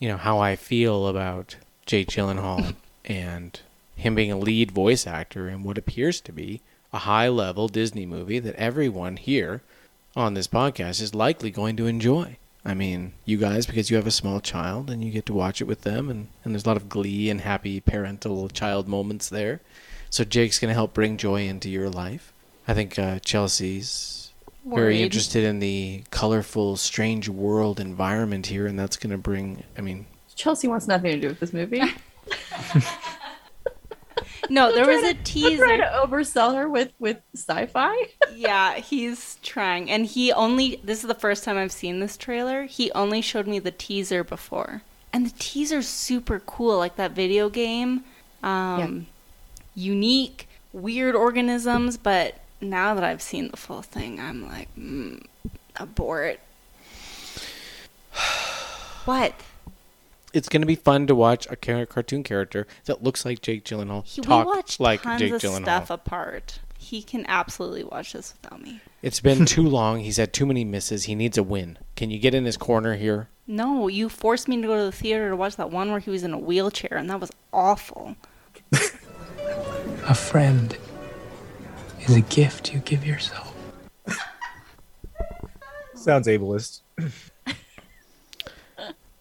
[0.00, 1.54] you know, how I feel about
[1.86, 2.74] Jake Gyllenhaal
[3.04, 3.60] and
[3.94, 6.62] him being a lead voice actor in what appears to be
[6.92, 9.62] a high level Disney movie that everyone here
[10.16, 12.36] on this podcast is likely going to enjoy.
[12.64, 15.60] I mean, you guys, because you have a small child and you get to watch
[15.60, 19.28] it with them, and, and there's a lot of glee and happy parental child moments
[19.28, 19.60] there.
[20.10, 22.32] So Jake's going to help bring joy into your life.
[22.66, 24.19] I think uh, Chelsea's
[24.64, 29.80] very interested in the colorful, strange world environment here, and that's going to bring, I
[29.80, 31.82] mean, Chelsea wants nothing to do with this movie.
[34.50, 35.64] No, there was a teaser.
[35.64, 37.94] Trying to oversell her with with sci-fi.
[38.34, 40.80] yeah, he's trying, and he only.
[40.82, 42.64] This is the first time I've seen this trailer.
[42.64, 44.82] He only showed me the teaser before,
[45.12, 48.04] and the teaser's super cool, like that video game.
[48.42, 49.06] Um,
[49.76, 55.22] unique, weird organisms, but now that I've seen the full thing, I'm like, mm,
[55.76, 56.40] abort.
[59.04, 59.34] what?
[60.32, 64.04] It's going to be fun to watch a cartoon character that looks like Jake Gyllenhaal
[64.06, 65.62] He, we talk watched like tons Jake of Gyllenhaal.
[65.62, 66.60] stuff apart.
[66.78, 68.80] He can absolutely watch this without me.
[69.02, 70.00] It's been too long.
[70.00, 71.04] He's had too many misses.
[71.04, 71.78] He needs a win.
[71.96, 73.28] Can you get in his corner here?
[73.46, 76.10] No, you forced me to go to the theater to watch that one where he
[76.10, 78.14] was in a wheelchair, and that was awful.
[80.06, 80.76] A friend
[82.06, 83.54] is a gift you give yourself.
[85.94, 86.80] Sounds ableist.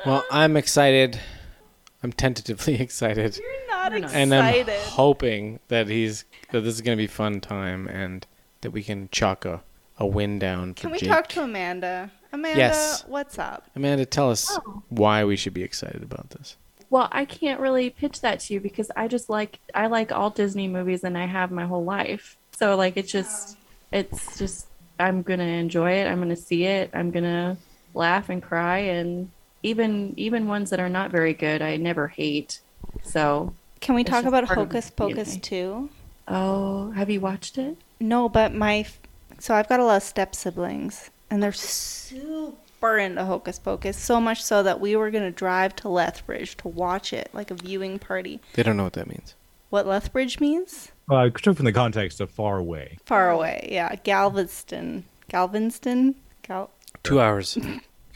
[0.06, 1.20] Well, I'm excited.
[2.02, 3.38] I'm tentatively excited.
[3.38, 7.86] You're not and I'm hoping that he's that this is going to be fun time
[7.90, 8.26] and
[8.62, 9.62] that we can chalk a,
[9.98, 11.10] a win down for Can we Jake.
[11.10, 12.12] talk to Amanda?
[12.32, 13.04] Amanda, Yes.
[13.08, 13.66] what's up?
[13.76, 14.84] Amanda, tell us Oh.
[14.88, 16.56] why we should be excited about this.
[16.90, 20.30] Well, I can't really pitch that to you because I just like I like all
[20.30, 22.38] Disney movies and I have my whole life.
[22.60, 23.58] So like it's just
[23.94, 24.68] it's just
[25.00, 26.08] I'm gonna enjoy it.
[26.08, 26.92] I'm gonna see it.
[26.94, 27.56] I'm gonna
[27.94, 29.32] laugh and cry and
[29.64, 32.60] even even ones that are not very good, I never hate.
[33.02, 35.42] So Can we talk about Hocus Pocus DNA.
[35.42, 35.90] too?
[36.28, 37.78] Oh, have you watched it?
[38.02, 38.86] No, but my
[39.40, 43.96] so I've got a lot of step siblings, and they're super into Hocus Pocus.
[43.96, 47.56] So much so that we were gonna drive to Lethbridge to watch it, like a
[47.56, 48.42] viewing party.
[48.54, 49.36] They don't know what that means.
[49.70, 50.92] What Lethbridge means?
[51.10, 52.98] Uh, I took from the context of far away.
[53.06, 53.96] Far away, yeah.
[54.04, 56.70] Galveston, Galveston, Gal.
[57.04, 57.58] Two hours.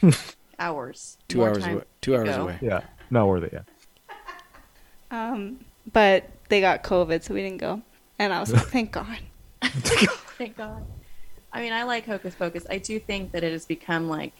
[0.58, 1.18] Hours.
[1.26, 1.82] Two More hours away.
[2.00, 2.42] Two hours go.
[2.42, 2.58] away.
[2.62, 3.52] Yeah, not worth it.
[3.52, 3.62] Yeah.
[5.10, 7.82] Um, but they got COVID, so we didn't go.
[8.18, 9.18] And I was like, thank God.
[9.62, 10.84] Thank God.
[11.52, 12.66] I mean, I like Hocus Pocus.
[12.68, 14.32] I do think that it has become like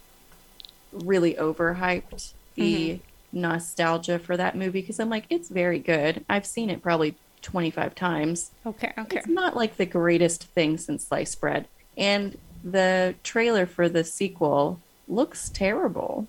[0.92, 2.32] really overhyped.
[2.56, 3.00] The
[3.32, 6.24] nostalgia for that movie because I'm like, it's very good.
[6.28, 8.50] I've seen it probably 25 times.
[8.66, 9.18] Okay, okay.
[9.18, 11.68] It's not like the greatest thing since sliced bread.
[11.96, 16.26] And the trailer for the sequel looks terrible.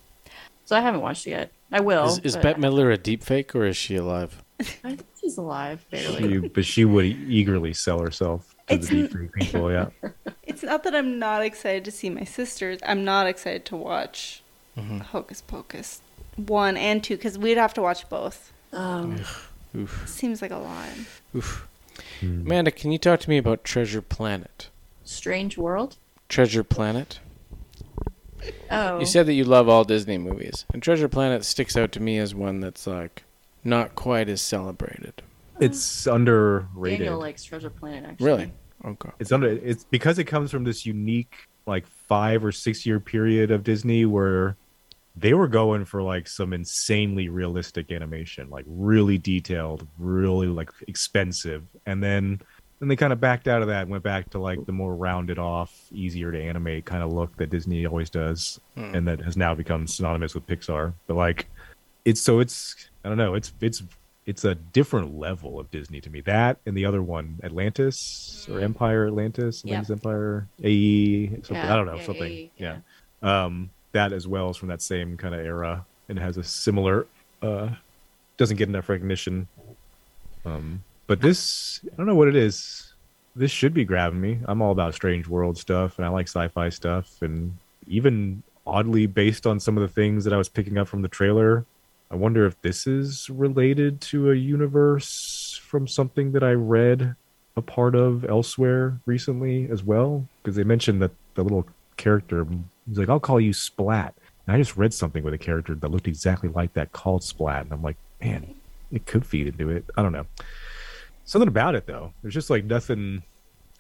[0.66, 1.52] So I haven't watched it yet.
[1.72, 2.06] I will.
[2.06, 4.44] Is, is Bette Midler a deep fake or is she alive?
[4.60, 6.30] I think she's alive, barely.
[6.34, 9.72] She, but she would eagerly sell herself to It's the deep freak people.
[9.72, 9.88] Yeah.
[10.48, 12.80] It's not that I'm not excited to see my sisters.
[12.86, 14.42] I'm not excited to watch
[14.78, 15.02] Mhm.
[15.02, 16.02] Hocus Pocus
[16.38, 18.54] one and two because we'd have to watch both.
[18.72, 19.18] Um,
[19.76, 20.08] Oof.
[20.08, 20.90] seems like a lot.
[21.36, 21.68] Oof.
[22.20, 22.42] Hmm.
[22.46, 24.70] Amanda, can you talk to me about Treasure Planet?
[25.04, 25.98] Strange World.
[26.30, 27.20] Treasure Planet?
[28.70, 29.00] Oh.
[29.00, 32.18] You said that you love all Disney movies, and Treasure Planet sticks out to me
[32.18, 33.24] as one that's like
[33.64, 35.22] not quite as celebrated.
[35.60, 37.00] It's underrated.
[37.00, 38.26] Daniel likes Treasure Planet, actually.
[38.26, 38.52] Really?
[38.84, 39.10] Okay.
[39.20, 39.48] It's under.
[39.48, 44.06] It's because it comes from this unique, like five or six year period of Disney
[44.06, 44.58] where
[45.18, 51.64] they were going for like some insanely realistic animation, like really detailed, really like expensive,
[51.86, 52.42] and then
[52.80, 54.96] then they kind of backed out of that and went back to like the more
[54.96, 58.94] rounded off, easier to animate kind of look that Disney always does, Hmm.
[58.96, 60.94] and that has now become synonymous with Pixar.
[61.08, 61.48] But like,
[62.04, 63.82] it's so it's I don't know, it's it's
[64.26, 66.20] it's a different level of Disney to me.
[66.22, 69.70] That and the other one, Atlantis or Empire Atlantis, Mm.
[69.70, 69.72] Yeah.
[69.80, 71.56] Atlantis Empire, AE, something.
[71.56, 72.32] Yeah, I don't know, yeah, something.
[72.32, 72.78] AE, yeah.
[73.22, 77.08] Um, that as well is from that same kind of era and has a similar.
[77.42, 77.70] uh
[78.38, 79.48] Doesn't get enough recognition.
[80.46, 82.94] Um, but this, I don't know what it is.
[83.36, 84.40] This should be grabbing me.
[84.46, 87.58] I'm all about strange world stuff, and I like sci-fi stuff, and
[87.88, 91.08] even oddly based on some of the things that I was picking up from the
[91.08, 91.66] trailer.
[92.12, 97.16] I wonder if this is related to a universe from something that I read
[97.56, 100.28] a part of elsewhere recently as well.
[100.42, 101.66] Because they mentioned that the little
[101.98, 102.46] character,
[102.88, 104.14] he's like, I'll call you Splat.
[104.48, 107.64] And I just read something with a character that looked exactly like that called Splat.
[107.64, 108.56] And I'm like, man,
[108.92, 109.86] it could feed into it.
[109.98, 110.26] I don't know.
[111.26, 112.14] Something about it, though.
[112.22, 113.24] There's just like nothing.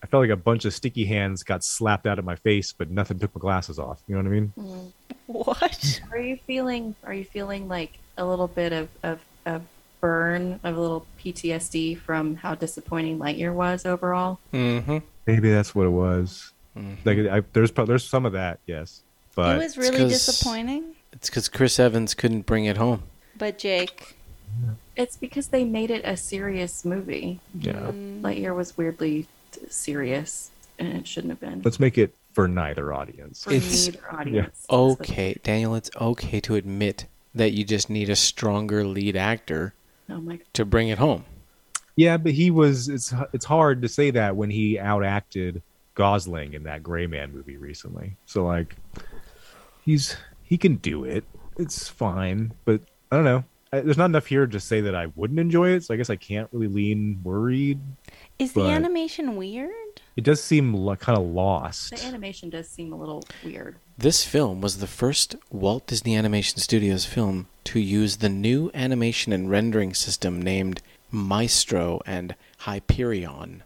[0.03, 2.89] I felt like a bunch of sticky hands got slapped out of my face, but
[2.89, 4.01] nothing took my glasses off.
[4.07, 4.53] You know what I mean?
[4.57, 4.91] Mm.
[5.27, 6.01] What?
[6.11, 6.95] Are you feeling?
[7.03, 9.63] Are you feeling like a little bit of of, of
[10.01, 14.39] burn, of a little PTSD from how disappointing Lightyear was overall?
[14.53, 14.99] Mm-hmm.
[15.25, 16.51] Maybe that's what it was.
[17.05, 19.01] Like, I, there's there's some of that, yes,
[19.35, 20.95] but it was really 'cause- disappointing.
[21.13, 23.03] It's because Chris Evans couldn't bring it home.
[23.37, 24.15] But Jake,
[24.97, 27.39] It's because they made it a serious movie.
[27.57, 27.73] Yeah.
[27.73, 28.21] Mm.
[28.21, 29.27] Lightyear was weirdly
[29.69, 31.61] serious, and it shouldn't have been.
[31.63, 33.43] let's make it for neither audience.
[33.45, 34.65] For neither audience.
[34.69, 39.73] Okay, Daniel, it's okay to admit that you just need a stronger lead actor
[40.09, 40.39] Oh my!
[40.53, 41.23] to bring it home.
[41.95, 42.89] Yeah, but he was.
[42.89, 45.61] It's it's hard to say that when he outacted
[45.95, 48.17] Gosling in that Gray Man movie recently.
[48.25, 48.75] So like,
[49.83, 51.23] he's he can do it.
[51.57, 52.81] It's fine, but
[53.11, 53.43] I don't know.
[53.71, 55.83] I, there's not enough here to say that I wouldn't enjoy it.
[55.83, 57.79] So I guess I can't really lean worried.
[58.37, 59.71] Is the animation weird?
[60.15, 61.91] It does seem like kind of lost.
[61.91, 63.77] The animation does seem a little weird.
[63.97, 69.33] This film was the first Walt Disney Animation Studios film to use the new animation
[69.33, 70.81] and rendering system named
[71.11, 73.63] Maestro and Hyperion.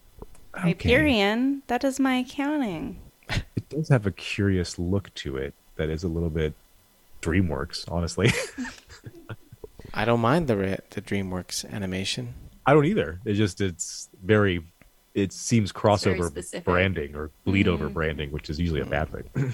[0.61, 1.63] Hyperion.
[1.67, 2.99] That is my accounting.
[3.29, 6.53] It does have a curious look to it that is a little bit
[7.21, 8.31] DreamWorks, honestly.
[9.93, 12.33] I don't mind the re- the DreamWorks animation.
[12.65, 13.19] I don't either.
[13.25, 14.63] It just it's very
[15.15, 17.93] it seems crossover branding or bleed over Mhm.
[17.93, 19.53] branding, which is usually a bad thing.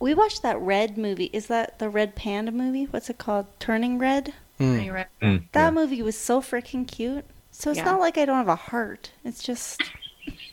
[0.00, 1.30] We watched that Red movie.
[1.32, 2.84] Is that the Red Panda movie?
[2.86, 3.46] What's it called?
[3.60, 4.34] Turning Red?
[4.58, 5.06] Turning Red.
[5.22, 7.24] Mm, That movie was so freaking cute.
[7.52, 7.84] So it's Yeah.
[7.84, 9.12] not like I don't have a heart.
[9.24, 9.80] It's just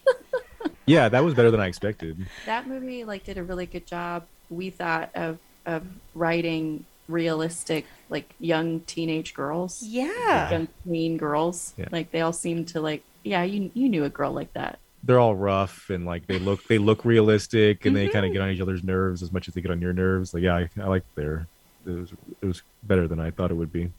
[0.86, 2.28] yeah, that was better than I expected.
[2.46, 4.26] That movie like did a really good job.
[4.50, 9.82] We thought of of writing realistic like young teenage girls.
[9.84, 10.52] Yeah.
[10.52, 11.74] Young teen girls.
[11.78, 11.88] Yeah.
[11.92, 14.80] Like they all seem to like yeah, you you knew a girl like that.
[15.04, 18.34] They're all rough and like they look they look realistic and they kind of mm-hmm.
[18.34, 20.34] get on each other's nerves as much as they get on your nerves.
[20.34, 21.48] Like yeah, I, I like their
[21.86, 22.12] it was
[22.42, 23.92] it was better than I thought it would be.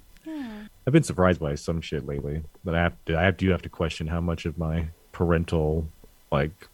[0.86, 3.62] I've been surprised by some shit lately that I have to I have, do have
[3.62, 5.86] to question how much of my parental
[6.32, 6.68] like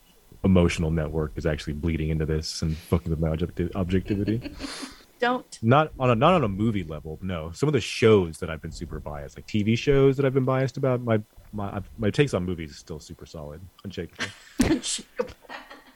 [0.44, 4.52] emotional network is actually bleeding into this and fucking with my objecti- objectivity.
[5.18, 7.18] Don't not on a not on a movie level.
[7.22, 10.34] No, some of the shows that I've been super biased, like TV shows that I've
[10.34, 11.00] been biased about.
[11.00, 11.22] My
[11.54, 14.26] my my takes on movies is still super solid, unshakable.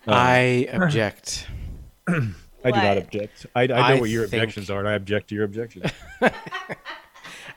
[0.07, 1.47] Um, I object.
[2.09, 2.23] I
[2.65, 3.45] do not object.
[3.55, 5.93] I, I know I what your think- objections are, and I object to your objections.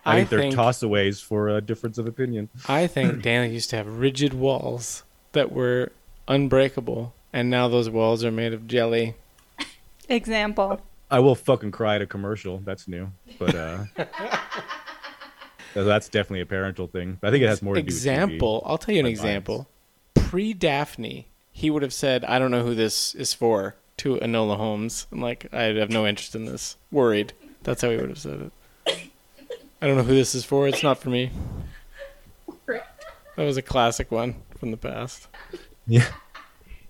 [0.06, 2.50] I, I think they're think- tossaways for a difference of opinion.
[2.68, 5.92] I think Dana used to have rigid walls that were
[6.28, 9.16] unbreakable, and now those walls are made of jelly.
[10.10, 10.82] example.
[11.10, 12.60] I will fucking cry at a commercial.
[12.60, 13.84] That's new, but uh,
[15.74, 17.20] that's definitely a parental thing.
[17.22, 17.86] I think it has more to do.
[17.86, 17.98] with TV.
[17.98, 18.64] example.
[18.66, 19.68] I'll tell you an example.
[20.16, 24.58] Pre Daphne, he would have said, "I don't know who this is for." To Enola
[24.58, 26.78] Holmes, I'm like, I have no interest in this.
[26.92, 27.34] Worried.
[27.62, 28.52] That's how he would have said it.
[29.84, 30.66] I don't know who this is for.
[30.66, 31.30] It's not for me.
[32.68, 35.28] That was a classic one from the past.
[35.86, 36.06] Yeah.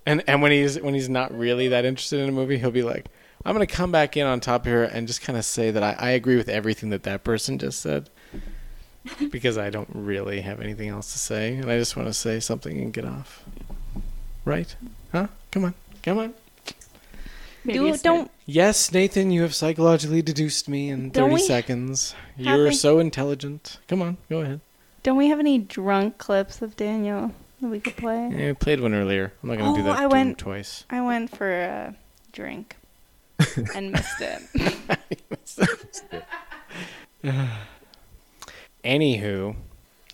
[0.05, 2.83] And and when he's when he's not really that interested in a movie, he'll be
[2.83, 3.07] like,
[3.43, 5.95] "I'm gonna come back in on top here and just kind of say that I,
[5.97, 8.11] I agree with everything that that person just said."
[9.31, 12.39] because I don't really have anything else to say, and I just want to say
[12.39, 13.43] something and get off.
[14.45, 14.73] Right?
[15.11, 15.27] Huh?
[15.51, 16.33] Come on, come on.
[17.65, 22.13] Maybe Do, don't Yes, Nathan, you have psychologically deduced me in Don't 30 we seconds.
[22.37, 23.79] You're any- so intelligent.
[23.87, 24.59] Come on, go ahead.
[25.03, 27.31] don't we have any drunk clips of Daniel
[27.61, 28.29] that we could play?
[28.35, 29.31] Yeah, I played one earlier.
[29.41, 30.83] I'm not gonna do Oh, that I to him went- twice.
[30.89, 31.95] I went for a
[32.33, 32.75] drink
[33.75, 34.41] and missed it.
[38.83, 39.55] Anywho,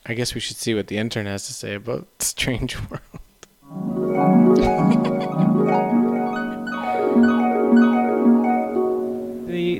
[0.05, 3.01] I guess we should see what the intern has to say about Strange World.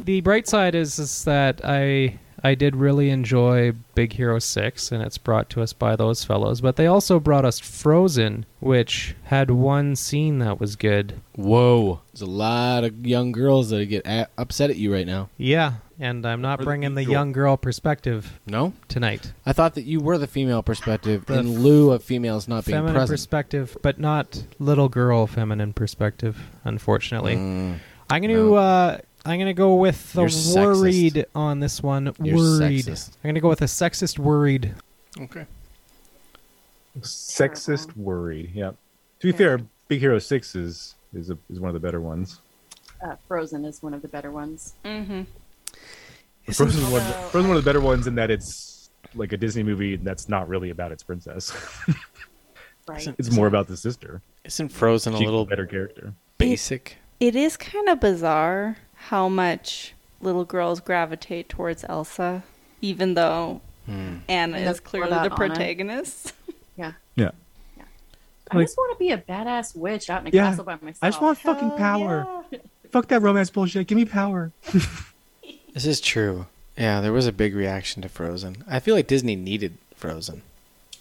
[0.10, 4.91] The the bright side is is that I I did really enjoy Big Hero 6
[4.91, 9.14] and it's brought to us by those fellows, but they also brought us Frozen, which
[9.26, 11.22] had one scene that was good.
[11.36, 15.30] Whoa, there's a lot of young girls that get a- upset at you right now.
[15.38, 17.14] Yeah, and I'm not Or the bringing the usual.
[17.14, 19.31] young girl perspective No, tonight.
[19.45, 22.77] I thought that you were the female perspective The in lieu of females not being
[22.77, 23.14] feminine present.
[23.15, 27.36] perspective, but not little girl feminine perspective, unfortunately.
[27.36, 27.76] Mm,
[28.10, 30.56] I'm going to uh I'm going to go with the You're sexist.
[30.82, 32.14] worried on this one.
[32.22, 32.86] You're worried.
[32.86, 33.10] sexist.
[33.18, 34.74] I'm going to go with a sexist worried.
[35.20, 35.46] Okay.
[37.02, 38.52] Sexist worried.
[38.54, 38.72] Yeah.
[39.20, 42.40] To be fair, Big Hero Six is is a, is one of the better ones.
[43.04, 44.74] Uh, Frozen is one of the better ones.
[44.86, 45.22] Mm-hmm.
[46.52, 49.64] Frozen is one, Frozen one of the better ones in that it's like a Disney
[49.64, 51.52] movie that's not really about its princess.
[52.88, 53.08] Right.
[53.20, 54.20] it's more about the sister.
[54.46, 56.12] Isn't Frozen a She's little better character?
[56.40, 56.98] basic?
[57.20, 58.78] It is kind of bizarre
[59.08, 62.44] how much little girls gravitate towards Elsa,
[62.82, 64.18] even though Hmm.
[64.28, 66.34] Anna And is clearly the protagonist.
[66.78, 66.94] Yeah.
[67.16, 67.32] Yeah.
[68.52, 70.50] I Like- just want to be a badass witch out in a Yeah.
[70.50, 71.00] castle by myself.
[71.02, 72.26] I just want fucking power.
[72.92, 73.86] Fuck that romance bullshit.
[73.88, 74.52] Give me power.
[75.74, 76.48] This is true.
[76.78, 78.64] Yeah, there was a big reaction to Frozen.
[78.68, 80.42] I feel like Disney needed Frozen.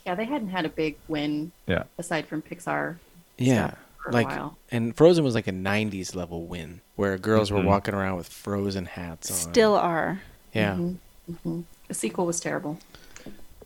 [0.04, 1.84] Yeah, they hadn't had a big win Yeah.
[1.96, 2.96] aside from Pixar.
[3.38, 3.68] Yeah.
[3.68, 3.78] stuff
[4.10, 4.56] for a Like while.
[4.70, 7.56] and Frozen was like a 90s level win where girls Mhm.
[7.56, 9.36] were walking around with frozen hats on.
[9.52, 10.20] Still are.
[10.52, 10.74] Yeah.
[10.76, 10.96] Mhm,
[11.44, 11.64] mhm.
[11.88, 12.78] The sequel was terrible.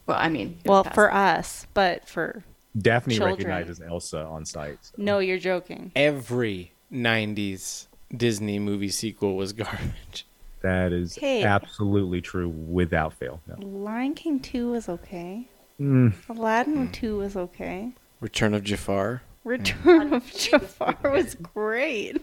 [0.07, 2.43] Well, I mean, Well, past for us, but for
[2.77, 3.37] Daphne children.
[3.37, 4.79] recognizes Elsa on sight.
[4.83, 5.93] so- No, you're joking.
[5.95, 10.27] Every '90s Disney movie sequel was garbage.
[10.61, 11.43] That is Hey.
[11.45, 13.41] absolutely true without fail.
[13.47, 13.57] No.
[13.67, 15.47] Lion King 2 was okay.
[15.81, 16.13] Mm.
[16.29, 17.91] Aladdin 2 was okay.
[18.21, 19.23] Return of Jafar.
[19.45, 22.21] Return of Jafar was great.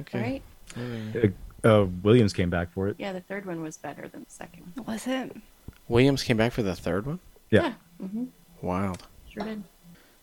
[0.00, 0.42] Okay.
[0.76, 1.32] Right?
[1.64, 2.96] Uh, uh, Williams came back for it.
[2.98, 4.86] Yeah, the third one was better than the second one.
[4.86, 5.34] Was it?
[5.88, 7.18] Williams came back for the third one.
[7.50, 7.72] Yeah.
[8.02, 8.24] Mm-hmm.
[8.62, 9.02] Wild.
[9.28, 9.64] Sure did.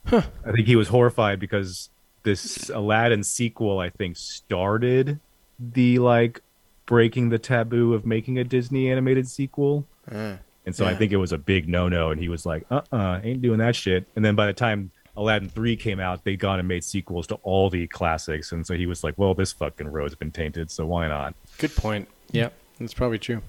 [0.05, 0.21] Huh.
[0.45, 1.89] I think he was horrified because
[2.23, 5.19] this Aladdin sequel, I think, started
[5.59, 6.41] the like
[6.85, 9.87] breaking the taboo of making a Disney animated sequel.
[10.09, 10.35] Uh,
[10.65, 12.81] And so I think it was a big no no, and he was like, uh
[12.91, 14.05] uh ain't doing that shit.
[14.15, 17.35] And then by the time Aladdin 3 came out, they gone and made sequels to
[17.35, 18.51] all the classics.
[18.51, 21.35] And so he was like, well, this fucking road's been tainted, so why not?
[21.57, 22.07] Good point.
[22.31, 23.41] Yeah, that's probably true.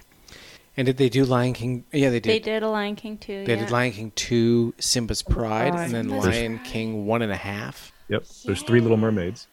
[0.76, 1.84] And did they do Lion King?
[1.90, 2.30] Yeah, they did.
[2.30, 3.44] They did a Lion King 2.
[3.44, 3.60] They yeah.
[3.60, 5.84] did Lion King two, Simba's Pride, Pride.
[5.84, 7.92] and then Simba's Lion King one and a half.
[8.08, 8.24] Yep.
[8.44, 9.46] There's three Little Mermaids.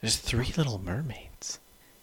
[0.00, 1.58] There's three Little Mermaids.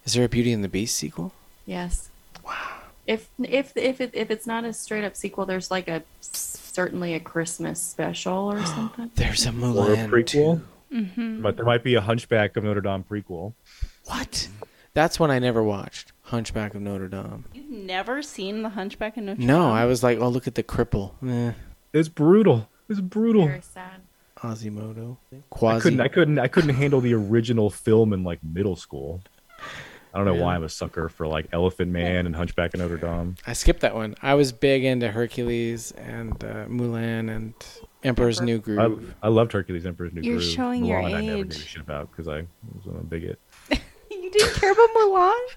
[0.06, 1.34] Is there a Beauty and the Beast sequel?
[1.66, 2.10] Yes.
[2.46, 2.77] Wow.
[3.08, 7.14] If if if it, if it's not a straight up sequel, there's like a certainly
[7.14, 9.10] a Christmas special or something.
[9.16, 10.62] There's a Or a Mulan prequel.
[10.94, 11.42] Mm-hmm.
[11.42, 13.54] But there might be a Hunchback of Notre Dame prequel.
[14.06, 14.48] What?
[14.94, 16.12] That's one I never watched.
[16.24, 17.46] Hunchback of Notre Dame.
[17.54, 19.48] You've never seen The Hunchback of Notre Dame?
[19.48, 21.12] No, I was like, oh, look at the cripple.
[21.28, 21.54] Eh,
[21.94, 22.70] It's brutal.
[22.90, 23.46] It's brutal.
[23.48, 24.02] Very sad.
[24.36, 25.18] Quasimodo.
[25.34, 26.00] I couldn't.
[26.00, 26.40] I couldn't.
[26.40, 29.22] I couldn't handle the original film in like middle school.
[30.14, 32.98] I don't know why I'm a sucker for like Elephant Man and Hunchback of Notre
[32.98, 33.36] Dame.
[33.46, 34.16] I skipped that one.
[34.22, 37.54] I was big into Hercules and uh, Mulan and
[38.04, 39.14] Emperor's New Groove.
[39.22, 40.26] I, I loved Hercules Emperor's New Groove.
[40.26, 40.52] You're Groove.
[40.54, 43.40] showing your Mulan I never gave a shit about because I was a bigot.
[44.10, 45.48] You didn't care about Mulan?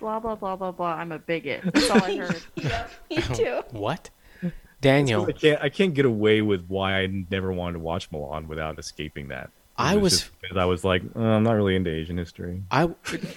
[0.00, 0.94] Blah blah blah blah blah.
[0.94, 1.62] I'm a bigot.
[1.64, 2.42] That's all I heard.
[3.08, 3.62] Me too.
[3.70, 4.10] What?
[4.82, 5.24] Daniel.
[5.26, 5.62] I can't.
[5.62, 9.50] I can't get away with why I never wanted to watch Mulan without escaping that.
[9.78, 12.62] I It was- because I was like, "Uh, I'm not really into Asian history.
[12.70, 12.88] I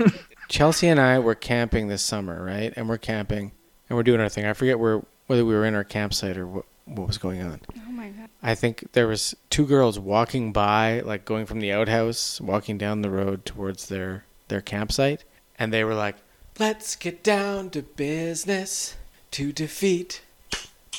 [0.47, 2.71] Chelsea and I were camping this summer, right?
[2.75, 3.51] And we're camping
[3.89, 4.45] and we're doing our thing.
[4.45, 7.61] I forget where whether we were in our campsite or what what was going on.
[7.87, 8.29] Oh my god.
[8.41, 13.01] I think there was two girls walking by, like going from the outhouse, walking down
[13.01, 15.23] the road towards their their campsite,
[15.59, 16.15] and they were like,
[16.57, 18.95] "Let's get down to business
[19.31, 20.21] to defeat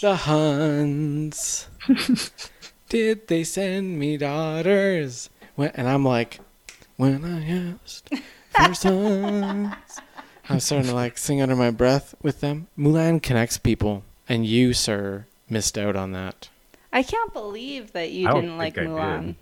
[0.01, 1.67] the Huns."
[2.89, 5.30] Did they send me daughters?
[5.61, 6.41] When, and I'm like,
[6.97, 8.09] when I asked
[8.49, 9.75] for sons.
[10.49, 12.69] I was starting to like sing under my breath with them.
[12.79, 16.49] Mulan connects people, and you, sir, missed out on that.
[16.95, 19.21] I can't believe that you I don't didn't like think I Mulan.
[19.27, 19.29] did.
[19.29, 19.37] I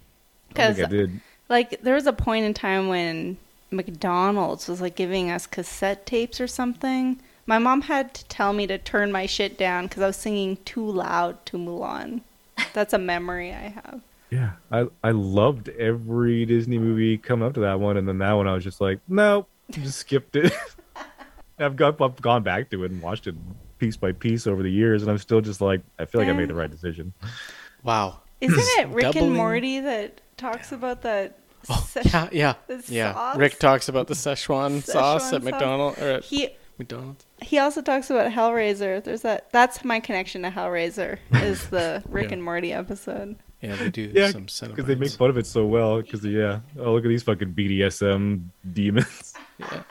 [0.48, 1.20] Because think I did.
[1.48, 3.36] like there was a point in time when
[3.70, 7.20] McDonald's was like giving us cassette tapes or something.
[7.46, 10.56] My mom had to tell me to turn my shit down because I was singing
[10.64, 12.22] too loud to Mulan.
[12.74, 14.00] That's a memory I have.
[14.30, 18.32] Yeah, I I loved every Disney movie coming up to that one, and then that
[18.32, 20.52] one I was just like, nope, just skipped it.
[21.58, 23.34] I've got I've gone back to it and watched it
[23.78, 26.32] piece by piece over the years, and I'm still just like, I feel like I
[26.32, 27.12] made the right decision.
[27.82, 28.20] Wow.
[28.40, 31.38] Isn't it Rick Doubling- and Morty that talks about that?
[31.68, 32.54] Oh, se- Yeah, yeah,
[32.86, 33.12] yeah.
[33.14, 33.36] sauce?
[33.36, 37.24] Rick talks about the Szechuan, sauce Szechuan at McDonald's or at He McDonald's.
[37.42, 39.02] he also talks about Hellraiser.
[39.02, 39.50] There's that.
[39.50, 41.18] That's my connection to Hellraiser.
[41.32, 42.34] Is the Rick Yeah.
[42.34, 43.36] and Morty episode.
[43.60, 46.00] Yeah, they do Yeah, some because they make fun of it so well.
[46.00, 49.34] Because yeah, oh look at these fucking BDSM demons.
[49.58, 49.82] Yeah,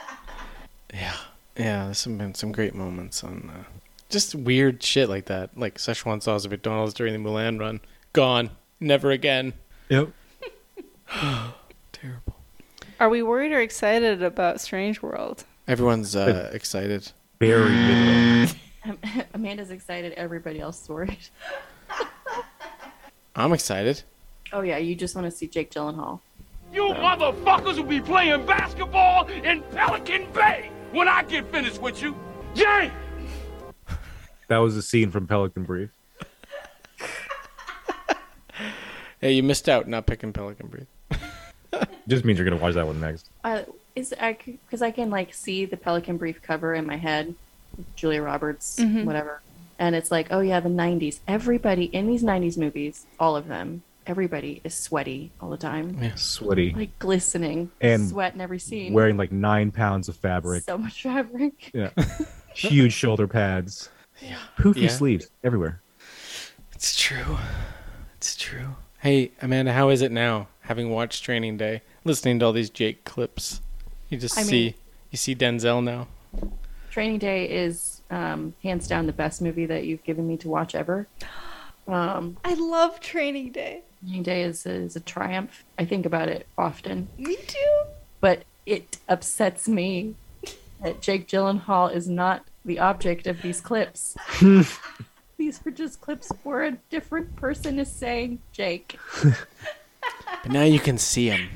[0.94, 1.18] yeah,
[1.58, 1.86] yeah.
[1.86, 3.64] There's some been some great moments on uh,
[4.10, 7.82] just weird shit like that, like Szechuan sauce at McDonald's during the Mulan run.
[8.14, 9.54] Gone, never again.
[9.90, 10.10] Yep.
[11.92, 12.36] Terrible.
[13.00, 15.44] Are we worried or excited about Strange World?
[15.68, 17.12] Everyone's uh, excited.
[17.40, 18.56] Very good.
[19.34, 20.14] Amanda's excited.
[20.14, 21.18] Everybody else is worried.
[23.38, 24.04] I'm excited.
[24.52, 26.20] Oh yeah, you just want to see Jake Gyllenhaal.
[26.74, 32.16] You motherfuckers will be playing basketball in Pelican Bay when I get finished with you.
[32.56, 32.92] Jay!
[34.50, 35.90] That was a scene from Pelican Brief.
[39.20, 40.86] Hey, you missed out not picking Pelican Brief.
[42.08, 43.30] Just means you're gonna watch that one next.
[43.44, 43.64] Uh,
[43.96, 47.34] is I because I can like see the Pelican Brief cover in my head,
[47.96, 49.06] Julia Roberts, Mhm.
[49.06, 49.42] whatever,
[49.80, 51.20] and it's like, oh yeah, the '90s.
[51.28, 55.98] Everybody in these '90s movies, all of them, everybody is sweaty all the time.
[56.02, 56.74] Yeah, sweaty.
[56.74, 58.94] like glistening, And sweat in every scene.
[58.94, 60.64] Wearing like nine pounds of fabric.
[60.64, 61.72] so much fabric.
[61.74, 61.90] Yeah.
[62.56, 63.90] Huge shoulder pads.
[64.22, 64.38] Yeah.
[64.58, 64.88] Poofy Yeah.
[64.90, 65.82] sleeves everywhere.
[66.74, 67.38] It's true.
[68.18, 68.76] It's true.
[69.00, 70.48] Hey, Amanda, how is it now?
[70.62, 73.62] Having watched Training Day, listening to all these Jake clips,
[74.10, 74.74] you just I see mean-
[75.12, 76.08] you see Denzel now.
[76.92, 80.76] Training Day is Um, hands down, the best movie that you've given me to watch
[80.76, 81.08] ever.
[81.88, 83.82] Um, I love Training Day.
[84.02, 85.64] Training Day is, is a triumph.
[85.78, 87.10] I think about it often.
[87.18, 87.82] Me too.
[88.22, 90.16] But it upsets me
[90.82, 94.16] that Jake Gyllenhaal is not the object of these clips.
[95.38, 99.00] these are just clips where a different person is saying Jake.
[100.44, 101.50] But now you can see him.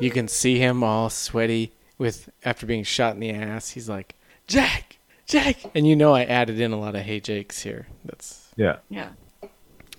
[0.00, 3.70] You can see him all sweaty with after being shot in the ass.
[3.70, 4.14] He's like,
[4.46, 4.96] Jack,
[5.30, 7.86] Jack, and you know I added in a lot of "Hey Jakes" here.
[8.04, 8.76] That's Yeah.
[8.88, 9.10] Yeah.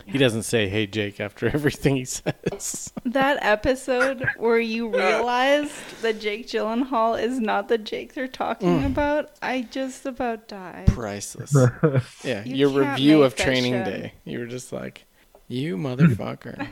[0.06, 2.92] he doesn't say "Hey Jake" after everything he says.
[3.06, 5.72] That episode where you realized
[6.02, 8.88] that Jake Gyllenhaal is not the Jake they're talking Mm.
[8.88, 10.88] about, I just about died.
[10.88, 11.56] Priceless.
[12.24, 13.86] Yeah, You your can't review make of that Training shit.
[13.86, 14.14] Day.
[14.26, 15.06] You were just like,
[15.48, 16.68] you motherfucker.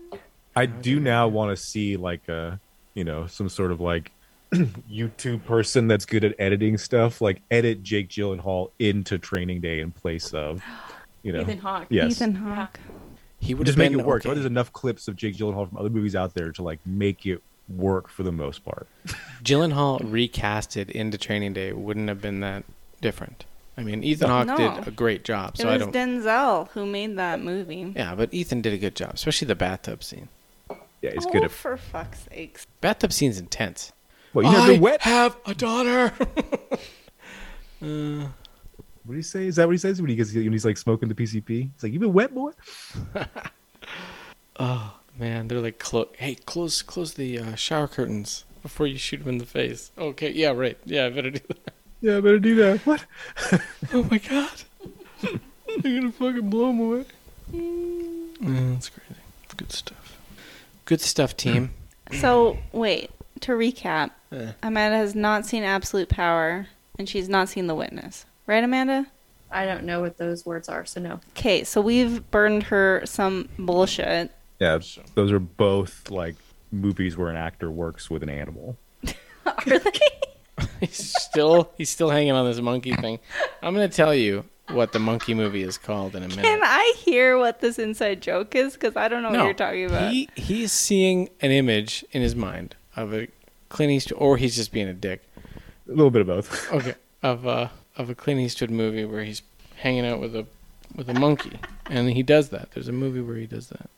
[0.56, 2.58] I do now want to see like a,
[2.94, 4.12] you know, some sort of like
[4.90, 9.90] YouTube person that's good at editing stuff, like edit Jake Gyllenhaal into Training Day in
[9.90, 10.62] place of,
[11.22, 11.86] you know, Ethan Hawke.
[11.90, 12.80] Yes, Ethan Hawke.
[13.40, 14.24] He would just make it work.
[14.26, 14.34] okay.
[14.34, 17.42] There's enough clips of Jake Gyllenhaal from other movies out there to like make it
[17.68, 18.86] work for the most part.
[19.44, 22.64] Gyllenhaal recasted into Training Day wouldn't have been that
[23.00, 23.44] different.
[23.76, 24.34] I mean, Ethan No.
[24.34, 24.56] Hawke No.
[24.80, 25.94] did a great job, It so I was don't.
[25.94, 27.92] Denzel who made that movie.
[27.94, 30.28] Yeah, but Ethan did a good job, especially the bathtub scene.
[31.00, 31.52] Yeah, he's oh, good at.
[31.52, 32.66] for fuck's sakes.
[32.80, 33.92] Bathtub scene's intense.
[34.34, 35.00] Well, you have I the wet.
[35.02, 36.12] have a daughter.
[37.82, 38.26] uh,
[39.04, 39.46] What do you say?
[39.46, 41.48] Is that what he says when he gets when he's like smoking the PCP?
[41.72, 42.52] He's like, "You been wet, boy."
[44.60, 49.20] oh man, they're like, clo- "Hey, close, close the uh, shower curtains before you shoot
[49.22, 50.76] him in the face." Okay, yeah, right.
[50.84, 51.72] Yeah, I better do that.
[52.00, 52.80] Yeah, I better do that.
[52.86, 53.04] What?
[53.92, 54.62] oh my god,
[55.22, 57.04] they're gonna fucking blow him away.
[57.52, 59.20] Yeah, that's crazy.
[59.56, 60.18] Good stuff.
[60.84, 61.70] Good stuff, team.
[62.20, 63.10] So, wait,
[63.40, 64.52] to recap, Yeah.
[64.62, 66.66] Amanda has not seen Absolute Power
[66.98, 68.26] and she's not seen The Witness.
[68.46, 69.06] Right, Amanda?
[69.50, 71.20] I don't know what those words are, so no.
[71.30, 74.30] Okay, so we've burned her some bullshit.
[74.58, 74.78] Yeah,
[75.14, 76.36] those are both like
[76.70, 78.76] movies where an actor works with an animal.
[80.80, 83.18] he's still he's still hanging on this monkey thing.
[83.62, 86.44] I'm gonna tell you what the monkey movie is called in a minute.
[86.44, 88.74] Can I hear what this inside joke is?
[88.74, 90.12] Because I don't know no, what you're talking about.
[90.12, 93.28] He he's seeing an image in his mind of a
[93.68, 95.22] Clint Eastwood, or he's just being a dick.
[95.46, 96.72] A little bit of both.
[96.72, 99.42] Okay, of a of a Clint Eastwood movie where he's
[99.76, 100.46] hanging out with a
[100.94, 101.58] with a monkey,
[101.90, 102.70] and he does that.
[102.72, 103.90] There's a movie where he does that.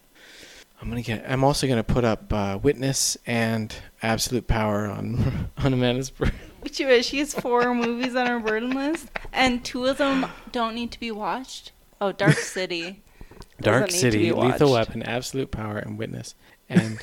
[0.81, 1.25] I'm gonna get.
[1.29, 6.11] I'm also gonna put up uh, Witness and Absolute Power on on Amanda's.
[6.11, 6.33] birth-
[6.63, 10.27] But she, is- she has four movies on her burden list, and two of them
[10.53, 11.73] don't need to be watched.
[12.01, 13.03] Oh, Dark City.
[13.61, 14.73] Dark doesn't need to City, Lethal.
[14.73, 16.35] Weapon, Absolute Power, and Witness,
[16.71, 16.99] and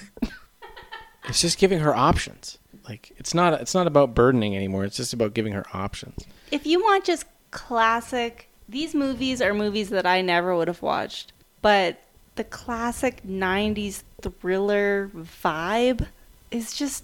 [1.27, 2.57] it's just giving her options.
[2.87, 4.85] Like it's not it's not about burdening anymore.
[4.85, 6.25] It's just about giving her options.
[6.51, 11.33] If you want just classic, these movies are movies that I never would have watched,
[11.61, 12.01] but
[12.35, 16.07] the classic 90s thriller vibe
[16.51, 17.03] is just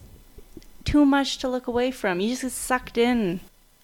[0.85, 2.19] too much to look away from.
[2.19, 3.39] You just get sucked in.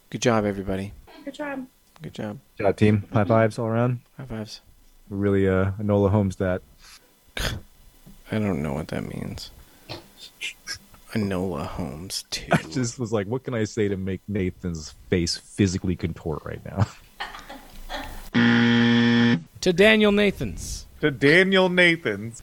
[0.10, 0.94] Good job, everybody.
[1.26, 1.68] Good job.
[2.02, 2.40] Good job.
[2.57, 3.03] Good Job team.
[3.11, 3.99] High fives all around.
[4.18, 4.61] High fives.
[5.10, 6.61] Really, uh, Enola Holmes that.
[7.38, 9.52] I don't know what that means.
[11.14, 12.45] Enola Holmes too.
[12.52, 16.61] I just was like, what can I say to make Nathan's face physically contort right
[16.66, 16.88] now?
[19.61, 20.86] to Daniel Nathans.
[21.02, 22.38] to Daniel Nathans.